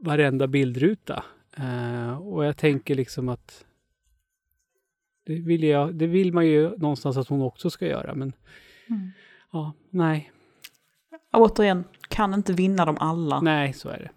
varenda 0.00 0.46
bildruta. 0.46 1.24
Eh, 1.56 2.18
och 2.18 2.44
jag 2.44 2.56
tänker 2.56 2.94
liksom 2.94 3.28
att... 3.28 3.64
Det 5.26 5.34
vill, 5.40 5.62
jag, 5.62 5.94
det 5.94 6.06
vill 6.06 6.32
man 6.32 6.46
ju 6.46 6.78
någonstans 6.78 7.16
att 7.16 7.28
hon 7.28 7.42
också 7.42 7.70
ska 7.70 7.86
göra, 7.86 8.14
men... 8.14 8.32
Mm. 8.90 9.10
Ja, 9.52 9.72
nej. 9.90 10.32
Återigen, 11.32 11.84
kan 12.08 12.34
inte 12.34 12.52
vinna 12.52 12.84
dem 12.84 12.96
alla. 13.00 13.40
Nej, 13.40 13.72
så 13.72 13.88
är 13.88 13.98
det. 13.98 14.10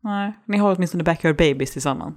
Nej. 0.00 0.32
Ni 0.44 0.58
har 0.58 0.74
åtminstone 0.76 1.04
Backyard 1.04 1.36
Babies 1.36 1.72
tillsammans. 1.72 2.14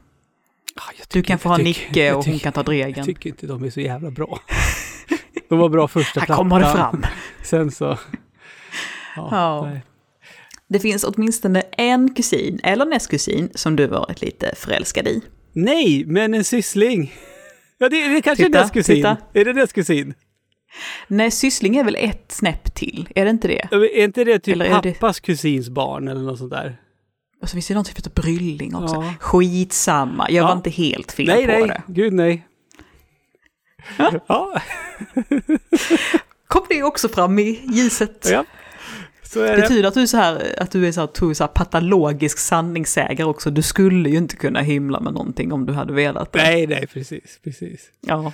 Ah, 0.76 0.82
jag 0.98 1.06
Du 1.08 1.12
tycker- 1.12 1.28
kan 1.28 1.40
få 1.40 1.48
jag 1.48 1.52
ha 1.52 1.58
tycker- 1.58 1.88
Nicke 1.88 2.06
jag 2.06 2.18
och 2.18 2.26
hon 2.26 2.34
tycker- 2.34 2.52
kan 2.52 2.54
ta 2.54 2.60
Jag 2.60 2.66
Dregen. 2.66 3.06
tycker 3.06 3.30
inte 3.30 3.48
de 3.48 3.64
är 3.64 3.70
så 3.70 3.82
jävla 3.82 4.12
bra. 4.12 4.40
De 5.50 5.60
var 5.60 5.70
bra 5.70 5.88
första 5.88 6.20
Här 6.20 6.26
plattan. 6.26 6.50
kommer 6.50 6.60
det 6.66 6.72
fram. 6.72 7.04
Sen 7.44 7.72
så... 7.72 7.86
Ja, 9.16 9.28
Ja. 9.32 9.78
Nej. 10.74 10.80
Det 10.80 10.80
finns 10.90 11.04
åtminstone 11.04 11.62
en 11.78 12.14
kusin, 12.14 12.60
eller 12.64 12.86
nästkusin, 12.86 13.50
som 13.56 13.76
du 13.76 13.88
varit 13.88 14.22
lite 14.22 14.54
förälskad 14.56 15.08
i. 15.08 15.22
Nej, 15.54 16.04
men 16.08 16.34
en 16.34 16.44
syssling. 16.44 17.14
Ja, 17.78 17.90
det, 17.90 17.96
det 18.08 18.18
är 18.18 18.22
kanske 18.22 18.46
Titta, 18.46 18.58
är 18.60 18.62
nästkusin. 18.62 18.96
titta. 18.96 19.18
Är 19.34 19.46
det 19.46 19.54
nästkusin? 19.54 20.14
Nej, 21.08 21.32
syssling 21.32 21.76
är 21.78 21.84
väl 21.84 21.96
ett 22.00 22.32
snäpp 22.32 22.76
till, 22.76 23.08
är 23.16 23.24
det 23.26 23.30
inte 23.32 23.48
det? 23.48 23.68
Ja, 23.72 23.78
Är 23.78 24.04
inte 24.04 24.24
det 24.24 24.40
typ 24.40 24.54
Eller 24.54 24.66
är 24.66 24.82
det- 24.82 24.92
pappas 24.94 25.20
kusins 25.20 25.70
barn 25.70 26.08
eller 26.08 26.22
något 26.22 26.38
sånt 26.40 26.52
där? 26.52 26.78
Och 27.42 27.50
så 27.50 27.54
finns 27.54 27.68
det 27.68 27.74
någon 27.74 27.84
typ 27.86 28.08
av 28.08 28.14
brylling 28.14 28.76
också. 28.76 28.96
Ja. 28.96 29.14
Skitsamma, 29.20 30.26
jag 30.30 30.44
Ja. 30.44 30.48
var 30.48 30.54
inte 30.56 30.70
helt 30.70 31.12
fel 31.12 31.26
nej, 31.28 31.46
på 31.46 31.52
nej, 31.52 31.68
det. 31.68 31.82
gud 31.88 32.14
nej. 32.14 32.48
Ja, 34.28 34.62
Kom 36.48 36.66
det 36.70 36.84
också 36.84 37.10
fram 37.10 37.40
i 37.40 37.62
ljuset. 37.74 38.28
ja. 38.32 38.46
Det. 39.34 39.56
Betyder 39.62 39.88
att 39.88 39.94
du 39.94 40.02
är 40.02 40.06
så 40.06 40.18
här, 40.18 40.56
att 40.58 40.72
du 40.72 40.88
är 40.88 40.92
så 40.92 41.00
här, 41.00 41.08
tog 41.08 41.36
så 41.36 41.44
här 41.44 41.52
patologisk 41.52 42.38
sanningssägare 42.38 43.28
också? 43.28 43.52
Du 43.52 43.62
skulle 43.62 44.10
ju 44.10 44.18
inte 44.18 44.36
kunna 44.36 44.62
hymla 44.62 45.00
med 45.00 45.14
någonting 45.14 45.52
om 45.52 45.66
du 45.66 45.74
hade 45.74 45.94
velat 45.94 46.32
det. 46.32 46.44
Nej, 46.44 46.68
nej, 46.68 46.88
precis, 46.88 47.40
precis. 47.44 47.92
Ja. 48.02 48.32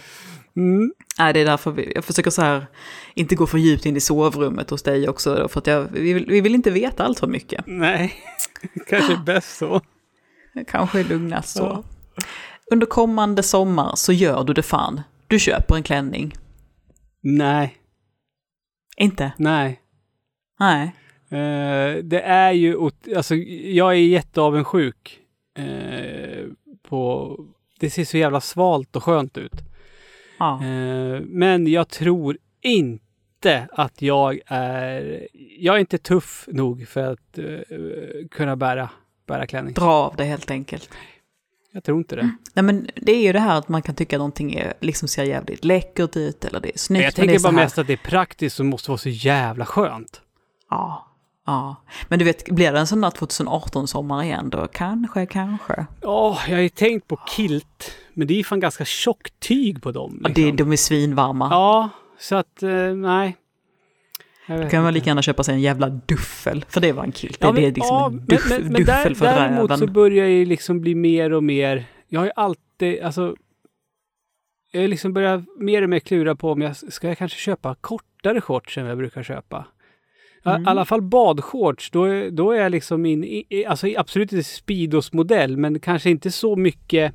Mm. 0.55 0.93
Nej, 1.19 1.33
det 1.33 1.39
är 1.39 1.45
därför 1.45 1.71
vi, 1.71 1.91
jag 1.95 2.05
försöker 2.05 2.31
så 2.31 2.41
här, 2.41 2.65
inte 3.13 3.35
gå 3.35 3.47
för 3.47 3.57
djupt 3.57 3.85
in 3.85 3.97
i 3.97 3.99
sovrummet 3.99 4.69
hos 4.69 4.83
dig 4.83 5.09
också, 5.09 5.47
för 5.47 5.59
att 5.59 5.67
jag, 5.67 5.87
vi, 5.91 6.13
vill, 6.13 6.25
vi 6.27 6.41
vill 6.41 6.55
inte 6.55 6.71
veta 6.71 7.03
allt 7.03 7.19
för 7.19 7.27
mycket. 7.27 7.63
Nej, 7.67 8.13
kanske 8.89 9.13
är 9.13 9.23
bäst 9.25 9.57
så. 9.57 9.81
Kanske 10.67 11.03
lugnast 11.03 11.49
så. 11.57 11.63
Ja. 11.63 11.83
Under 12.71 12.85
kommande 12.87 13.43
sommar 13.43 13.95
så 13.95 14.13
gör 14.13 14.43
du 14.43 14.53
det 14.53 14.63
fan. 14.63 15.01
Du 15.27 15.39
köper 15.39 15.75
en 15.75 15.83
klänning. 15.83 16.33
Nej, 17.21 17.77
Inte? 18.97 19.31
nej. 19.37 19.79
Nej. 20.59 20.95
Eh, 21.29 22.03
det 22.03 22.21
är 22.21 22.51
ju, 22.51 22.89
alltså 23.15 23.35
jag 23.35 23.91
är 23.91 23.99
jätteavundsjuk 23.99 25.19
eh, 25.57 26.45
på, 26.89 27.35
det 27.79 27.89
ser 27.89 28.05
så 28.05 28.17
jävla 28.17 28.41
svalt 28.41 28.95
och 28.95 29.03
skönt 29.03 29.37
ut. 29.37 29.63
Ja. 30.39 30.63
Eh, 30.63 31.21
men 31.21 31.67
jag 31.67 31.89
tror 31.89 32.37
inte 32.61 33.67
att 33.71 34.01
jag 34.01 34.39
är, 34.45 35.27
jag 35.59 35.75
är 35.75 35.79
inte 35.79 35.97
tuff 35.97 36.47
nog 36.51 36.87
för 36.87 37.13
att 37.13 37.37
eh, 37.37 38.27
kunna 38.31 38.55
bära, 38.55 38.89
bära 39.27 39.47
klänning. 39.47 39.73
Dra 39.73 39.91
av 39.91 40.15
det 40.15 40.23
helt 40.23 40.51
enkelt. 40.51 40.89
Jag 41.71 41.83
tror 41.83 41.97
inte 41.97 42.15
det. 42.15 42.31
Nej 42.53 42.63
men 42.63 42.89
det 42.95 43.11
är 43.11 43.21
ju 43.21 43.33
det 43.33 43.39
här 43.39 43.57
att 43.57 43.69
man 43.69 43.81
kan 43.81 43.95
tycka 43.95 44.15
att 44.15 44.19
någonting 44.19 44.53
är, 44.53 44.73
liksom 44.79 45.07
ser 45.07 45.23
jävligt 45.23 45.65
läckert 45.65 46.15
ut 46.15 46.45
eller 46.45 46.59
det 46.59 46.73
är 46.73 46.77
snyggt. 46.77 47.03
jag 47.03 47.13
men 47.17 47.27
tänker 47.27 47.43
bara 47.43 47.53
mest 47.53 47.77
att 47.77 47.87
det 47.87 47.93
är 47.93 47.97
praktiskt 47.97 48.59
och 48.59 48.65
måste 48.65 48.91
vara 48.91 48.97
så 48.97 49.09
jävla 49.09 49.65
skönt. 49.65 50.21
Ja. 50.69 51.05
Ja. 51.45 51.75
Men 52.07 52.19
du 52.19 52.25
vet, 52.25 52.45
blir 52.49 52.71
det 52.71 52.79
en 52.79 52.87
sån 52.87 53.01
där 53.01 53.09
2018-sommar 53.09 54.23
igen 54.23 54.49
då? 54.49 54.67
Kanske, 54.67 55.25
kanske. 55.25 55.85
Ja, 56.01 56.39
jag 56.47 56.55
har 56.55 56.61
ju 56.61 56.69
tänkt 56.69 57.07
på 57.07 57.19
kilt, 57.35 57.91
men 58.13 58.27
det 58.27 58.33
är 58.33 58.35
ju 58.35 58.43
fan 58.43 58.59
ganska 58.59 58.85
tjockt 58.85 59.39
tyg 59.39 59.81
på 59.81 59.91
dem. 59.91 60.19
Ja, 60.23 60.29
det, 60.35 60.51
de 60.51 60.71
är 60.71 60.75
svinvarma. 60.77 61.47
Ja, 61.51 61.89
så 62.19 62.35
att 62.35 62.63
eh, 62.63 62.93
nej. 62.95 63.37
Då 64.47 64.69
kan 64.69 64.83
man 64.83 64.93
lika 64.93 65.09
gärna 65.09 65.21
köpa 65.21 65.43
sig 65.43 65.53
en 65.55 65.61
jävla 65.61 65.89
duffel, 65.89 66.65
för 66.69 66.81
det 66.81 66.91
var 66.91 67.03
en 67.03 67.11
kilt. 67.11 67.37
Ja, 67.41 67.47
det 67.47 67.53
men- 67.53 67.63
är 67.63 67.67
liksom 67.67 67.95
ja, 67.95 68.07
en 68.07 68.25
duff, 68.25 68.49
men, 68.49 68.61
men, 68.63 68.73
duffel 68.73 68.85
där, 68.85 69.15
för 69.15 69.25
däremot 69.25 69.71
räven. 69.71 69.77
så 69.79 69.87
börjar 69.87 70.25
jag 70.25 70.33
ju 70.33 70.45
liksom 70.45 70.81
bli 70.81 70.95
mer 70.95 71.33
och 71.33 71.43
mer, 71.43 71.85
jag 72.07 72.19
har 72.19 72.25
ju 72.25 72.31
alltid, 72.35 73.01
alltså 73.01 73.35
jag 74.71 74.89
liksom 74.89 75.13
börjat 75.13 75.41
mer 75.57 75.81
och 75.81 75.89
mer 75.89 75.99
klura 75.99 76.35
på 76.35 76.51
om 76.51 76.61
jag 76.61 76.75
ska 76.75 77.07
jag 77.07 77.17
kanske 77.17 77.39
köpa 77.39 77.75
kortare 77.75 78.41
shorts 78.41 78.77
än 78.77 78.83
vad 78.83 78.91
jag 78.91 78.97
brukar 78.97 79.23
köpa. 79.23 79.65
I 80.45 80.49
Mm. 80.49 80.67
alla 80.67 80.85
fall 80.85 81.01
badshorts, 81.01 81.91
då, 81.91 82.29
då 82.31 82.51
är 82.51 82.61
jag 82.61 82.71
liksom 82.71 83.05
in, 83.05 83.23
i, 83.23 83.45
i- 83.49 83.65
alltså 83.65 83.87
absolut 83.97 84.31
inte 84.33 84.43
Speedos-modell, 84.43 85.57
men 85.57 85.79
kanske 85.79 86.09
inte 86.09 86.31
så 86.31 86.55
mycket, 86.55 87.13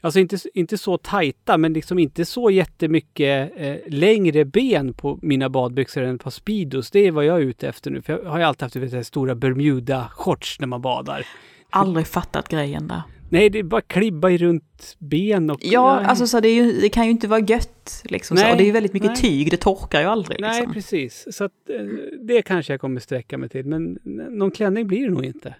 alltså 0.00 0.20
inte, 0.20 0.36
inte 0.54 0.78
så 0.78 0.98
tajta, 0.98 1.58
men 1.58 1.72
liksom 1.72 1.98
inte 1.98 2.24
så 2.24 2.50
jättemycket 2.50 3.52
eh, 3.56 3.76
längre 3.86 4.44
ben 4.44 4.94
på 4.94 5.18
mina 5.22 5.48
badbyxor 5.48 6.02
än 6.02 6.18
par 6.18 6.30
Speedos. 6.30 6.90
Det 6.90 7.06
är 7.06 7.10
vad 7.12 7.24
jag 7.24 7.36
är 7.36 7.40
ute 7.42 7.68
efter 7.68 7.90
nu, 7.90 8.02
för 8.02 8.12
jag 8.22 8.30
har 8.30 8.38
ju 8.38 8.44
alltid 8.44 8.62
haft 8.62 8.76
vet, 8.76 9.06
stora 9.06 9.34
Bermuda-shorts 9.34 10.56
när 10.60 10.66
man 10.66 10.80
badar. 10.82 11.26
Aldrig 11.70 12.06
fattat 12.06 12.48
grejen 12.48 12.88
där. 12.88 13.02
Nej, 13.30 13.50
det 13.50 13.58
är 13.58 13.62
bara 13.62 13.80
klibba 13.80 14.30
runt 14.30 14.96
ben 14.98 15.50
och... 15.50 15.58
Ja, 15.62 15.96
nej. 15.96 16.04
alltså 16.04 16.26
så 16.26 16.40
det, 16.40 16.54
ju, 16.54 16.80
det 16.80 16.88
kan 16.88 17.04
ju 17.04 17.10
inte 17.10 17.28
vara 17.28 17.40
gött. 17.40 18.02
Liksom, 18.04 18.36
så. 18.36 18.42
Nej, 18.42 18.52
Och 18.52 18.58
det 18.58 18.64
är 18.64 18.66
ju 18.66 18.72
väldigt 18.72 18.92
mycket 18.92 19.10
nej. 19.10 19.16
tyg, 19.16 19.50
det 19.50 19.56
torkar 19.56 20.00
ju 20.00 20.06
aldrig. 20.06 20.40
Nej, 20.40 20.56
Liksom. 20.60 20.74
precis. 20.74 21.26
Så 21.30 21.44
att, 21.44 21.52
eh, 21.68 21.86
det 22.20 22.42
kanske 22.42 22.72
jag 22.72 22.80
kommer 22.80 23.00
sträcka 23.00 23.38
mig 23.38 23.48
till, 23.48 23.66
men 23.66 23.98
någon 24.30 24.50
klänning 24.50 24.86
blir 24.86 25.04
det 25.04 25.10
nog 25.10 25.24
inte. 25.24 25.54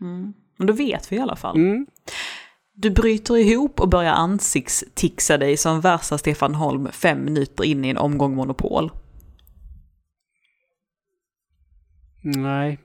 Mm. 0.00 0.32
Men 0.56 0.66
då 0.66 0.72
vet 0.72 1.12
vi 1.12 1.16
i 1.16 1.18
alla 1.18 1.36
fall. 1.36 1.56
Mm. 1.56 1.86
Du 2.74 2.90
bryter 2.90 3.36
ihop 3.36 3.80
och 3.80 3.88
börjar 3.88 4.12
ansiktstixa 4.12 5.38
dig 5.38 5.56
som 5.56 5.80
värsta 5.80 6.18
Stefan 6.18 6.54
Holm 6.54 6.88
fem 6.92 7.24
minuter 7.24 7.64
in 7.64 7.84
i 7.84 7.88
en 7.88 7.96
omgång 7.96 8.34
Monopol. 8.34 8.90
Nej. 12.22 12.78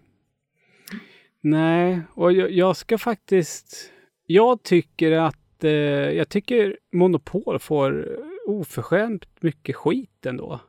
Nej, 1.41 2.01
och 2.13 2.31
jag, 2.33 2.51
jag 2.51 2.77
ska 2.77 2.97
faktiskt... 2.97 3.91
Jag 4.33 4.63
tycker 4.63 5.11
att... 5.11 5.63
Eh, 5.63 5.69
jag 6.11 6.29
tycker 6.29 6.77
Monopol 6.93 7.59
får 7.59 8.07
oförskämt 8.47 9.25
mycket 9.39 9.75
skit 9.75 10.25
ändå. 10.25 10.59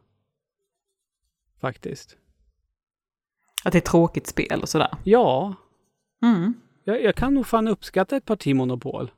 Faktiskt. 1.60 2.16
Att 3.64 3.72
det 3.72 3.76
är 3.76 3.80
ett 3.80 3.84
tråkigt 3.86 4.26
spel 4.26 4.60
och 4.62 4.68
sådär. 4.68 4.88
Ja, 5.04 5.54
Mm. 6.22 6.54
jag, 6.84 7.02
jag 7.02 7.14
kan 7.14 7.34
nog 7.34 7.46
fan 7.46 7.68
uppskatta 7.68 8.16
ett 8.16 8.24
parti 8.24 8.54
Monopol. 8.56 9.10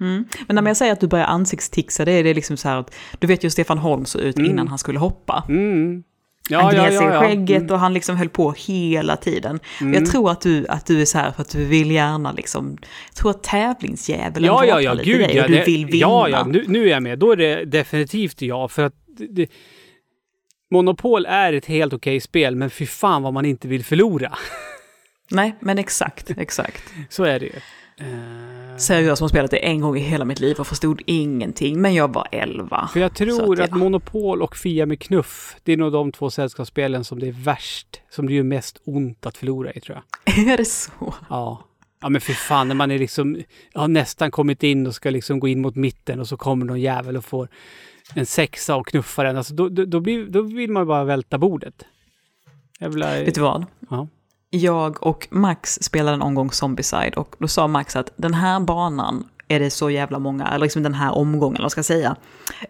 Mm. 0.00 0.24
Men 0.46 0.56
när 0.64 0.70
jag 0.70 0.76
säger 0.76 0.92
att 0.92 1.00
du 1.00 1.06
börjar 1.08 1.24
ansiktstixa, 1.26 2.04
det 2.04 2.12
är 2.12 2.24
det 2.24 2.34
liksom 2.34 2.56
så 2.56 2.68
här 2.68 2.76
att 2.76 2.94
du 3.18 3.26
vet 3.26 3.44
ju 3.44 3.46
hur 3.46 3.50
Stefan 3.50 3.78
Holm 3.78 4.04
såg 4.04 4.22
ut 4.22 4.38
Mm. 4.38 4.50
innan 4.50 4.68
han 4.68 4.78
skulle 4.78 4.98
hoppa. 4.98 5.44
Mm. 5.48 6.02
Ja, 6.50 6.60
han 6.60 6.74
gned 6.74 6.84
ja, 6.86 6.98
sig 6.98 7.06
ja, 7.06 7.10
i 7.10 7.14
ja. 7.14 7.20
skägget 7.20 7.62
Mm. 7.62 7.72
och 7.74 7.78
han 7.80 7.94
liksom 7.94 8.16
höll 8.16 8.28
på 8.28 8.52
hela 8.52 9.16
tiden. 9.16 9.60
Mm. 9.80 9.94
Jag 9.94 10.06
tror 10.12 10.30
att 10.30 10.40
du, 10.40 10.66
att 10.68 10.86
du 10.86 11.00
är 11.00 11.04
så 11.04 11.18
här 11.18 11.32
för 11.32 11.42
att 11.42 11.50
du 11.50 11.64
vill 11.64 11.90
gärna 11.90 12.32
liksom, 12.32 12.78
jag 13.08 13.14
tror 13.16 13.30
att 13.30 13.42
tävlingsdjävulen 13.42 14.44
Ja, 14.46 14.64
ja, 14.64 14.80
ja, 14.80 14.92
lite 14.92 15.10
gud 15.10 15.20
dig 15.20 15.36
ja. 15.36 15.42
och 15.44 15.50
du 15.50 15.56
det- 15.56 15.64
vill 15.64 15.86
vinna. 15.86 15.96
Ja, 15.98 16.28
ja, 16.28 16.44
nu, 16.46 16.64
nu 16.68 16.84
är 16.84 16.90
jag 16.90 17.02
med. 17.02 17.18
Då 17.18 17.32
är 17.32 17.36
det 17.36 17.64
definitivt 17.64 18.42
ja, 18.42 18.68
för 18.68 18.82
att 18.82 18.94
det, 19.30 19.50
Monopol 20.70 21.26
är 21.26 21.52
ett 21.52 21.66
helt 21.66 21.92
okej 21.92 22.20
spel, 22.20 22.56
men 22.56 22.70
fy 22.70 22.86
fan 22.86 23.22
vad 23.22 23.32
man 23.32 23.44
inte 23.46 23.68
vill 23.68 23.84
förlora. 23.84 24.32
Nej, 25.30 25.54
men 25.60 25.78
exakt, 25.78 26.30
exakt. 26.36 26.82
Så 27.10 27.24
är 27.24 27.40
det 27.40 27.46
ju. 27.46 27.52
Eh, 28.00 28.76
Seriöst 28.78 29.18
som 29.18 29.24
har 29.24 29.28
spelat 29.28 29.50
det 29.50 29.56
en 29.56 29.80
gång 29.80 29.96
i 29.96 30.00
hela 30.00 30.24
mitt 30.24 30.40
liv 30.40 30.60
och 30.60 30.66
förstod 30.66 31.02
ingenting, 31.06 31.80
men 31.80 31.94
jag 31.94 32.12
var 32.12 32.28
11. 32.32 32.88
för 32.92 33.00
jag 33.00 33.14
tror 33.14 33.60
att, 33.60 33.70
att. 33.72 33.78
Monopol 33.78 34.42
och 34.42 34.56
Fia 34.56 34.86
med 34.86 35.00
knuff, 35.00 35.56
det 35.62 35.72
är 35.72 35.76
nog 35.76 35.92
de 35.92 36.12
två 36.12 36.30
sällskapsspelen 36.30 37.04
som 37.04 37.18
det 37.18 37.28
är 37.28 37.32
värst, 37.32 38.00
som 38.10 38.26
det 38.26 38.34
gör 38.34 38.42
mest 38.42 38.80
ont 38.84 39.26
att 39.26 39.36
förlora 39.36 39.72
i 39.72 39.80
tror 39.80 40.02
jag. 40.24 40.38
Är 40.52 40.56
det 40.56 40.64
så? 40.64 41.14
Ja. 41.30 41.62
Ja 42.00 42.08
men 42.08 42.20
för 42.20 42.32
fan 42.32 42.68
när 42.68 42.74
man 42.74 42.90
är 42.90 42.98
liksom, 42.98 43.42
har 43.74 43.88
nästan 43.88 44.30
kommit 44.30 44.62
in 44.62 44.86
och 44.86 44.94
ska 44.94 45.10
liksom 45.10 45.40
gå 45.40 45.48
in 45.48 45.60
mot 45.60 45.74
mitten 45.76 46.20
och 46.20 46.28
så 46.28 46.36
kommer 46.36 46.66
någon 46.66 46.80
jävel 46.80 47.16
och 47.16 47.24
får 47.24 47.48
en 48.14 48.26
sexa 48.26 48.76
och 48.76 48.86
knuffar 48.86 49.24
den. 49.24 49.36
Alltså 49.36 49.54
då, 49.54 49.68
då, 49.68 49.84
då, 49.84 50.00
blir, 50.00 50.26
då 50.26 50.42
vill 50.42 50.70
man 50.70 50.86
bara 50.86 51.04
välta 51.04 51.38
bordet. 51.38 51.84
Jävla... 52.80 53.10
Vet 53.10 53.34
du 53.34 53.40
vad? 53.40 53.66
Ja. 53.90 54.08
Jag 54.50 55.06
och 55.06 55.28
Max 55.30 55.78
spelade 55.82 56.14
en 56.14 56.22
omgång 56.22 56.52
Zombieside 56.52 57.14
och 57.14 57.36
då 57.38 57.48
sa 57.48 57.66
Max 57.66 57.96
att 57.96 58.10
den 58.16 58.34
här 58.34 58.60
banan 58.60 59.28
är 59.48 59.60
det 59.60 59.70
så 59.70 59.90
jävla 59.90 60.18
många, 60.18 60.46
eller 60.46 60.58
liksom 60.58 60.82
den 60.82 60.94
här 60.94 61.14
omgången, 61.14 61.62
vad 61.62 61.70
ska 61.70 61.78
jag 61.78 61.84
säga, 61.84 62.16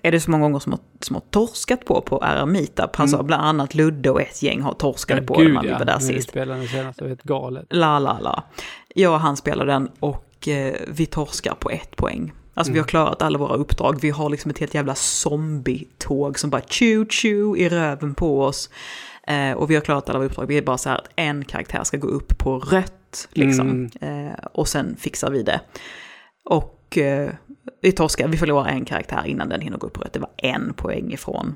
är 0.03 0.13
det 0.13 0.21
så 0.21 0.31
många 0.31 0.43
gånger 0.43 0.59
som 0.59 0.73
har, 0.73 0.81
som 1.01 1.17
har 1.17 1.23
torskat 1.31 1.85
på 1.85 2.01
på 2.01 2.19
RR 2.19 2.47
Meetup. 2.47 2.97
Han 2.97 3.09
sa 3.09 3.23
bland 3.23 3.43
annat 3.43 3.75
Ludde 3.75 4.11
och 4.11 4.21
ett 4.21 4.43
gäng 4.43 4.61
har 4.61 4.73
torskade 4.73 5.23
på 5.23 5.43
den 5.43 5.55
när 5.55 5.63
vi 5.63 5.69
var 5.71 5.79
där 5.79 5.85
När 5.85 5.99
vi 5.99 6.07
sist. 6.07 6.29
spelade 6.29 6.61
den 6.61 6.69
senast, 6.69 6.99
det 6.99 7.23
galet. 7.23 7.67
La, 7.71 7.99
la, 7.99 8.19
la. 8.19 8.43
Jag 8.95 9.13
och 9.13 9.21
han 9.21 9.37
spelar 9.37 9.67
den 9.67 9.91
och 10.01 10.49
eh, 10.49 10.75
vi 10.89 11.07
torskar 11.07 11.55
på 11.55 11.71
ett 11.71 11.97
poäng. 11.97 12.33
Alltså 12.55 12.73
vi 12.73 12.79
har 12.79 12.87
klarat 12.87 13.23
alla 13.23 13.39
våra 13.39 13.55
uppdrag. 13.55 14.01
Vi 14.01 14.11
har 14.11 14.31
liksom 14.31 14.51
ett 14.51 14.59
helt 14.59 14.75
jävla 14.75 14.95
zombie-tåg 14.95 16.39
som 16.39 16.51
bara 16.51 16.63
tju-tju 16.63 17.57
i 17.57 17.69
röven 17.69 18.15
på 18.15 18.43
oss. 18.43 18.71
Eh, 19.27 19.53
och 19.53 19.71
vi 19.71 19.75
har 19.75 19.83
klarat 19.83 20.09
alla 20.09 20.19
våra 20.19 20.27
uppdrag. 20.27 20.47
Vi 20.47 20.59
är 20.59 20.63
bara 20.63 20.79
så 20.79 20.89
här 20.89 20.97
att 20.99 21.09
en 21.17 21.45
karaktär 21.45 21.85
ska 21.85 21.97
gå 21.97 22.09
upp 22.09 22.39
på 22.39 22.59
rött. 22.59 23.29
Liksom. 23.33 23.91
Eh, 24.01 24.33
och 24.53 24.69
sen 24.69 24.97
fixar 24.97 25.31
vi 25.31 25.43
det. 25.43 25.61
Och 26.45 26.99
eh, 26.99 27.31
vi 27.83 27.93
torskar, 27.93 28.29
vi 28.29 28.37
förlorar 28.37 28.69
en 28.69 28.85
karaktär 28.85 29.23
innan 29.27 29.49
den 29.49 29.61
hinner 29.61 29.79
gå 29.79 29.87
upp 29.87 29.93
på 29.93 30.01
rött. 30.03 30.13
Det 30.13 30.19
var 30.21 30.31
en 30.37 30.73
poäng 30.75 31.13
ifrån. 31.13 31.55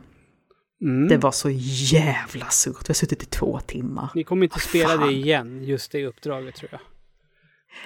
Mm. 0.83 1.09
Det 1.09 1.17
var 1.17 1.31
så 1.33 1.51
jävla 1.93 2.47
surt. 2.47 2.83
Vi 2.83 2.89
har 2.89 2.95
suttit 2.95 3.23
i 3.23 3.27
två 3.27 3.61
timmar. 3.61 4.11
Ni 4.15 4.25
kommer 4.25 4.45
inte 4.45 4.61
spela 4.61 4.89
Fan. 4.89 5.07
det 5.07 5.13
igen, 5.13 5.65
just 5.65 5.93
det 5.93 6.07
uppdraget 6.07 6.55
tror 6.55 6.69
jag. 6.73 6.81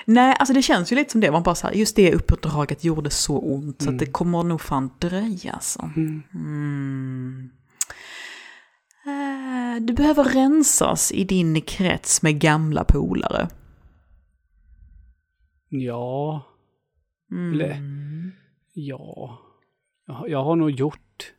Nej, 0.04 0.36
alltså 0.38 0.54
det 0.54 0.62
känns 0.62 0.92
ju 0.92 0.96
lite 0.96 1.12
som 1.12 1.20
det. 1.20 1.30
Man 1.30 1.42
bara 1.42 1.54
så 1.54 1.66
här, 1.66 1.74
just 1.74 1.96
det 1.96 2.14
uppdraget 2.14 2.84
gjorde 2.84 3.10
så 3.10 3.38
ont 3.38 3.82
så 3.82 3.88
Mm. 3.88 3.94
att 3.94 4.00
det 4.00 4.06
kommer 4.12 4.42
nog 4.42 4.60
fan 4.60 4.90
dröja 4.98 5.52
alltså. 5.52 5.90
Mm. 5.96 7.50
Eh, 9.06 9.80
Du 9.82 9.92
behöver 9.92 10.24
rensas 10.24 11.12
i 11.12 11.24
din 11.24 11.60
krets 11.60 12.22
med 12.22 12.40
gamla 12.40 12.84
polare. 12.84 13.48
Ja, 15.68 16.42
Mm. 17.32 17.52
Eller- 17.54 17.80
ja. 18.74 19.38
Jag 20.26 20.44
har- 20.44 20.56
nog 20.56 20.70
gjort, 20.70 21.32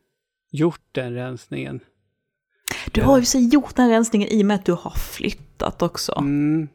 gjort 0.51 0.82
den 0.91 1.13
rensningen. 1.13 1.80
Du 2.91 3.01
har 3.01 3.20
ju 3.20 3.26
så 3.26 3.39
gjort 3.39 3.76
den 3.76 3.89
rensningen 3.89 4.30
i 4.30 4.41
och 4.41 4.45
med 4.45 4.55
att 4.55 4.66
du 4.66 4.72
har 4.72 4.91
flyttat 4.91 5.82
också. 5.82 6.16
Mm. 6.20 6.68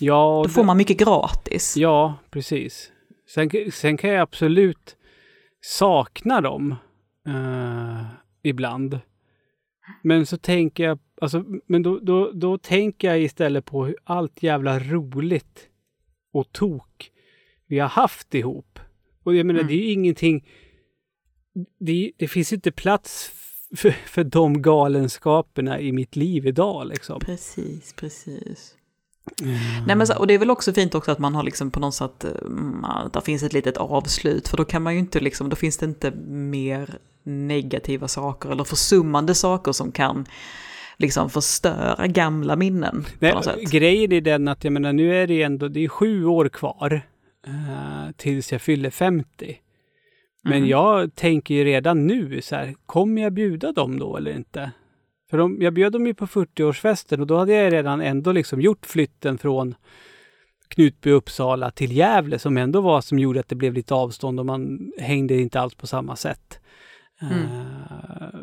Ja, 0.00 0.40
Då 0.44 0.48
får 0.50 0.62
det- 0.62 0.66
man 0.66 0.76
mycket 0.76 0.98
gratis. 0.98 1.76
Ja, 1.76 2.14
precis. 2.30 2.90
Sen, 3.34 3.50
sen 3.72 3.96
kan 3.96 4.10
jag 4.10 4.20
absolut 4.20 4.96
sakna 5.60 6.40
dem 6.40 6.74
eh, 7.26 8.04
ibland. 8.42 8.98
Men 10.02 10.26
så 10.26 10.36
tänker 10.36 10.84
jag, 10.84 10.98
alltså, 11.20 11.44
men 11.66 11.82
då, 11.82 11.98
då, 11.98 12.30
då 12.32 12.58
tänker 12.58 13.08
jag 13.08 13.20
istället 13.22 13.64
på 13.64 13.84
hur 13.84 13.96
allt 14.04 14.42
jävla 14.42 14.78
roligt 14.78 15.68
och 16.32 16.52
tok 16.52 17.10
vi 17.66 17.78
har 17.78 17.88
haft 17.88 18.34
ihop. 18.34 18.78
Och 19.22 19.34
jag 19.34 19.46
menar, 19.46 19.60
Mm. 19.60 19.68
det 19.68 19.74
är 19.74 19.84
ju 19.84 19.92
ingenting, 19.92 20.48
det, 21.80 22.12
det 22.16 22.28
finns 22.28 22.52
inte 22.52 22.70
plats 22.72 23.32
för, 23.76 23.90
för 23.90 24.24
de 24.24 24.62
galenskaperna 24.62 25.80
i 25.80 25.92
mitt 25.92 26.16
liv 26.16 26.46
idag 26.46 26.86
liksom. 26.86 27.20
Precis, 27.20 27.92
precis. 27.92 28.76
Nej, 29.86 29.96
men 29.96 30.06
så, 30.06 30.18
och 30.18 30.26
det 30.26 30.34
är 30.34 30.38
väl 30.38 30.50
också 30.50 30.72
fint 30.72 30.94
också 30.94 31.10
att 31.12 31.18
man 31.18 31.34
har 31.34 31.42
liksom 31.42 31.70
på 31.70 31.80
något 31.80 31.94
sätt, 31.94 32.24
mm, 32.24 32.84
att 32.84 33.12
det 33.12 33.20
finns 33.20 33.42
ett 33.42 33.52
litet 33.52 33.76
avslut, 33.76 34.48
för 34.48 34.56
då 34.56 34.64
kan 34.64 34.82
man 34.82 34.92
ju 34.92 34.98
inte 34.98 35.20
liksom, 35.20 35.48
då 35.48 35.56
finns 35.56 35.76
det 35.76 35.86
inte 35.86 36.10
mer 36.26 36.98
negativa 37.30 38.08
saker 38.08 38.50
eller 38.50 38.64
försummande 38.64 39.34
saker 39.34 39.72
som 39.72 39.92
kan 39.92 40.26
liksom 40.96 41.30
förstöra 41.30 42.06
gamla 42.06 42.56
minnen 42.56 43.04
Nej, 43.18 43.34
grejen 43.70 44.12
är 44.12 44.20
den 44.20 44.48
att 44.48 44.64
jag 44.64 44.72
menar 44.72 44.92
nu 44.92 45.16
är 45.16 45.26
det 45.26 45.42
ändå, 45.42 45.68
det 45.68 45.84
är 45.84 45.88
sju 45.88 46.24
år 46.24 46.48
kvar 46.48 47.02
eh, 47.46 48.12
tills 48.16 48.52
jag 48.52 48.60
fyller 48.62 48.90
50. 48.90 49.56
Men 50.42 50.52
Mm. 50.52 50.68
jag 50.68 51.14
tänker 51.14 51.54
ju 51.54 51.64
redan 51.64 52.06
nu 52.06 52.42
så 52.42 52.56
här, 52.56 52.74
kommer 52.86 53.22
jag 53.22 53.32
bjuda 53.32 53.72
dem 53.72 53.98
då 53.98 54.16
eller 54.16 54.32
inte? 54.32 54.70
För 55.30 55.38
de, 55.38 55.58
jag 55.60 55.72
bjöd 55.74 55.92
dem 55.92 56.06
ju 56.06 56.14
på 56.14 56.26
40-årsfesten 56.26 57.20
och 57.20 57.26
då 57.26 57.36
hade 57.38 57.52
jag 57.52 57.72
redan 57.72 58.00
ändå 58.00 58.32
liksom 58.32 58.60
gjort 58.60 58.86
flytten 58.86 59.38
från 59.38 59.74
Knutby, 60.68 61.10
Uppsala 61.10 61.70
till 61.70 61.96
Gävle 61.96 62.38
som 62.38 62.56
ändå 62.56 62.80
var 62.80 63.00
som 63.00 63.18
gjorde 63.18 63.40
att 63.40 63.48
det 63.48 63.54
blev 63.54 63.74
lite 63.74 63.94
avstånd 63.94 64.40
och 64.40 64.46
man 64.46 64.92
hängde 64.98 65.34
inte 65.34 65.60
alls 65.60 65.74
på 65.74 65.86
samma 65.86 66.16
sätt. 66.16 66.60
Mm. 67.22 67.32
Eh, 67.42 68.40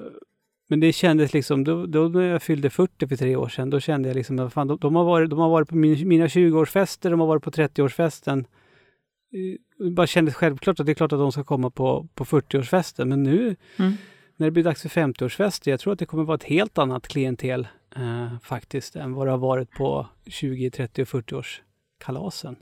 men 0.69 0.79
det 0.79 0.93
kändes 0.93 1.33
liksom, 1.33 1.63
då, 1.63 1.85
då 1.85 2.07
när 2.07 2.21
jag 2.21 2.41
fyllde 2.43 2.69
40 2.69 3.07
för 3.07 3.15
tre 3.15 3.35
år 3.35 3.49
sedan, 3.49 3.69
då 3.69 3.79
kände 3.79 4.09
jag 4.09 4.15
liksom 4.15 4.39
att 4.39 4.53
fan, 4.53 4.67
de, 4.67 4.77
de, 4.81 4.95
har 4.95 5.03
varit, 5.03 5.29
de 5.29 5.39
har 5.39 5.49
varit 5.49 5.69
på 5.69 5.75
min, 5.75 6.07
mina 6.07 6.27
20-årsfester, 6.27 7.09
de 7.09 7.19
har 7.19 7.27
varit 7.27 7.43
på 7.43 7.51
30-årsfesten. 7.51 8.39
Eh, 8.39 9.85
Det 9.85 9.91
bara 9.91 10.07
kändes 10.07 10.35
självklart 10.35 10.79
att 10.79 10.85
det 10.85 10.91
är 10.91 10.93
klart 10.93 11.13
att 11.13 11.19
de 11.19 11.31
ska 11.31 11.43
komma 11.43 11.69
på, 11.69 12.07
på 12.15 12.25
40-årsfesten, 12.25 13.05
men 13.05 13.23
nu 13.23 13.55
Mm. 13.77 13.93
när 14.37 14.47
det 14.47 14.51
blir 14.51 14.63
dags 14.63 14.81
för 14.81 14.89
50-årsfester, 14.89 15.71
jag 15.71 15.79
tror 15.79 15.93
att 15.93 15.99
det 15.99 16.05
kommer 16.05 16.23
vara 16.23 16.35
ett 16.35 16.43
helt 16.43 16.77
annat 16.77 17.07
klientel 17.07 17.67
eh, 17.95 18.39
faktiskt 18.43 18.95
än 18.95 19.13
vad 19.13 19.27
det 19.27 19.31
har 19.31 19.37
varit 19.37 19.71
på 19.71 20.07
20, 20.25 20.69
30 20.71 21.01
och 21.01 21.07
40-årskalasen. 21.07 22.55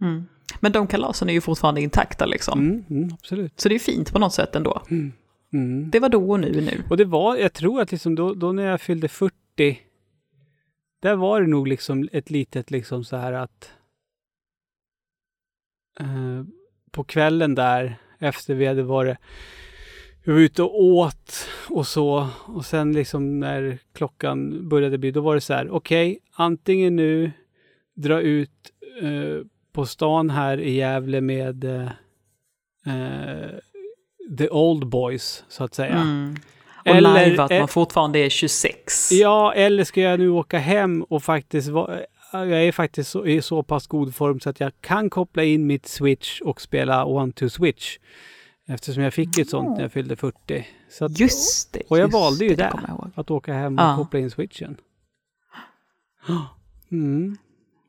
Mm. 0.00 0.24
Men 0.60 0.72
de 0.72 0.86
kalasen 0.86 1.28
är 1.28 1.32
ju 1.32 1.40
fortfarande 1.40 1.80
intakta 1.80 2.26
liksom. 2.26 2.58
Mm, 2.60 2.84
mm, 2.90 3.10
absolut. 3.14 3.60
Så 3.60 3.68
det 3.68 3.74
är 3.74 3.78
fint 3.78 4.12
på 4.12 4.18
något 4.18 4.32
sätt 4.34 4.56
ändå. 4.56 4.82
Mm. 4.90 5.12
Mm. 5.52 5.90
Det 5.90 6.00
var 6.00 6.08
då 6.08 6.30
och 6.30 6.40
nu 6.40 6.48
är 6.48 6.62
nu. 6.62 6.82
Och 6.90 6.96
det 6.96 7.04
var, 7.04 7.36
jag 7.36 7.52
tror 7.52 7.80
att 7.80 7.92
liksom 7.92 8.14
då, 8.14 8.34
då 8.34 8.52
när 8.52 8.62
jag 8.62 8.80
fyllde 8.80 9.08
40, 9.08 9.34
där 11.00 11.16
var 11.16 11.40
det 11.40 11.46
nog 11.46 11.68
liksom 11.68 12.08
ett 12.12 12.30
litet 12.30 12.70
liksom 12.70 13.04
så 13.04 13.16
här 13.16 13.32
att 13.32 13.72
eh, 16.00 16.44
på 16.90 17.04
kvällen 17.04 17.54
där 17.54 17.96
efter 18.18 18.54
vi 18.54 18.66
hade 18.66 18.82
varit 18.82 19.18
vi 20.24 20.32
var 20.32 20.40
ute 20.40 20.62
och 20.62 20.82
åt 20.82 21.48
och 21.68 21.86
så 21.86 22.28
och 22.46 22.64
sen 22.64 22.92
liksom 22.92 23.40
när 23.40 23.78
klockan 23.92 24.68
började 24.68 24.98
bli, 24.98 25.10
då 25.10 25.20
var 25.20 25.34
det 25.34 25.40
så 25.40 25.54
här, 25.54 25.70
okej, 25.70 26.18
antingen 26.32 26.96
nu 26.96 27.32
dra 27.94 28.20
ut 28.20 28.72
eh, 29.02 29.46
på 29.72 29.86
stan 29.86 30.30
här 30.30 30.60
i 30.60 30.70
Gävle 30.70 31.20
med 31.20 31.64
eh, 31.64 31.90
eh, 32.86 33.50
the 34.38 34.48
old 34.50 34.86
boys, 34.88 35.44
så 35.48 35.64
att 35.64 35.74
säga. 35.74 35.94
Mm. 35.94 36.36
Och 36.80 36.86
Eller- 36.86 37.24
live 37.26 37.42
att 37.42 37.50
eh, 37.50 37.58
man 37.58 37.68
fortfarande 37.68 38.18
är 38.18 38.28
26. 38.28 39.12
Ja, 39.12 39.52
eller 39.54 39.84
ska 39.84 40.00
jag 40.00 40.20
nu 40.20 40.28
åka 40.28 40.58
hem 40.58 41.02
och 41.02 41.22
faktiskt 41.22 41.68
vara... 41.68 41.98
Jag 42.32 42.52
är 42.64 42.72
faktiskt 42.72 43.10
så, 43.10 43.26
i 43.26 43.42
så 43.42 43.62
pass 43.62 43.86
god 43.86 44.14
form 44.14 44.40
så 44.40 44.50
att 44.50 44.60
jag 44.60 44.72
kan 44.80 45.10
koppla 45.10 45.44
in 45.44 45.66
mitt 45.66 45.86
switch 45.88 46.40
och 46.40 46.60
spela 46.60 47.04
one 47.04 47.32
to 47.32 47.48
switch. 47.48 47.98
Eftersom 48.68 49.02
jag 49.02 49.14
fick 49.14 49.38
ett 49.38 49.48
sånt 49.50 49.76
när 49.76 49.82
jag 49.82 49.92
fyllde 49.92 50.16
40. 50.16 50.66
Så 50.90 51.04
att, 51.04 51.18
Just 51.20 51.72
det. 51.72 51.82
Och 51.88 51.98
jag 51.98 52.08
valde 52.12 52.44
ju 52.44 52.54
det. 52.54 52.72
ihåg. 52.88 53.10
att 53.14 53.30
åka 53.30 53.52
hem 53.52 53.78
och 53.78 53.84
Ja. 53.84 53.96
koppla 53.96 54.18
in 54.20 54.30
switchen. 54.30 54.76
Mm. 56.90 57.36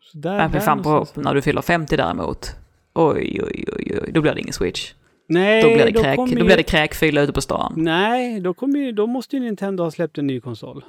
Så 0.01 0.17
där, 0.17 0.37
Men 0.37 0.51
där 0.51 0.59
fan 0.59 0.83
på, 0.83 1.07
när 1.13 1.33
du 1.35 1.41
fyller 1.41 1.61
50 1.61 1.97
däremot. 1.97 2.55
Oj, 2.93 3.39
oj, 3.43 3.65
oj, 3.77 3.99
oj. 4.03 4.11
Då 4.11 4.21
blir 4.21 4.33
det 4.33 4.39
ingen 4.41 4.53
switch. 4.53 4.93
Nej, 5.29 5.61
Då 5.61 5.67
blir 5.67 5.85
det, 5.85 5.91
kräk, 5.91 6.17
då 6.17 6.45
blir 6.45 6.57
det 6.57 6.63
kräkfylla 6.63 7.21
ute 7.21 7.33
på 7.33 7.41
stan. 7.41 7.73
Nej, 7.77 8.39
då, 8.39 8.55
ju, 8.75 8.91
då 8.91 9.07
måste 9.07 9.35
ju 9.35 9.41
Nintendo 9.41 9.83
ha 9.83 9.91
släppt 9.91 10.17
en 10.17 10.27
ny 10.27 10.39
konsol. 10.39 10.83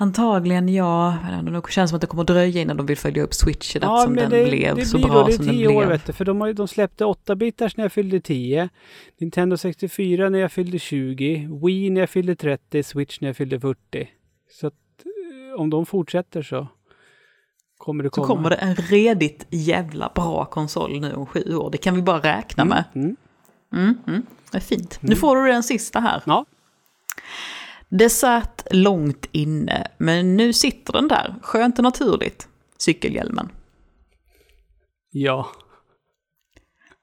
Antagligen 0.00 0.68
ja. 0.68 1.16
Det 1.44 1.72
känns 1.72 1.90
som 1.90 1.96
att 1.96 2.00
det 2.00 2.06
kommer 2.06 2.24
dröja 2.24 2.60
innan 2.60 2.76
de 2.76 2.86
vill 2.86 2.96
följa 2.96 3.22
upp 3.22 3.34
Switch 3.34 3.76
Ja, 3.76 4.02
som 4.04 4.16
den 4.16 4.30
det, 4.30 4.44
blev 4.44 4.76
det 4.76 4.86
så 4.86 4.96
blir 4.96 5.08
bra 5.08 5.20
då, 5.20 5.26
det 5.26 5.32
är 5.32 5.36
som 5.36 5.46
den 5.46 5.54
10 5.54 5.68
år 5.68 5.72
blev. 5.72 5.88
vet 5.88 6.06
du, 6.06 6.12
för 6.12 6.24
de, 6.24 6.40
har, 6.40 6.52
de 6.52 6.68
släppte 6.68 7.04
8-bitars 7.04 7.74
när 7.76 7.84
jag 7.84 7.92
fyllde 7.92 8.20
10, 8.20 8.68
Nintendo 9.18 9.56
64 9.56 10.28
när 10.28 10.38
jag 10.38 10.52
fyllde 10.52 10.78
20, 10.78 11.48
Wii 11.64 11.90
när 11.90 12.00
jag 12.00 12.10
fyllde 12.10 12.36
30, 12.36 12.82
Switch 12.82 13.20
när 13.20 13.28
jag 13.28 13.36
fyllde 13.36 13.60
40. 13.60 14.08
Så 14.60 14.66
att 14.66 14.74
eh, 14.74 15.60
om 15.60 15.70
de 15.70 15.86
fortsätter 15.86 16.42
så 16.42 16.68
kommer 17.78 18.04
det 18.04 18.08
Så 18.08 18.14
komma. 18.14 18.26
kommer 18.26 18.50
det 18.50 18.56
en 18.56 18.74
redigt 18.74 19.46
jävla 19.50 20.12
bra 20.14 20.44
konsol 20.44 21.00
nu 21.00 21.12
om 21.14 21.26
sju 21.26 21.54
år. 21.56 21.70
Det 21.70 21.78
kan 21.78 21.94
vi 21.94 22.02
bara 22.02 22.18
räkna 22.20 22.64
med. 22.64 22.84
Mm. 22.94 23.16
Mm, 23.72 23.98
mm. 24.06 24.26
Det 24.50 24.56
är 24.56 24.60
fint. 24.60 24.98
Nu 25.02 25.16
får 25.16 25.36
du 25.36 25.46
den 25.52 25.62
sista 25.62 26.00
här. 26.00 26.22
Ja, 26.26 26.44
Det 27.88 28.10
satt 28.10 28.66
långt 28.70 29.26
inne, 29.32 29.86
men 29.98 30.36
nu 30.36 30.52
sitter 30.52 30.92
den 30.92 31.08
där, 31.08 31.34
skönt 31.42 31.78
och 31.78 31.82
naturligt. 31.82 32.48
Cykelhjälmen. 32.78 33.48
ja. 35.10 35.48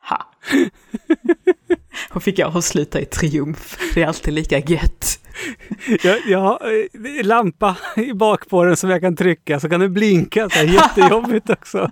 Ha! 0.09 0.25
Och 2.15 2.23
fick 2.23 2.39
jag 2.39 2.55
avsluta 2.55 2.99
i 2.99 3.05
triumf. 3.05 3.77
Det 3.93 4.03
är 4.03 4.07
alltid 4.07 4.33
lika 4.33 4.59
gött. 4.59 5.19
Jag, 6.03 6.19
jag 6.27 6.39
har 6.39 6.59
eh, 7.19 7.25
lampa 7.25 7.77
i 7.95 8.13
bak 8.13 8.49
på 8.49 8.63
den 8.63 8.77
som 8.77 8.89
jag 8.89 9.01
kan 9.01 9.15
trycka 9.15 9.59
så 9.59 9.69
kan 9.69 9.79
den 9.79 9.93
blinka. 9.93 10.49
Så 10.49 10.57
här, 10.57 10.65
jättejobbigt 10.65 11.49
också. 11.49 11.91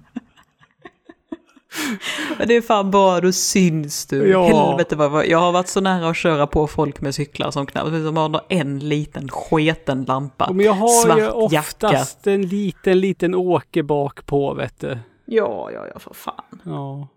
Men 2.37 2.47
det 2.47 2.55
är 2.55 2.61
fan 2.61 2.91
bara 2.91 3.21
du 3.21 3.33
syns 3.33 4.05
du. 4.05 4.27
Ja. 4.29 4.47
Helvete 4.67 4.95
vad 4.95 5.27
jag 5.27 5.37
har 5.39 5.51
varit 5.51 5.67
så 5.67 5.81
nära 5.81 6.09
att 6.09 6.17
köra 6.17 6.47
på 6.47 6.67
folk 6.67 7.01
med 7.01 7.15
cyklar 7.15 7.51
som 7.51 7.65
knappt, 7.65 7.89
som 7.89 8.17
har 8.17 8.41
en 8.49 8.79
liten 8.79 9.29
sketen 9.29 10.03
lampa. 10.03 10.53
Men 10.53 10.65
jag 10.65 10.73
har 10.73 11.05
Svart 11.05 11.17
ju 11.17 11.55
jacka. 11.55 11.87
oftast 11.87 12.27
en 12.27 12.41
liten, 12.41 12.99
liten 12.99 13.35
åker 13.35 13.83
bak 13.83 14.25
på 14.25 14.53
vet 14.53 14.79
du. 14.79 14.97
Ja, 15.25 15.69
ja, 15.73 15.87
ja, 15.93 15.99
för 15.99 16.13
fan. 16.13 16.59
Ja. 16.63 17.07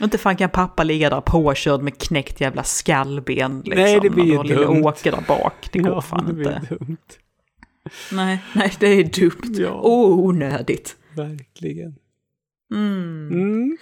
Inte 0.00 0.18
fan 0.18 0.36
kan 0.36 0.50
pappa 0.50 0.84
ligga 0.84 1.10
där 1.10 1.20
påkörd 1.20 1.82
med 1.82 1.98
knäckt 1.98 2.40
jävla 2.40 2.62
skallben 2.62 3.62
liksom. 3.64 3.82
Nej, 3.82 4.00
det 4.02 4.10
blir 4.10 4.38
och 4.38 4.46
ju 4.46 4.54
du 4.56 4.64
dumt. 4.64 4.84
Åke 4.84 5.10
där 5.10 5.24
bak. 5.28 5.68
Det 5.72 5.78
går 5.78 5.92
ja, 5.92 6.00
fan 6.00 6.24
det 6.26 6.30
inte. 6.30 6.74
dumt. 6.74 6.96
Nej, 8.12 8.38
nej, 8.52 8.72
det 8.80 8.86
är 8.86 9.04
dumt. 9.04 9.54
Ja. 9.58 9.70
Och 9.70 10.18
onödigt. 10.18 10.96
Verkligen. 11.16 11.94
Mm. 12.74 13.28
Mm. 13.32 13.76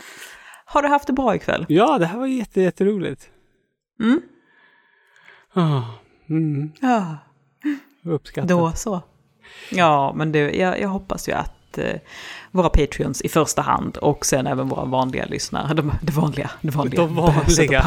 Har 0.65 0.83
du 0.83 0.89
haft 0.89 1.07
det 1.07 1.13
bra 1.13 1.35
ikväll? 1.37 1.67
Ja, 1.69 1.99
det 1.99 2.07
här 2.07 2.19
var 2.19 2.27
jätte, 2.27 2.61
jätteroligt. 2.61 3.31
Mm? 4.01 4.21
Ah, 5.55 5.83
mm. 6.29 6.73
Ja, 6.81 7.17
Uppskattat. 8.05 8.49
då 8.49 8.73
så. 8.73 9.03
Ja, 9.71 10.13
men 10.17 10.33
det, 10.33 10.39
jag, 10.39 10.81
jag 10.81 10.89
hoppas 10.89 11.29
ju 11.29 11.33
att 11.33 11.53
eh, 11.79 11.95
våra 12.51 12.69
Patreons 12.69 13.21
i 13.23 13.29
första 13.29 13.63
hand 13.63 13.97
och 13.97 14.27
sen 14.27 14.47
även 14.47 14.69
våra 14.69 14.85
vanliga 14.85 15.27
lyssnare, 15.27 15.75
de, 15.75 15.93
det 16.03 16.13
vanliga, 16.13 16.51
det 16.61 16.71
vanliga, 16.71 17.01
De 17.03 17.15
vanliga. 17.15 17.87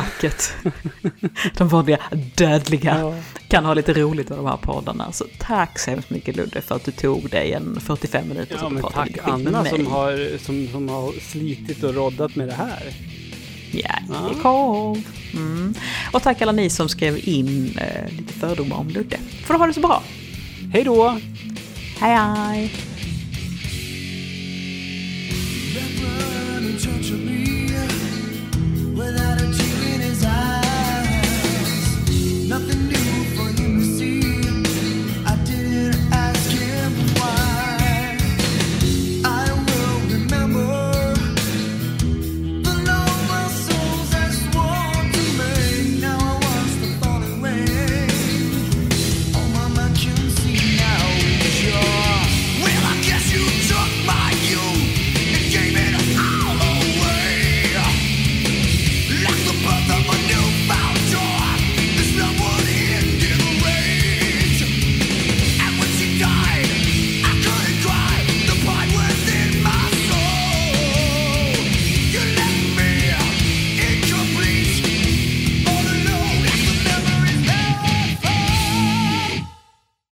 de 1.57 1.67
vanliga 1.67 1.97
dödliga, 2.35 2.97
Ja. 2.99 3.15
kan 3.47 3.65
ha 3.65 3.73
lite 3.73 3.93
roligt 3.93 4.29
med 4.29 4.37
de 4.37 4.45
här 4.45 4.57
poddarna. 4.57 5.11
Så 5.11 5.25
tack 5.39 5.79
så 5.79 5.89
hemskt 5.91 6.09
mycket 6.09 6.35
Ludde 6.35 6.61
för 6.61 6.75
att 6.75 6.85
du 6.85 6.91
tog 6.91 7.29
dig 7.29 7.53
en 7.53 7.79
45 7.81 8.27
minuter 8.27 8.57
Ja, 8.61 8.69
men 8.69 8.81
pratade 8.81 8.95
tack 9.01 9.07
lite 9.07 9.19
skit 9.19 9.43
med 9.43 9.47
Anna 9.47 9.61
mig. 9.61 9.71
som 9.71 9.87
har, 9.87 10.37
som, 10.37 10.67
som 10.71 10.89
har 10.89 11.11
slitit 11.31 11.83
och 11.83 11.93
roddat 11.93 12.35
med 12.35 12.47
det 12.47 12.53
här. 12.53 12.83
Ja, 13.71 14.29
kom. 14.41 15.03
Mm. 15.33 15.73
Och 16.13 16.21
tack 16.23 16.41
alla 16.41 16.51
ni 16.51 16.69
som 16.69 16.89
skrev 16.89 17.29
in 17.29 17.77
eh, 17.81 18.11
lite 18.17 18.33
fördomar 18.33 18.77
om 18.77 18.89
Ludde. 18.89 19.17
Får 19.45 19.53
du 19.53 19.59
ha 19.59 19.67
det 19.67 19.73
så 19.73 19.79
bra. 19.79 20.03
Hej 20.73 20.83
då! 20.83 21.09
Hej 21.99 22.15
hej! 22.15 22.71